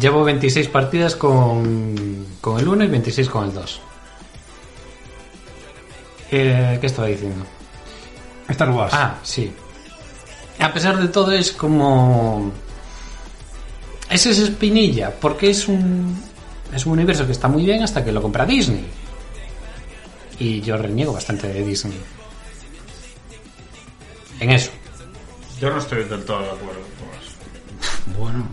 [0.00, 3.80] Llevo 26 partidas con, con el 1 y 26 con el 2.
[6.30, 7.44] Eh, ¿Qué estaba diciendo?
[8.48, 8.92] Star Wars.
[8.94, 9.52] Ah, sí.
[10.58, 12.52] A pesar de todo es como...
[14.08, 16.22] Es esa espinilla, porque es un...
[16.74, 18.86] Es un universo que está muy bien hasta que lo compra Disney.
[20.38, 21.98] Y yo reniego bastante de Disney.
[24.38, 24.70] En eso.
[25.60, 28.16] Yo no estoy del todo de acuerdo con eso.
[28.18, 28.48] Bueno.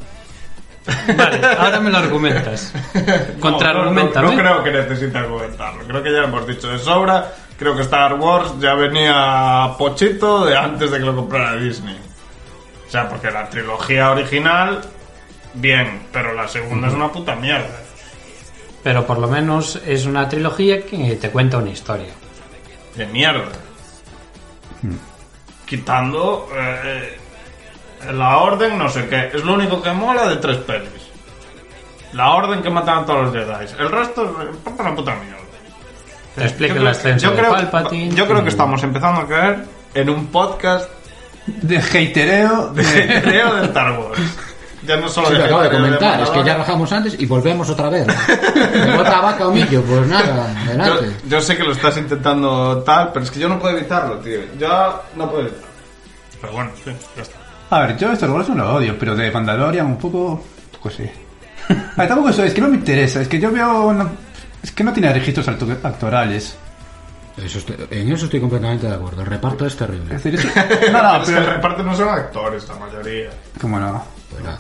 [1.17, 2.73] Vale, ahora me lo argumentas.
[3.39, 5.84] Contraargumenta, No, no, no creo que necesite argumentarlo.
[5.86, 7.34] Creo que ya hemos dicho de sobra.
[7.58, 11.97] Creo que Star Wars ya venía pochito de antes de que lo comprara Disney.
[12.88, 14.82] O sea, porque la trilogía original,
[15.55, 17.82] bien, pero la segunda es una puta mierda.
[18.84, 22.14] Pero por lo menos es una trilogía que te cuenta una historia.
[22.95, 23.51] De mierda.
[25.66, 27.18] Quitando eh,
[28.14, 29.32] la orden, no sé qué.
[29.34, 31.10] Es lo único que mola de tres pelis.
[32.14, 33.82] La orden que matan a todos los Jedi.
[33.84, 35.46] El resto es una puta mierda.
[36.38, 38.15] Te explica el ascenso yo de creo, Palpatine.
[38.15, 40.89] yo creo que estamos empezando a caer en un podcast
[41.45, 42.67] De hatereo.
[42.73, 43.21] de De...
[43.21, 44.19] creo de Star Wars.
[44.85, 47.25] Ya no solo Sí, lo acabo de hatereo comentar, es que ya bajamos antes y
[47.25, 48.05] volvemos otra vez.
[48.07, 49.81] ¿Me otra vaca o millo?
[49.81, 51.11] Pues nada, yo, adelante.
[51.27, 54.39] yo sé que lo estás intentando tal, pero es que yo no puedo evitarlo, tío.
[54.59, 55.67] Yo no puedo evitarlo.
[56.39, 57.37] Pero bueno, sí, ya está.
[57.70, 60.41] A ver, yo Star Wars no lo odio, pero de Mandalorian un poco...
[60.71, 61.03] Poco sí.
[61.70, 63.91] A ver, tampoco eso, es que no me interesa, es que yo veo...
[63.91, 64.26] no-
[64.63, 66.58] es que no tiene registros acto- actorales.
[67.38, 69.21] Eso estoy- en eso estoy completamente de acuerdo.
[69.21, 70.16] El reparto es terrible.
[70.16, 70.50] Es decir, eso-
[70.92, 71.54] No, no, es que el pero...
[71.54, 73.29] reparto no son actores, la mayoría.
[73.62, 74.04] ¿Cómo no?
[74.32, 74.58] Pues la,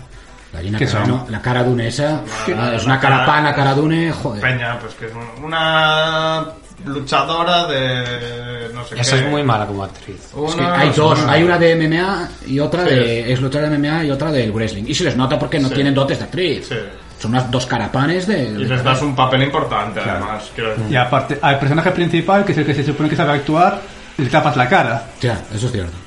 [0.53, 1.31] la Gina ¿Qué Carano, son?
[1.31, 2.55] la cara dune esa, ¿Qué?
[2.75, 4.41] es una cara pana, cara dune, joder.
[4.41, 6.45] Peña, pues que es un- una
[6.85, 8.69] luchadora de.
[8.73, 9.23] no sé Esa qué.
[9.25, 10.31] es muy mala como actriz.
[10.47, 12.93] Es que hay dos, hay una de MMA y otra Sí.
[12.93, 14.83] de es luchadora de MMA y otra del wrestling.
[14.87, 15.73] Y se les nota porque no Sí.
[15.73, 16.67] tienen dotes de actriz.
[16.67, 16.75] Sí.
[17.19, 18.43] Son unas dos carapanes de.
[18.49, 20.51] Y les das un papel importante, además.
[20.89, 23.81] Y aparte, al personaje principal, que es el que se supone que sabe actuar,
[24.17, 25.03] le tapas la cara.
[25.19, 25.97] Ya, eso es cierto.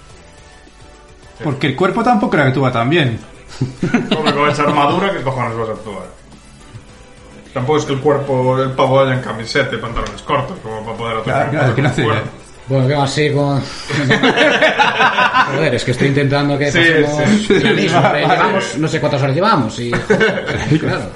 [1.43, 3.19] Porque el cuerpo tampoco le actúa tan bien.
[4.15, 6.21] Come con esa armadura, ¿qué cojones vas a actuar?
[7.53, 10.97] Tampoco es que el cuerpo, el pavo vaya en camiseta y pantalones cortos, como para
[10.97, 11.51] poder actuar.
[11.51, 12.40] Claro, claro, que no.
[12.71, 13.61] Bueno, que así con...
[15.55, 17.59] Joder, es que estoy intentando que Sí, pasemos sí.
[17.61, 18.01] la misma.
[18.01, 18.21] Vale.
[18.21, 19.91] Llevamos, no sé cuántas horas llevamos y...
[20.81, 21.11] claro.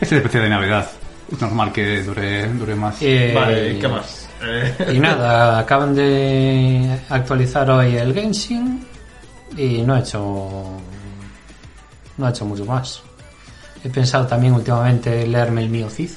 [0.00, 0.88] Es el especial de Navidad.
[1.32, 2.96] Es normal que dure, dure más.
[3.00, 4.28] Eh, Vale, ¿y qué más?
[4.42, 8.86] Eh, Y nada, acaban de actualizar hoy el Genshin
[9.56, 10.78] y no he hecho
[12.16, 13.02] no he hecho mucho más.
[13.84, 16.10] He pensado también últimamente leerme el mío Cid.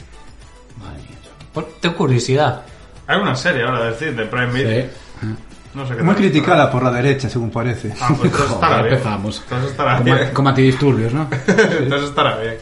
[1.54, 2.62] Por, tengo curiosidad.
[3.08, 4.86] Hay una serie ahora de Cid, de Prime Video.
[5.22, 5.28] Sí.
[5.74, 7.92] No sé qué Muy tal criticada por la derecha, según parece.
[8.00, 8.94] Ah, pues entonces estará Joder, bien.
[8.96, 9.42] empezamos.
[9.44, 10.30] Entonces estará Como, bien.
[10.34, 11.28] como antidisturbios, ¿no?
[11.48, 12.56] Entonces estará bien.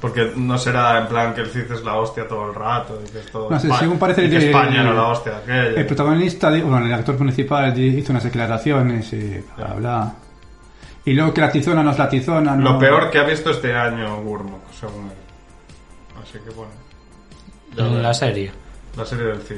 [0.00, 3.10] Porque no será en plan que el Cid es la hostia todo el rato y
[3.10, 5.38] que es todo No sé, Espa- según parece y que que- España era la hostia
[5.38, 5.80] aquella.
[5.80, 10.14] El protagonista, di- bueno, el actor principal di- hizo unas declaraciones y bla, bla.
[11.04, 12.54] Y luego que la tizona no es la tizona.
[12.56, 16.22] Lo no- peor que ha visto este año Gurmo, según él.
[16.22, 16.72] Así que bueno.
[17.76, 18.52] En la serie.
[18.96, 19.56] La serie del Cid.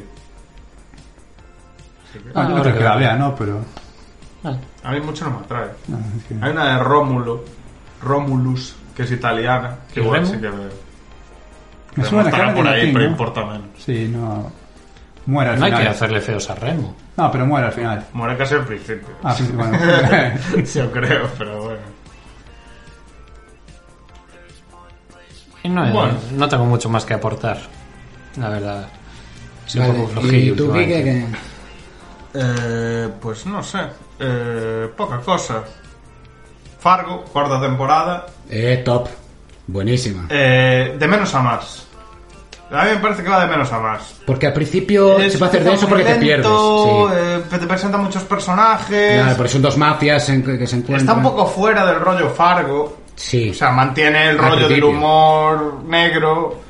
[2.11, 3.35] Así que- Ah, yo no Ah, creo que la vea, ¿no?
[3.35, 3.61] Pero.
[4.45, 5.69] Ah, A mí mucho no me atrae.
[5.89, 7.45] no, es que- Hay una de Rómulo,
[8.03, 10.33] Romulus, que es italiana, que ¿Y igual Remo?
[10.35, 10.71] sí que veo.
[11.97, 13.11] Me suena estará por ahí, latín, pero ¿no?
[13.11, 13.67] importa menos.
[13.79, 14.53] Sí, no.
[15.27, 15.85] Muere al no hay final.
[15.85, 16.97] que hacerle feos a Remo.
[17.17, 18.07] No, pero muere al final.
[18.13, 19.09] Muere casi al principio.
[19.23, 19.77] Ah, sí, bueno.
[20.75, 21.81] Yo creo, pero bueno.
[25.65, 26.15] Y no, Bueno.
[26.33, 27.59] no tengo mucho más que aportar.
[28.39, 28.89] La verdad.
[29.67, 30.73] Soy un poco flojillo y tú.
[30.73, 31.27] Quique, que...
[32.35, 33.79] Eh, pues no sé.
[34.19, 35.63] Eh, poca cosa.
[36.81, 38.27] Fargo, cuarta temporada.
[38.49, 39.09] Eh, top.
[39.67, 40.27] Buenísima.
[40.31, 41.85] Eh, de menos a más.
[42.71, 44.15] A mí me parece que va de menos a más.
[44.27, 46.47] Porque al principio Es se puede hacer de eso porque te pierdes.
[46.47, 46.91] Sí.
[47.15, 49.15] eh, te presenta muchos personajes.
[49.21, 51.01] Claro, porque son dos mafias en- que se encuentran.
[51.01, 52.99] Está un poco fuera del rollo Fargo.
[53.17, 56.61] Sí, O sea, mantiene el Al rollo del humor negro.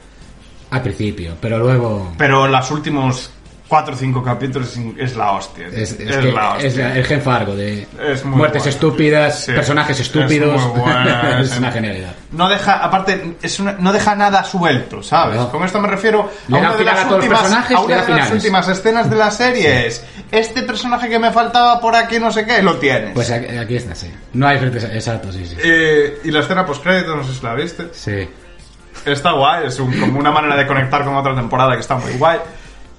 [0.70, 2.12] Al principio, pero luego...
[2.19, 3.31] Pero los últimos
[3.69, 5.66] 4 o 5 capítulos es- la hostia.
[5.66, 6.69] Es, es Es que la hostia.
[6.69, 7.86] es el gen Fargo de
[8.24, 10.59] muertes estúpidas, Sí, personajes es estúpidos.
[10.69, 12.15] muy buena, es una genialidad.
[12.32, 15.36] No deja, aparte, es una- no deja nada suelto, ¿sabes?
[15.36, 15.51] No.
[15.51, 19.11] Con esto me refiero a una de las a últimas, a una las últimas escenas
[19.11, 22.78] de la serie es este personaje que me faltaba por aquí, no sé qué, lo
[22.78, 23.12] tienes.
[23.12, 24.11] Pues aquí, aquí está, sí.
[24.32, 25.57] No hay frentes, exacto, sí, sí.
[25.62, 27.89] Eh, y la escena post crédito, no sé si la viste.
[27.93, 28.27] Sí.
[29.05, 32.12] Está guay, es un- como una manera de conectar con otra temporada que está muy
[32.12, 32.39] guay.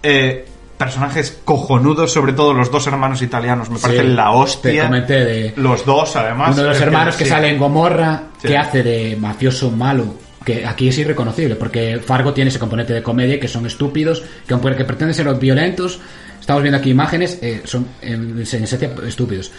[0.03, 0.45] Eh,
[0.77, 4.71] personajes cojonudos, sobre todo los dos hermanos italianos, me Sí, parecen la hostia.
[4.83, 6.53] Te comenté de Los dos, además.
[6.53, 7.29] uno de los hermanos que, sí.
[7.29, 8.47] sale en Gomorra, Sí.
[8.47, 10.15] que hace de mafioso malo.
[10.45, 14.53] Que aquí es irreconocible, porque Fargo tiene ese componente de comedia que son estúpidos, que
[14.53, 15.99] aunque que pretenden ser violentos,
[16.39, 19.51] estamos viendo aquí imágenes, eh, son en, en esencia estúpidos.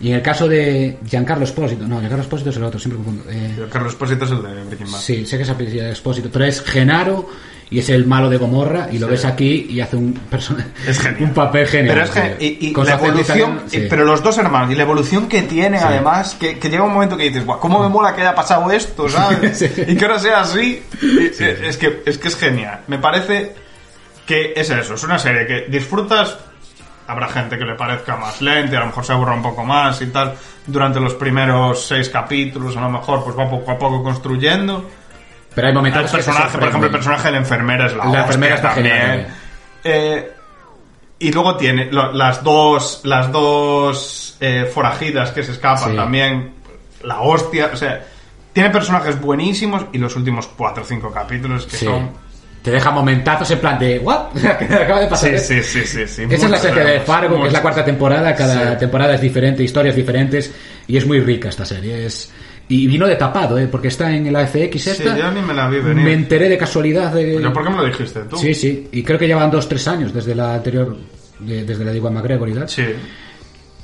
[0.00, 3.24] Y en el caso de Giancarlo Espósito, no, Giancarlo Espósito es el otro, siempre confundo.
[3.30, 4.98] Eh, Carlos Esposito es el de Breaking Bad.
[5.00, 7.28] Sí, sé que es apellido de Expósito, pero es Genaro
[7.68, 10.18] y es el malo de Gomorra y lo ves aquí y hace un
[10.86, 11.94] Es un papel genial.
[11.94, 12.58] Pero es que, sí.
[12.60, 13.76] y, y Con la evolución, sí.
[13.76, 16.92] y- pero los dos hermanos, y la evolución que tienen además, que, que llega un
[16.94, 19.58] momento que dices, guau, ¿cómo me mola que haya pasado esto, sabes?
[19.58, 19.70] Sí.
[19.86, 22.80] Y que ahora sea así, Y- es, que, es que es genial.
[22.88, 23.52] Me parece
[24.26, 26.38] que es eso, es una serie que disfrutas,
[27.06, 30.00] habrá gente que le parezca más lenta, a lo mejor se aburra un poco más
[30.02, 30.34] y tal,
[30.66, 34.88] durante los primeros seis capítulos, a lo mejor pues va poco a poco construyendo.
[35.54, 38.04] Pero hay momentos El que personaje, por ejemplo, el personaje de la enfermera es la,
[38.06, 38.94] La enfermera está también.
[38.96, 39.34] genial también.
[39.82, 40.32] Eh,
[41.18, 45.96] y luego tiene lo- las dos, las dos eh, forajidas que se escapan Sí.
[45.96, 46.54] también.
[47.02, 48.04] La hostia, o sea,
[48.52, 51.84] tiene personajes buenísimos y los últimos cuatro o cinco capítulos que Sí.
[51.86, 52.10] son.
[52.62, 54.32] Te deja momentazos en plan de ¿What?
[54.58, 55.38] ¿Qué acaba de pasar?
[55.38, 56.22] Sí, sí, sí, sí, sí.
[56.28, 58.34] Esa es la esencia de Fargo, que es la cuarta temporada.
[58.34, 58.78] Cada Sí.
[58.80, 60.52] temporada es diferente, historias diferentes.
[60.86, 62.04] Y es muy rica esta serie.
[62.06, 62.30] Es...
[62.68, 63.66] Y vino de tapado, ¿eh?
[63.66, 65.16] porque está en la FX Sí, esta.
[65.16, 66.04] yo ni me la vi venir.
[66.04, 67.40] Me enteré de casualidad de...
[67.42, 68.36] ¿Yo por qué me lo dijiste tú?
[68.36, 68.88] Sí, sí.
[68.92, 70.96] Y creo que llevan dos, tres años desde la anterior,
[71.40, 72.68] de- desde la de Iwan McGregor y tal.
[72.68, 72.84] Sí,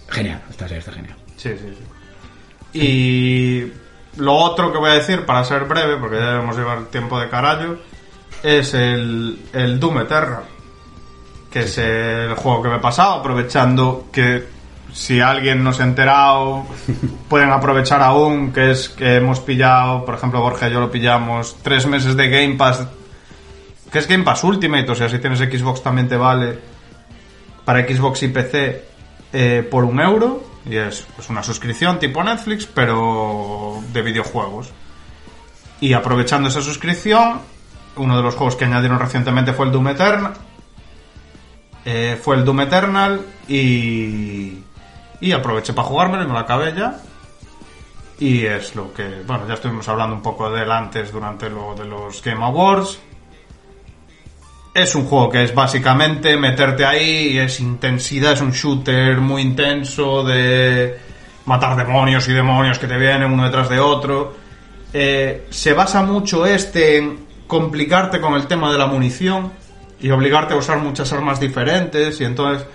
[0.09, 1.17] Genial, esta serie está genial.
[1.37, 1.75] sí, sí,
[2.73, 2.79] sí.
[2.79, 3.73] Y
[4.19, 7.29] lo otro que voy a decir, para ser breve, porque ya debemos llevar tiempo de
[7.29, 7.79] carallo,
[8.43, 10.45] es el, el Doom Eternal.
[11.51, 14.47] Que es el juego que me he pasado, aprovechando que
[14.93, 16.65] si alguien no se ha enterado,
[17.29, 21.57] pueden aprovechar aún, que es que hemos pillado, por ejemplo, Borja y yo lo pillamos,
[21.63, 22.87] tres meses de Game Pass,
[23.91, 26.59] que es Game Pass Ultimate, o sea, si tienes Xbox también te vale
[27.65, 28.85] para Xbox y PC
[29.33, 34.71] eh, por un euro, y es pues, una suscripción tipo Netflix, pero de videojuegos.
[35.81, 37.41] Y aprovechando esa suscripción,
[37.97, 40.33] uno de los juegos que añadieron recientemente fue el Doom Eternal.
[41.85, 44.59] Eh, fue el Doom Eternal y,
[45.21, 46.95] Y aproveché para jugármelo y me lo.
[48.19, 51.75] Y es lo que, bueno, ya estuvimos hablando un poco de él antes durante lo
[51.75, 52.99] de los Game Awards.
[54.73, 60.23] Es un juego que es básicamente meterte ahí, es intensidad, es un shooter muy intenso
[60.23, 60.99] de
[61.47, 64.35] matar demonios y demonios que te vienen uno detrás de otro.
[64.93, 69.53] Eh, se basa mucho este en complicarte con el tema de la munición
[70.01, 72.67] y obligarte a usar muchas armas diferentes y entonces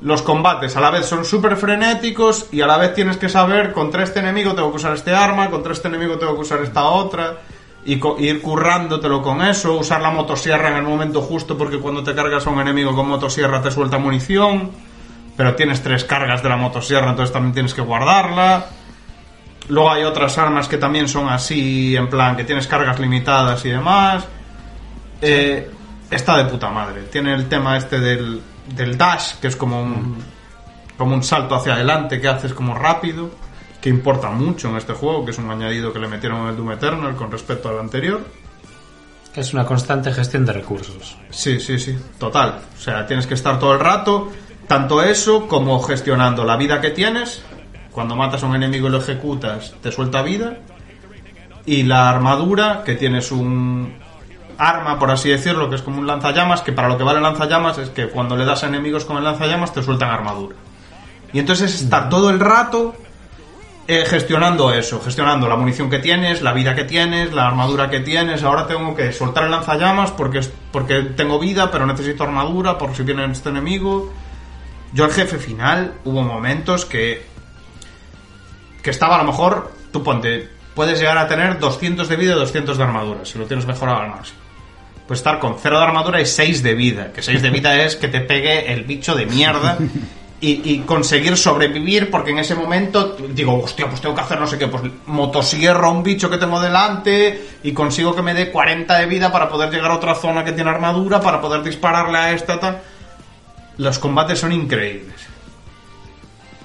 [0.00, 3.72] los combates a la vez son súper frenéticos y a la vez tienes que saber
[3.72, 6.84] contra este enemigo tengo que usar este arma, contra este enemigo tengo que usar esta
[6.84, 7.38] otra
[7.84, 12.14] y ir currándotelo con eso, usar la motosierra en el momento justo porque cuando te
[12.14, 14.70] cargas a un enemigo con motosierra te suelta munición,
[15.36, 18.66] pero tienes tres cargas de la motosierra entonces también tienes que guardarla.
[19.68, 23.70] Luego hay otras armas que también son así, en plan, que tienes cargas limitadas y
[23.70, 24.24] demás.
[25.20, 25.70] Eh,
[26.10, 27.02] está de puta madre.
[27.04, 28.40] Tiene el tema este del,
[28.74, 30.16] del dash, que es como un,
[30.98, 33.30] como un salto hacia adelante que haces como rápido,
[33.80, 36.56] que importa mucho en este juego, que es un añadido que le metieron en el
[36.56, 38.20] Doom Eternal con respecto al anterior.
[39.34, 41.16] Es una constante gestión de recursos.
[41.30, 42.60] Sí, sí, sí, total.
[42.76, 44.30] O sea, tienes que estar todo el rato,
[44.68, 47.42] tanto eso como gestionando la vida que tienes.
[47.92, 50.58] Cuando matas a un enemigo y lo ejecutas, te suelta vida.
[51.66, 53.94] Y la armadura, que tienes un
[54.58, 57.22] arma, por así decirlo, que es como un lanzallamas, que para lo que vale el
[57.22, 60.56] lanzallamas es que cuando le das a enemigos con el lanzallamas te sueltan armadura.
[61.32, 62.94] Y entonces está todo el rato
[63.88, 68.00] eh, gestionando eso, gestionando la munición que tienes, la vida que tienes, la armadura que
[68.00, 68.42] tienes.
[68.42, 70.40] Ahora tengo que soltar el lanzallamas porque,
[70.70, 74.12] porque tengo vida, pero necesito armadura por si viene este enemigo.
[74.92, 77.31] Yo al jefe final hubo momentos que
[78.82, 82.36] que estaba a lo mejor, tú ponte, puedes llegar a tener 200 de vida y
[82.36, 84.38] 200 de armadura, si lo tienes mejorado al máximo.
[85.06, 87.96] Puedes estar con 0 de armadura y 6 de vida, que 6 de vida es
[87.96, 89.78] que te pegue el bicho de mierda
[90.40, 94.46] y, y conseguir sobrevivir, porque en ese momento digo, hostia, pues tengo que hacer no
[94.46, 98.50] sé qué, pues motosierro a un bicho que tengo delante y consigo que me dé
[98.50, 102.18] 40 de vida para poder llegar a otra zona que tiene armadura, para poder dispararle
[102.18, 102.82] a esta, tal.
[103.78, 105.14] Los combates son increíbles.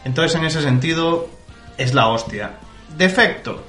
[0.03, 1.29] Entonces, en ese sentido,
[1.77, 2.51] es la hostia.
[2.95, 3.63] Defecto.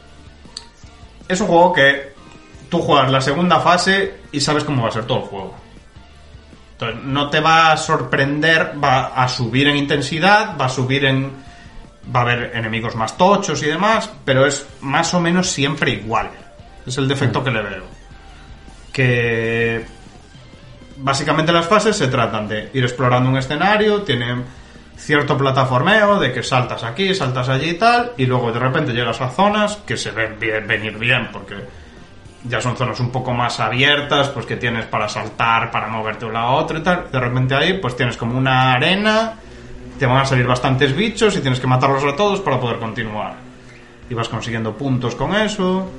[1.29, 2.15] Es un juego que
[2.69, 5.55] tú juegas la segunda fase y sabes cómo va a ser todo el juego.
[6.73, 11.49] Entonces, no te va a sorprender, va a subir en intensidad, va a subir en...
[12.15, 16.31] Va a haber enemigos más tochos y demás, pero es más o menos siempre igual.
[16.87, 17.85] Es el defecto que le veo.
[18.91, 19.85] Que
[20.97, 24.45] básicamente las fases se tratan de ir explorando un escenario, tienen
[24.99, 29.21] cierto plataformeo de que saltas aquí, saltas allí y tal, y luego de repente llegas
[29.21, 31.55] a zonas que se ven venir bien, porque
[32.45, 36.27] ya son zonas un poco más abiertas, pues que tienes para saltar, para moverte de
[36.27, 37.11] un lado a otro y tal.
[37.11, 39.35] De repente ahí, pues tienes como una arena,
[39.99, 43.35] te van a salir bastantes bichos y tienes que matarlos a todos para poder continuar.
[44.11, 45.91] Y vas consiguiendo puntos con eso.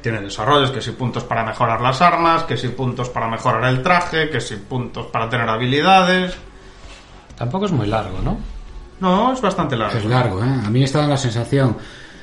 [0.00, 3.82] Tiene desarrollos, que si puntos para mejorar las armas, que si puntos para mejorar el
[3.82, 6.36] traje, que si puntos para tener habilidades.
[7.40, 8.36] Tampoco es muy largo, ¿no?
[9.00, 9.96] No, es bastante largo.
[9.96, 10.60] Es largo, ¿eh?
[10.62, 11.74] A mí me está dando la sensación.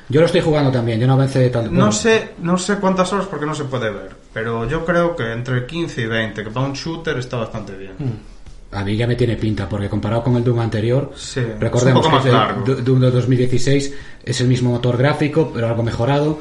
[0.08, 1.72] Yo lo estoy jugando también, yo no avancé tanto.
[1.72, 5.32] No sé, no sé cuántas horas porque no se puede ver, pero yo creo que
[5.32, 7.94] entre 15 y 20, que para un shooter está bastante bien.
[8.70, 12.06] A mí ya me tiene pinta, porque comparado con el Doom anterior, Sí, es recordemos
[12.06, 15.66] un poco que más es el Doom de 2016 es el mismo motor gráfico, pero
[15.66, 16.38] algo mejorado.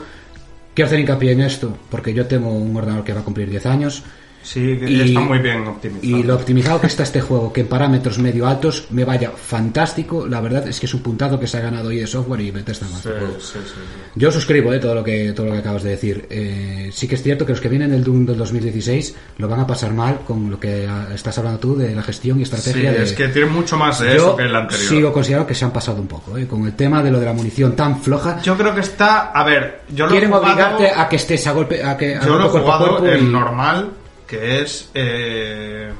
[0.76, 3.66] Quiero hacer hincapié en esto, porque yo tengo un ordenador que va a cumplir 10
[3.66, 4.04] años.
[4.44, 6.08] Sí, Y- está muy bien optimizado.
[6.08, 10.26] Y lo optimizado que está este juego, que en parámetros medio altos me vaya fantástico,
[10.26, 12.52] la verdad es que es un puntazo que se ha ganado hoy de software y
[12.52, 13.02] Bethesda más.
[13.02, 13.10] Sí,
[13.40, 13.80] sí, sí, sí.
[14.16, 16.26] Yo suscribo eh, todo lo que todo lo que acabas de decir.
[16.30, 19.60] Eh, sí que es cierto que los que vienen del Doom del 2016 lo van
[19.60, 22.92] a pasar mal con lo que estás hablando tú de la gestión y Sí, estrategia.
[22.94, 24.88] de- es que tiene mucho más de yo eso que el anterior.
[24.90, 27.26] sigo considerando que se han pasado un poco eh, con el tema de lo de
[27.26, 28.42] la munición tan floja.
[28.42, 31.52] Yo creo que está, a ver, yo lo Quieren jugado, obligarte a que estés a
[31.52, 33.90] golpe a que a yo lo he jugado en y- normal,
[34.28, 35.92] que es eh,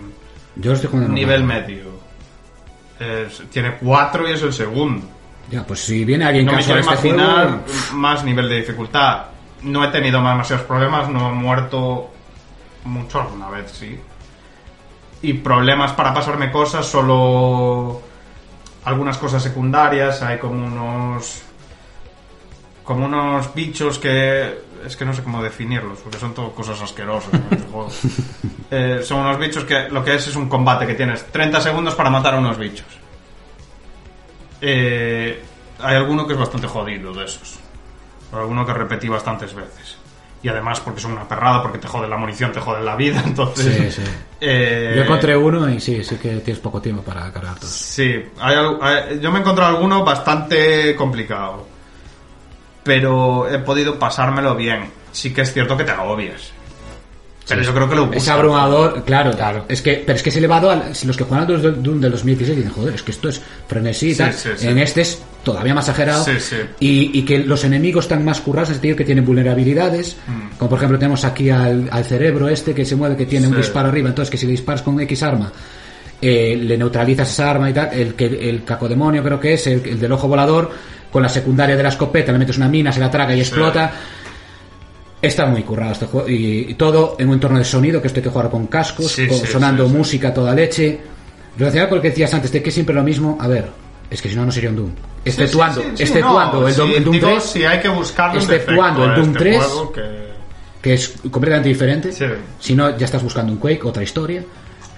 [0.56, 1.62] Yo estoy en nivel normal.
[1.68, 1.86] medio.
[3.00, 5.08] Es- tiene 4 y es el segundo.
[5.50, 7.64] Ya, pues si viene alguien No me quiero este imaginar juego,
[7.94, 9.26] más nivel de dificultad.
[9.62, 12.10] No he tenido demasiados problemas, no he muerto
[12.84, 13.98] mucho alguna vez, sí.
[15.22, 18.02] Y problemas para pasarme cosas, solo
[18.86, 21.44] algunas cosas secundarias, hay como unos
[22.84, 27.34] como unos bichos que es que no sé cómo definirlos, porque son todo cosas asquerosas
[27.34, 27.90] en este juego.
[28.70, 31.96] Eh, son unos bichos que lo que es es un combate que tienes 30 segundos
[31.96, 32.86] para matar a unos bichos.
[34.62, 35.42] Eh,
[35.80, 37.60] hay alguno que es bastante jodido de esos.
[38.34, 39.98] Alguno que repetí bastantes veces.
[40.44, 43.24] Y además porque son una perrada, porque te jode la munición, te jode la vida,
[43.26, 43.96] entonces...
[43.96, 44.12] Sí, sí.
[44.42, 47.70] eh, Yo encontré uno y sí, sí que tienes poco tiempo para cargar todo.
[47.70, 51.66] Sí, hay- yo me he encontrado alguno bastante complicado.
[52.88, 54.86] Pero he podido pasármelo bien.
[55.12, 56.52] Sí que es cierto que te agobias.
[57.50, 58.28] Pero yo creo que lo Es buscas.
[58.30, 59.32] abrumador, claro,
[59.70, 62.12] Es que, pero es que es elevado a si los que juegan al Doom del
[62.12, 64.68] 2016 dicen, joder, es que esto es frenesí y Sí, sí, sí.
[64.68, 66.26] En este es todavía más exagerado.
[66.26, 66.58] Sí, sí.
[66.82, 70.18] Y, y que los enemigos están más currados, es decir, que tienen vulnerabilidades.
[70.28, 70.58] Mm.
[70.58, 73.54] Como por ejemplo tenemos aquí al, al cerebro este que se mueve, que tiene un
[73.54, 73.60] Sí.
[73.62, 74.10] disparo arriba.
[74.10, 75.50] Entonces que si le disparas con X arma,
[76.22, 77.90] eh, le neutralizas esa arma y tal.
[77.94, 80.72] El, que, el cacodemonio creo que es, el, el del ojo volador,
[81.12, 83.92] con la secundaria de la escopeta, le metes una mina, se la traga y explota.
[85.22, 88.20] Está muy currado este juego y, y todo en un entorno de sonido que esto
[88.20, 91.00] hay que jugar con cascos, Sí, con- sí, sonando sí, música toda leche.
[91.58, 93.66] Relacionado con lo que decías antes de que es siempre lo mismo, a ver,
[94.12, 94.92] es que si no no sería un Doom.
[95.26, 99.16] Exceptuando, exceptuando no, el, Doom, el Doom digo, 3, Sí, hay que buscarle exceptuando el
[99.16, 100.28] Doom este 3, juego que-
[100.84, 102.12] que es completamente diferente.
[102.60, 104.44] Si no, ya estás buscando un Quake, otra historia.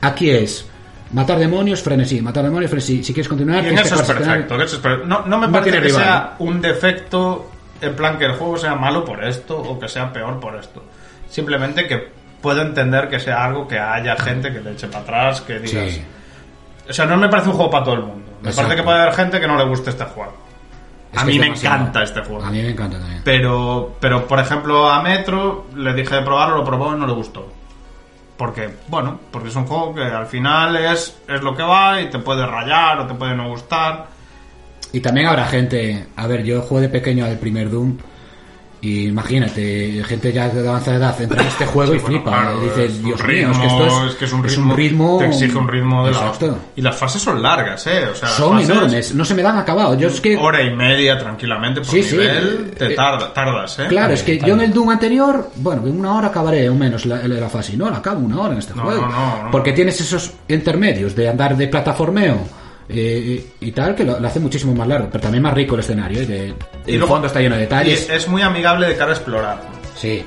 [0.02, 0.66] Aquí es
[1.12, 3.04] matar demonios, frenesí, matar demonios, frenesí.
[3.04, 4.56] Si quieres continuar, Y en tienes eso que es jugar sistema- perfecto.
[4.56, 5.08] en eso es perfecto.
[5.08, 6.02] No, no me No parece que rival.
[6.04, 10.12] sea un defecto en plan que el juego sea malo por esto o que sea
[10.14, 10.84] peor por esto.
[11.30, 12.12] Simplemente que
[12.42, 15.92] puedo entender que sea algo que haya gente que le eche para atrás, que digas...
[15.92, 16.04] Sí.
[16.90, 18.32] O sea, no me parece un juego para todo el mundo.
[18.42, 18.68] Me Exacto.
[18.70, 20.34] parece que puede haber gente que no le guste este juego.
[21.14, 22.44] Es a que mí me encanta este juego.
[22.44, 23.22] A mí me encanta también.
[23.24, 27.14] Pero, pero por ejemplo, a Metro le dije de probarlo, lo probó y no le
[27.14, 27.48] gustó.
[28.40, 32.10] Porque, bueno, porque es un juego que al final es, es lo que va y
[32.10, 34.08] te puede rayar o te puede no gustar.
[34.94, 37.98] Y también habrá gente, a ver, yo jugué de pequeño al primer Doom
[38.82, 42.62] y imagínate, gente ya de avanzada edad entra en este juego y Bueno, flipa, claro,
[42.62, 44.76] y dice, es un Dios ritmo, mío, es que esto es, es que es un
[44.78, 46.58] ritmo, te exige un ritmo de la Exacto.
[46.76, 49.42] Y las fases son largas, eh, o sea, las Son fases, enormes, no se me
[49.42, 49.96] dan acabado.
[49.98, 53.86] Yo es que Hora y media tranquilamente por Sí, nivel, te eh, tarda- tardas, eh.
[53.90, 57.06] Claro, es que yo en el Doom anterior, bueno, en una hora acabaré o menos
[57.06, 57.74] la, la, fase.
[57.74, 59.02] Y no, la acabo una hora en este No, juego.
[59.02, 59.52] no, no, no.
[59.52, 62.38] Porque tienes esos intermedios de andar de plataformeo
[62.90, 65.08] eh, y tal, que lo, lo hace muchísimo más largo.
[65.12, 66.22] Pero también más rico el escenario.
[66.22, 66.26] ¿eh?
[66.26, 66.54] De,
[66.88, 68.10] Y el luego- fondo está lleno de Y detalles.
[68.10, 69.62] es muy amigable de cara a explorar.
[69.96, 70.26] Sí.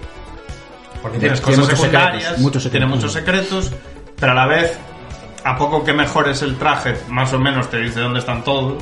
[1.02, 3.72] Porque Tiene tienes cosas muchos secundarias, secretos, muchos tiene muchos secretos,
[4.20, 4.78] pero a la vez,
[5.42, 8.80] a poco que mejores el traje, más o menos te dice dónde están todos.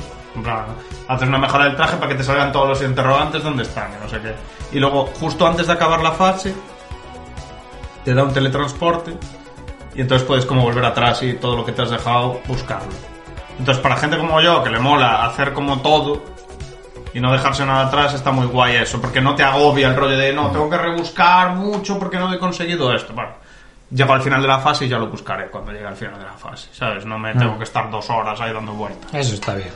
[1.07, 4.03] Haces una mejora del traje para que te salgan todos los interrogantes dónde están, y
[4.03, 4.33] no sé qué.
[4.77, 6.53] Y luego, justo antes de acabar la fase,
[8.05, 9.13] te da un teletransporte
[9.95, 12.87] y entonces puedes como volver atrás y todo lo que te has dejado buscarlo.
[13.61, 16.19] Entonces, para gente como yo, que le mola hacer como todo,
[17.13, 20.17] y no dejarse nada atrás está muy guay eso, porque no te agobia el rollo
[20.17, 23.13] de no, tengo que rebuscar mucho porque no he conseguido esto.
[23.13, 23.33] Bueno,
[23.91, 26.25] llego al final de la fase y ya lo buscaré cuando llegue al final de
[26.25, 27.05] la fase, ¿sabes?
[27.05, 29.13] No me tengo que estar dos horas ahí dando vueltas.
[29.13, 29.69] Eso está bien.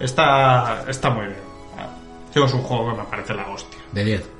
[0.00, 1.48] Está, está muy bien.
[2.34, 3.78] Es un juego que me parece la hostia.
[3.92, 4.30] De 10.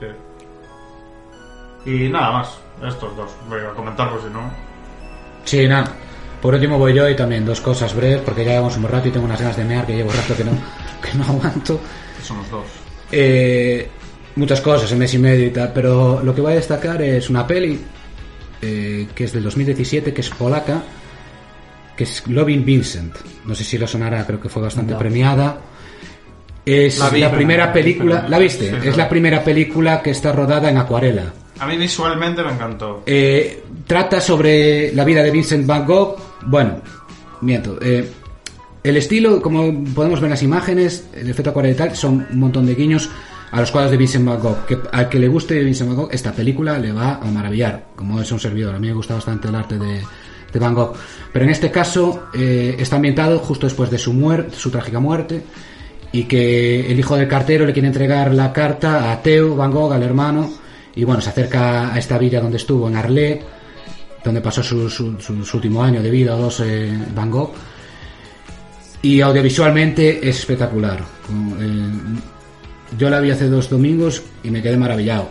[0.00, 1.90] Sí.
[1.90, 3.30] Y nada más, estos dos.
[3.48, 4.50] Voy a comentarlos si no.
[5.44, 5.90] Sí, nada.
[6.44, 9.10] Por último voy yo y también dos cosas breves, porque ya llevamos un rato y
[9.10, 10.50] tengo unas ganas de mear que llevo rato que no,
[11.02, 11.80] que no aguanto.
[12.22, 12.64] Somos dos.
[13.10, 13.88] Eh,
[14.36, 17.30] muchas cosas en mes y medio y tal, pero lo que voy a destacar es
[17.30, 17.80] una peli
[18.60, 20.82] eh, que es del 2017, que es polaca,
[21.96, 23.16] que es Loving Vincent.
[23.46, 24.98] No sé si lo sonará, creo que fue bastante No.
[24.98, 25.58] premiada.
[26.66, 28.68] Es La vi, primera película, pero- ¿la viste?
[28.68, 31.32] sí, es la primera película que está rodada en acuarela.
[31.58, 33.02] A mí visualmente me encantó.
[33.06, 36.33] Eh, trata sobre la vida de Vincent Van Gogh.
[36.46, 36.80] Bueno,
[37.40, 37.78] miento.
[37.80, 38.10] eh,
[38.84, 42.38] el estilo, como podemos ver en las imágenes, el efecto acuarela y tal, son un
[42.38, 43.08] montón de guiños
[43.50, 44.66] a los cuadros de Vincent Van Gogh.
[44.66, 47.86] Que al que le guste Vincent Van Gogh, esta película le va a maravillar.
[47.96, 50.02] Como es un servidor, a mí me gusta bastante el arte de,
[50.58, 50.94] Van Gogh.
[51.32, 55.42] Pero en este caso eh, está ambientado justo después de su muerte, su trágica muerte,
[56.12, 59.94] y que el hijo del cartero le quiere entregar la carta a Theo Van Gogh,
[59.94, 60.52] al hermano,
[60.94, 63.42] y bueno, se acerca a esta villa donde estuvo, en Arlé,
[64.24, 67.52] donde pasó su, su- su- su último año de vida o dos eh, Van Gogh.
[69.02, 71.00] Y audiovisualmente es espectacular.
[71.60, 71.88] Eh,
[72.98, 75.28] yo la vi hace dos domingos y me quedé maravillado.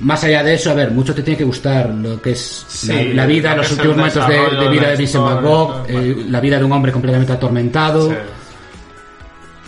[0.00, 2.86] Más allá de eso, a ver, mucho te tiene que gustar lo que es Sí,
[2.88, 6.40] la, la vida, lo los últimos momentos de, vida de Vincent Van Gogh, eh, la
[6.40, 8.10] vida de un hombre completamente atormentado.
[8.10, 8.16] Sí.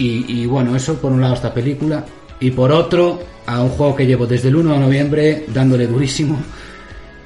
[0.05, 2.05] Y, y bueno, eso por un lado esta película.
[2.39, 6.39] Y por otro, a un juego que llevo desde el 1 de noviembre dándole durísimo.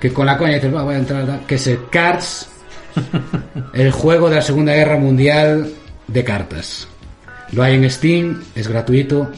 [0.01, 2.49] Que con la coña dices, "Va, voy a entrar, que es el Cards,
[3.73, 5.71] el juego de la Segunda Guerra Mundial
[6.07, 6.87] de cartas.
[7.53, 9.31] Lo hay en Steam, es gratuito.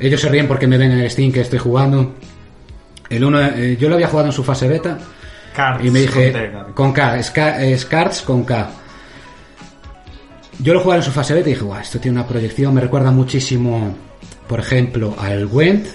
[0.00, 2.14] Ellos se ríen porque me ven en el Steam que estoy jugando.
[3.08, 4.98] El uno, eh, yo lo había jugado en su fase beta
[5.54, 6.32] Cards, y me dije
[6.74, 8.68] con K, es, Ca- es Cards con K.
[10.58, 12.80] Yo lo jugué en su fase beta y dije, guau, esto tiene una proyección, me
[12.80, 13.94] recuerda muchísimo,
[14.48, 15.86] por ejemplo, al Gwent,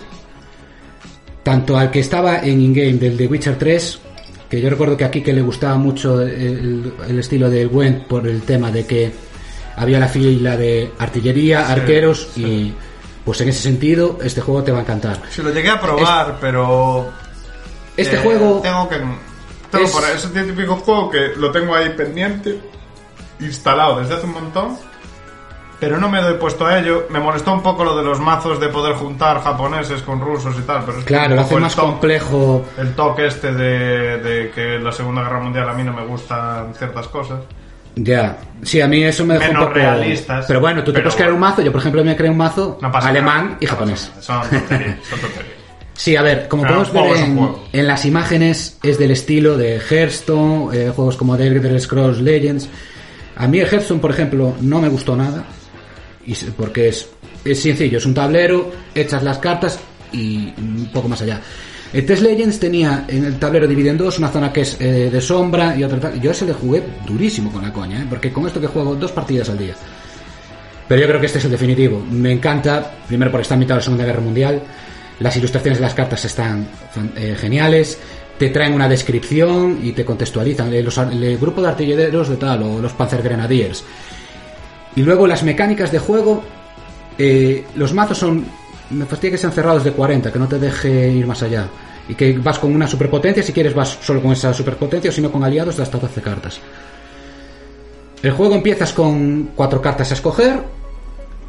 [1.43, 3.99] tanto al que estaba en in-game del The Witcher 3,
[4.49, 8.27] que yo recuerdo que aquí que le gustaba mucho el, el estilo del Gwent por
[8.27, 9.11] el tema de que
[9.77, 12.73] había la fila de artillería, arqueros y
[13.25, 15.21] pues en ese sentido este juego te va a encantar.
[15.29, 17.09] Si lo llegué a probar, pero.
[17.97, 18.97] Este eh, juego Tengo que.
[19.71, 22.59] Tengo es- por ahí- es el típico juego que lo tengo ahí pendiente,
[23.39, 24.77] instalado desde hace un montón,
[25.81, 27.07] pero no me doy puesto a ello.
[27.09, 30.61] Me molestó un poco lo de los mazos de poder juntar japoneses con rusos y
[30.61, 32.63] tal, pero es claro, lo hace más complejo.
[32.77, 36.75] El toque este de, de que la Segunda Guerra Mundial a mí no me gustan
[36.75, 37.39] ciertas cosas.
[37.95, 40.99] Ya, sí, a mí eso me dejó Menos un poco realistas, Pero bueno, tú te
[40.99, 41.63] puedes crear un mazo.
[41.63, 43.57] Yo, por ejemplo, me creé un mazo No alemán nada.
[43.59, 44.11] y No japonés.
[44.19, 45.55] Son tonterías, son tonterías.
[45.95, 50.77] Sí, a ver, como Pero podemos ver en las imágenes, es del estilo de Hearthstone,
[50.77, 52.69] eh, juegos como The Elder Scrolls Legends.
[53.35, 55.43] A mí el Hearthstone, por ejemplo, no me gustó nada,
[56.25, 57.07] y porque es,
[57.43, 59.79] es sencillo, es un tablero, echas las cartas
[60.11, 61.41] y un poco más allá.
[61.93, 65.09] El Test Legends tenía en el tablero dividido en dos, una zona que es eh,
[65.11, 66.15] de sombra y otra.
[66.15, 68.05] Yo ese le jugué durísimo con la coña, ¿eh?
[68.09, 69.73] porque con esto que juego dos partidas al día.
[70.87, 72.05] Pero yo creo que este es el definitivo.
[72.09, 74.61] Me encanta, primero porque está en mitad de la Segunda Guerra Mundial.
[75.19, 76.67] Las ilustraciones de las cartas están
[77.15, 77.97] eh, geniales.
[78.37, 80.73] Te traen una descripción y te contextualizan.
[80.73, 83.83] eh, los el, grupo de artilleros de tal, o los Panzer Grenadiers.
[84.95, 86.43] Y luego las mecánicas de juego.
[87.17, 88.45] eh, los mazos son.
[88.89, 91.67] Me fastidia que sean cerrados de 40, que no te deje ir más allá.
[92.09, 95.21] Y que vas con una superpotencia, si quieres vas solo con esa superpotencia, o si
[95.21, 96.59] no con aliados de hasta 12 cartas.
[98.21, 100.59] El juego empiezas con cuatro cartas a escoger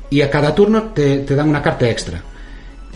[0.08, 2.22] y a cada turno te, te dan una carta extra.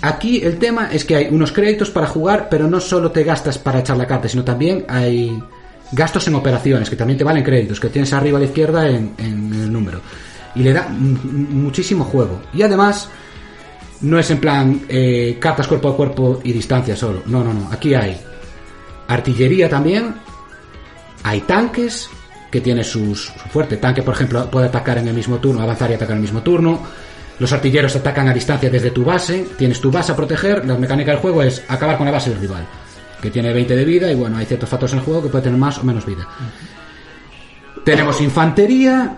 [0.03, 3.59] Aquí el tema es que hay unos créditos para jugar, pero no solo te gastas
[3.59, 5.43] para echar la carta, sino también hay
[5.93, 9.15] gastos en operaciones, que también te valen créditos, que tienes arriba a la izquierda en,
[9.19, 10.01] en el número.
[10.57, 12.41] Y le da muchísimo juego.
[12.55, 13.11] Y además,
[14.01, 17.23] no es en plan eh, cartas cuerpo a cuerpo y distancia solo.
[17.27, 17.71] No, no, no.
[17.71, 18.19] Aquí hay
[19.09, 20.15] artillería también,
[21.23, 22.09] hay tanques
[22.51, 23.77] que tiene sus, su fuerte.
[23.77, 26.43] Tanque, por ejemplo, puede atacar en el mismo turno, avanzar y atacar en el mismo
[26.43, 26.81] turno.
[27.39, 29.47] Los artilleros atacan a distancia desde tu base.
[29.59, 30.65] Tienes tu base a proteger.
[30.65, 32.67] La mecánica del juego es acabar con la base del rival,
[33.21, 34.11] que tiene 20 de vida.
[34.11, 36.27] Y bueno, hay ciertos factores en el juego que puede tener más o menos vida.
[37.85, 39.17] Tenemos infantería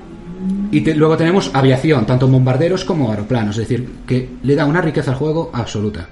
[0.70, 3.56] y te- luego tenemos aviación, tanto bombarderos como aeroplanos.
[3.58, 6.08] Es decir, que le da una riqueza al juego absoluta.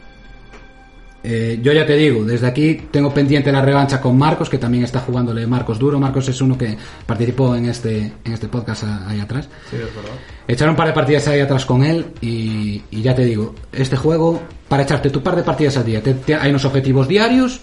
[1.28, 4.84] Eh, yo ya te digo, desde aquí tengo pendiente la revancha con Marcos, que también
[4.84, 5.98] está jugándole Marcos duro.
[5.98, 9.48] Marcos es uno que participó en este, en este podcast ahí atrás.
[9.68, 10.12] Sí, es verdad.
[10.46, 13.96] Echaron un par de partidas ahí atrás con él y, y ya te digo, este
[13.96, 17.60] juego, para echarte tu par de partidas al día, te- te- hay unos objetivos diarios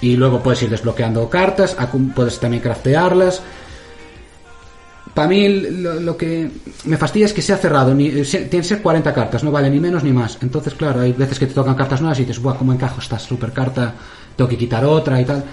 [0.00, 1.76] y luego puedes ir desbloqueando cartas,
[2.14, 3.42] puedes también craftearlas.
[5.14, 6.50] Para mí lo, lo que
[6.86, 9.52] me fastidia es que sea cerrado, ni, eh, se- tienen que ser 40 cartas, no
[9.52, 10.38] vale ni menos ni más.
[10.42, 13.18] Entonces, claro, hay veces que te tocan cartas nuevas y dices, buah, ¿cómo encajo esta
[13.18, 13.94] super carta?
[14.36, 15.44] Tengo que quitar otra y tal.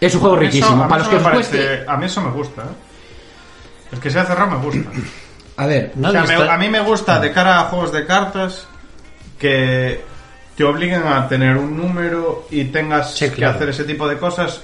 [0.00, 0.84] Es un juego A mí eso- riquísimo.
[0.84, 1.84] a Para los que me os parece- cueste...
[1.88, 2.66] A mí eso me gusta, ¿eh?
[3.92, 4.90] El que sea cerrado me gusta.
[5.56, 8.66] A ver, O sea, me- a mí me gusta de cara a juegos de cartas
[9.38, 10.00] que
[10.56, 14.62] te obliguen a tener un número y tengas Sí, que hacer ese tipo de cosas.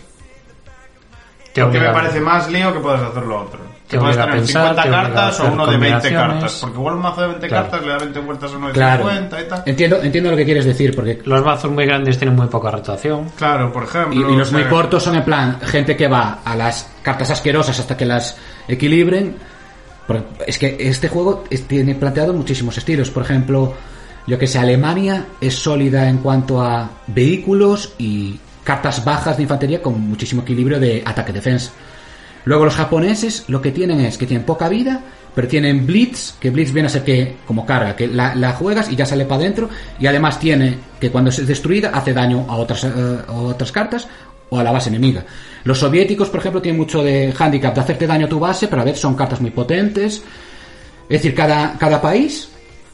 [1.52, 3.58] Te porque me parece más lío que puedes hacer lo otro.
[3.86, 6.18] Te Que puedes tener pensar, 50 te obliga a cartas o uno de 20 combinaciones.
[6.32, 6.58] cartas.
[6.60, 7.62] Porque igual un mazo de 20 Claro.
[7.70, 9.02] cartas le da 20 vueltas a uno de claro.
[9.04, 9.62] 50 y tal.
[9.66, 13.30] Entiendo, entiendo lo que quieres decir, porque Los mazos muy grandes tienen muy poca rotación.
[13.36, 14.30] Claro, por Y, ejemplo.
[14.32, 17.78] y los o muy cortos son en plan gente que va a las cartas asquerosas
[17.78, 18.36] hasta que las
[18.66, 19.36] equilibren.
[20.46, 23.10] Es que este juego es- tiene planteado muchísimos estilos.
[23.10, 23.74] Por ejemplo,
[24.26, 29.80] yo que sé, Alemania es sólida en cuanto a vehículos y cartas bajas de infantería
[29.80, 31.70] con muchísimo equilibrio de ataque-defensa.
[32.46, 35.02] Luego los japoneses lo que tienen es que tienen poca vida,
[35.34, 38.94] pero tienen Blitz, que Blitz viene a ser que como carga, que la, juegas y
[38.94, 39.68] ya sale para adentro,
[39.98, 44.06] y además tiene que cuando es destruida hace daño a otras, eh, otras cartas
[44.48, 45.24] o a la base enemiga.
[45.64, 48.82] Los soviéticos, por ejemplo, tienen mucho de handicap de hacerte daño a tu base, pero
[48.82, 50.22] a veces son cartas muy potentes.
[51.08, 52.48] Es decir, cada, cada país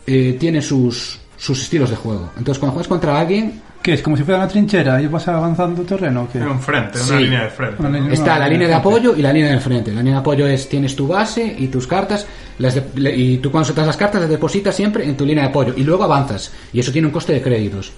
[0.07, 2.31] eh, tiene sus, sus estilos de juego.
[2.39, 4.03] Entonces, cuando juegas contra alguien, ¿Qué es?
[4.03, 6.23] ¿Como si fuera una trinchera y vas avanzando terreno?
[6.23, 6.39] o qué?
[6.39, 7.11] En un frente, Sí.
[7.11, 7.83] una línea de frente.
[7.83, 9.91] Línea- Está no, la línea de apoyo y la línea del frente.
[9.91, 12.25] La línea de apoyo es tienes tu base y tus cartas
[12.61, 15.43] las de- le- y tú cuando sueltas las cartas las depositas siempre en tu línea
[15.43, 17.91] de apoyo y luego avanzas y eso tiene un coste de créditos.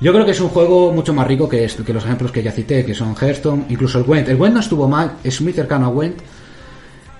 [0.00, 2.42] Yo creo que es un juego mucho más rico que esto, que los ejemplos que
[2.42, 4.26] ya cité, que son Hearthstone, incluso el Gwent.
[4.30, 6.16] El Gwent no estuvo mal, es muy cercano a Gwent.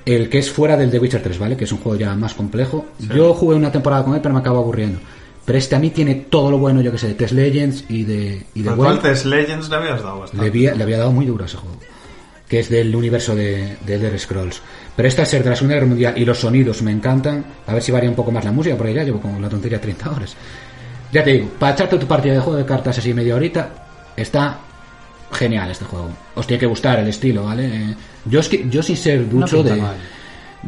[0.06, 1.55] El que es fuera del The Witcher 3, ¿vale?
[1.55, 2.86] Que es un juego ya más complejo.
[3.14, 5.00] Yo jugué una temporada con él, pero me acabo aburriendo.
[5.48, 8.04] Pero este a mí tiene todo lo bueno, yo que sé, de Test Legends y
[8.04, 10.44] de, y de al Test Legends le habías dado bastante.
[10.44, 11.78] Le había, le había dado muy duro a ese juego.
[12.46, 14.60] Que es del universo de, de Elder Scrolls.
[14.94, 17.46] Pero esta es ser de la Segunda Guerra Mundial y los sonidos me encantan.
[17.66, 19.80] A ver si varía un poco más la música, porque ya llevo como la tontería
[19.80, 20.36] 30 horas.
[21.12, 24.58] Ya te digo, para echarte tu partida de juego de cartas así media horita, está
[25.32, 26.10] genial este juego.
[26.34, 27.64] Os tiene que gustar el estilo, ¿vale?
[27.68, 27.94] Eh,
[28.26, 29.96] yo es que yo sin ser ducho de mal.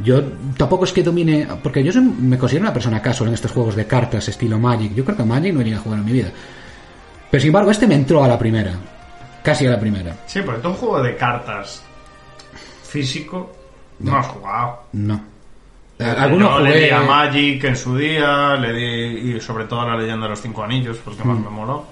[0.03, 0.23] Yo
[0.57, 3.77] tampoco es que domine porque yo soy- me considero una persona casual en estos juegos
[3.77, 4.95] de cartas estilo Magic.
[4.95, 6.31] Yo creo que Magic no iría a jugar en mi vida.
[7.31, 8.73] Pero sin embargo, este me entró a la primera.
[9.43, 10.17] Casi a la primera.
[10.27, 11.83] Sí, porque tú un juego de cartas
[12.83, 13.53] físico
[14.01, 14.83] no, has jugado.
[14.93, 15.21] No.
[15.99, 19.83] Algunos Yo le di jugué- a Magic en su día, le di y sobre todo
[19.83, 21.29] a la leyenda de los cinco anillos, porque Mm.
[21.29, 21.85] más me moló.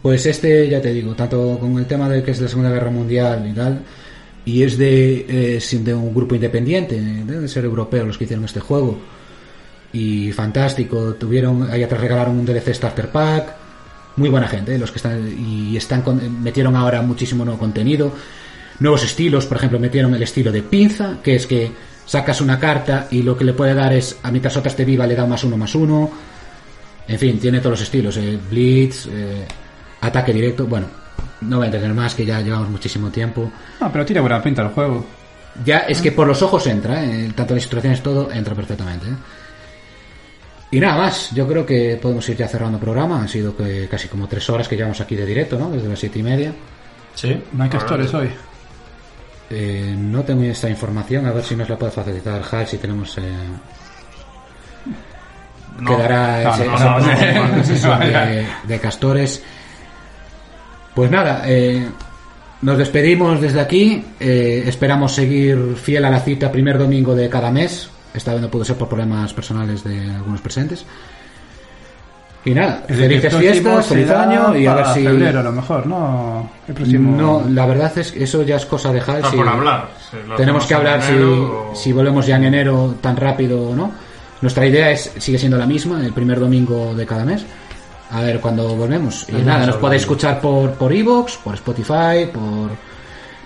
[0.00, 2.90] Pues este, ya te digo, tanto con el tema de que es la Segunda Guerra
[2.90, 3.82] Mundial y tal,
[4.44, 8.44] y es de, eh, de un grupo independiente, deben de ser europeos los que hicieron
[8.44, 8.98] este juego.
[9.92, 13.54] Y fantástico, tuvieron, ahí atrás regalaron un DLC Starter Pack,
[14.16, 18.12] muy buena gente, eh, los que están, y están con- metieron ahora muchísimo nuevo contenido,
[18.80, 21.70] nuevos estilos, por ejemplo, metieron el estilo de pinza, que es que
[22.06, 25.06] sacas una carta y lo que le puede dar es, a mientras otra esté viva,
[25.06, 26.10] le da más uno más uno,
[27.06, 29.44] en fin, tiene todos los estilos, eh, Blitz, eh,
[30.00, 30.86] ataque directo, bueno,
[31.42, 33.50] no voy a entender más, que ya llevamos muchísimo tiempo.
[33.80, 35.04] No, pero tiene buena pinta el juego.
[35.64, 37.30] Ya es que por los ojos entra, ¿eh?
[37.34, 39.06] tanto las instrucciones todo entra perfectamente.
[39.08, 39.14] ¿eh?
[40.70, 43.20] Y nada más, yo creo que podemos ir ya cerrando el programa.
[43.20, 45.68] Han sido que casi como tres horas que llevamos aquí de directo, ¿no?
[45.70, 46.54] Desde las siete y media.
[47.14, 47.38] Sí.
[47.52, 48.30] No hay castores hoy.
[49.50, 53.18] Eh, no tengo esta información, a ver si nos la puede facilitar Hal, si tenemos...
[53.18, 53.22] Eh...
[55.78, 55.96] No.
[55.96, 59.42] Quedará No, ese- no, esa- no, no, esa no, no, sesión no, de, de castores.
[60.94, 61.86] Pues nada, eh,
[62.62, 64.04] nos despedimos desde aquí.
[64.20, 67.88] eh, esperamos seguir fiel a la cita primer domingo de cada mes.
[68.14, 70.84] Esta vez no pudo ser por problemas personales de algunos presentes.
[72.44, 75.04] Y nada, El felices fiestas, feliz año y a ver si.
[75.04, 76.50] febrero a lo mejor, ¿no?
[76.66, 77.16] El próximo...
[77.16, 79.24] No, la verdad es que eso ya es cosa de Hal.
[79.30, 79.88] Si- por hablar.
[80.10, 83.92] Si tenemos que hablar si, o- si volvemos ya en enero tan rápido o no.
[84.40, 87.46] Nuestra idea es sigue siendo la misma, el primer domingo de cada mes.
[88.12, 89.26] A ver cuándo volvemos.
[89.28, 92.70] Y Vamos nada, nos podéis escuchar por por Evox, por Spotify, por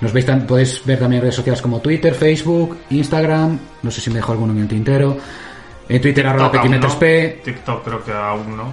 [0.01, 4.01] nos veis tam- podéis ver también en redes sociales como Twitter, Facebook, Instagram, no sé
[4.01, 5.17] si me dejo alguno en el tintero.
[5.89, 6.81] En Twitter arroba TikTok aún no.
[6.89, 7.45] petimetersp.
[7.45, 8.73] TikTok creo que aún no.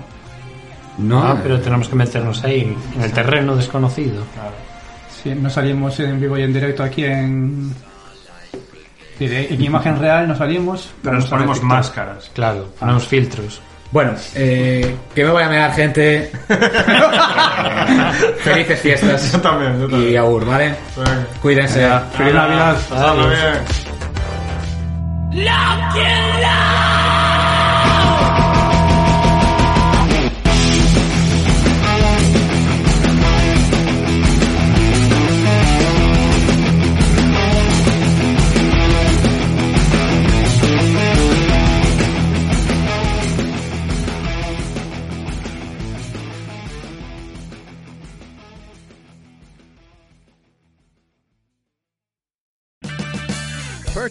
[0.97, 4.23] No, Ah, pero tenemos que meternos ahí, en el terreno desconocido.
[5.23, 7.73] Sí, no salimos en vivo y en directo aquí en...
[9.19, 10.91] En imagen real no salimos.
[11.01, 12.29] Pero nos ponemos máscaras.
[12.33, 13.61] Claro, ponemos filtros.
[13.93, 16.31] Bueno, eh, que me voy a mear gente.
[18.39, 19.31] Felices fiestas.
[19.31, 20.13] Yo también, yo también.
[20.13, 20.73] Y agur, ¿vale?
[21.39, 21.87] Cuídense.
[22.17, 22.75] Feliz Navidad.
[22.89, 23.29] Adiós.
[25.29, 25.45] bien.
[25.45, 26.92] Lock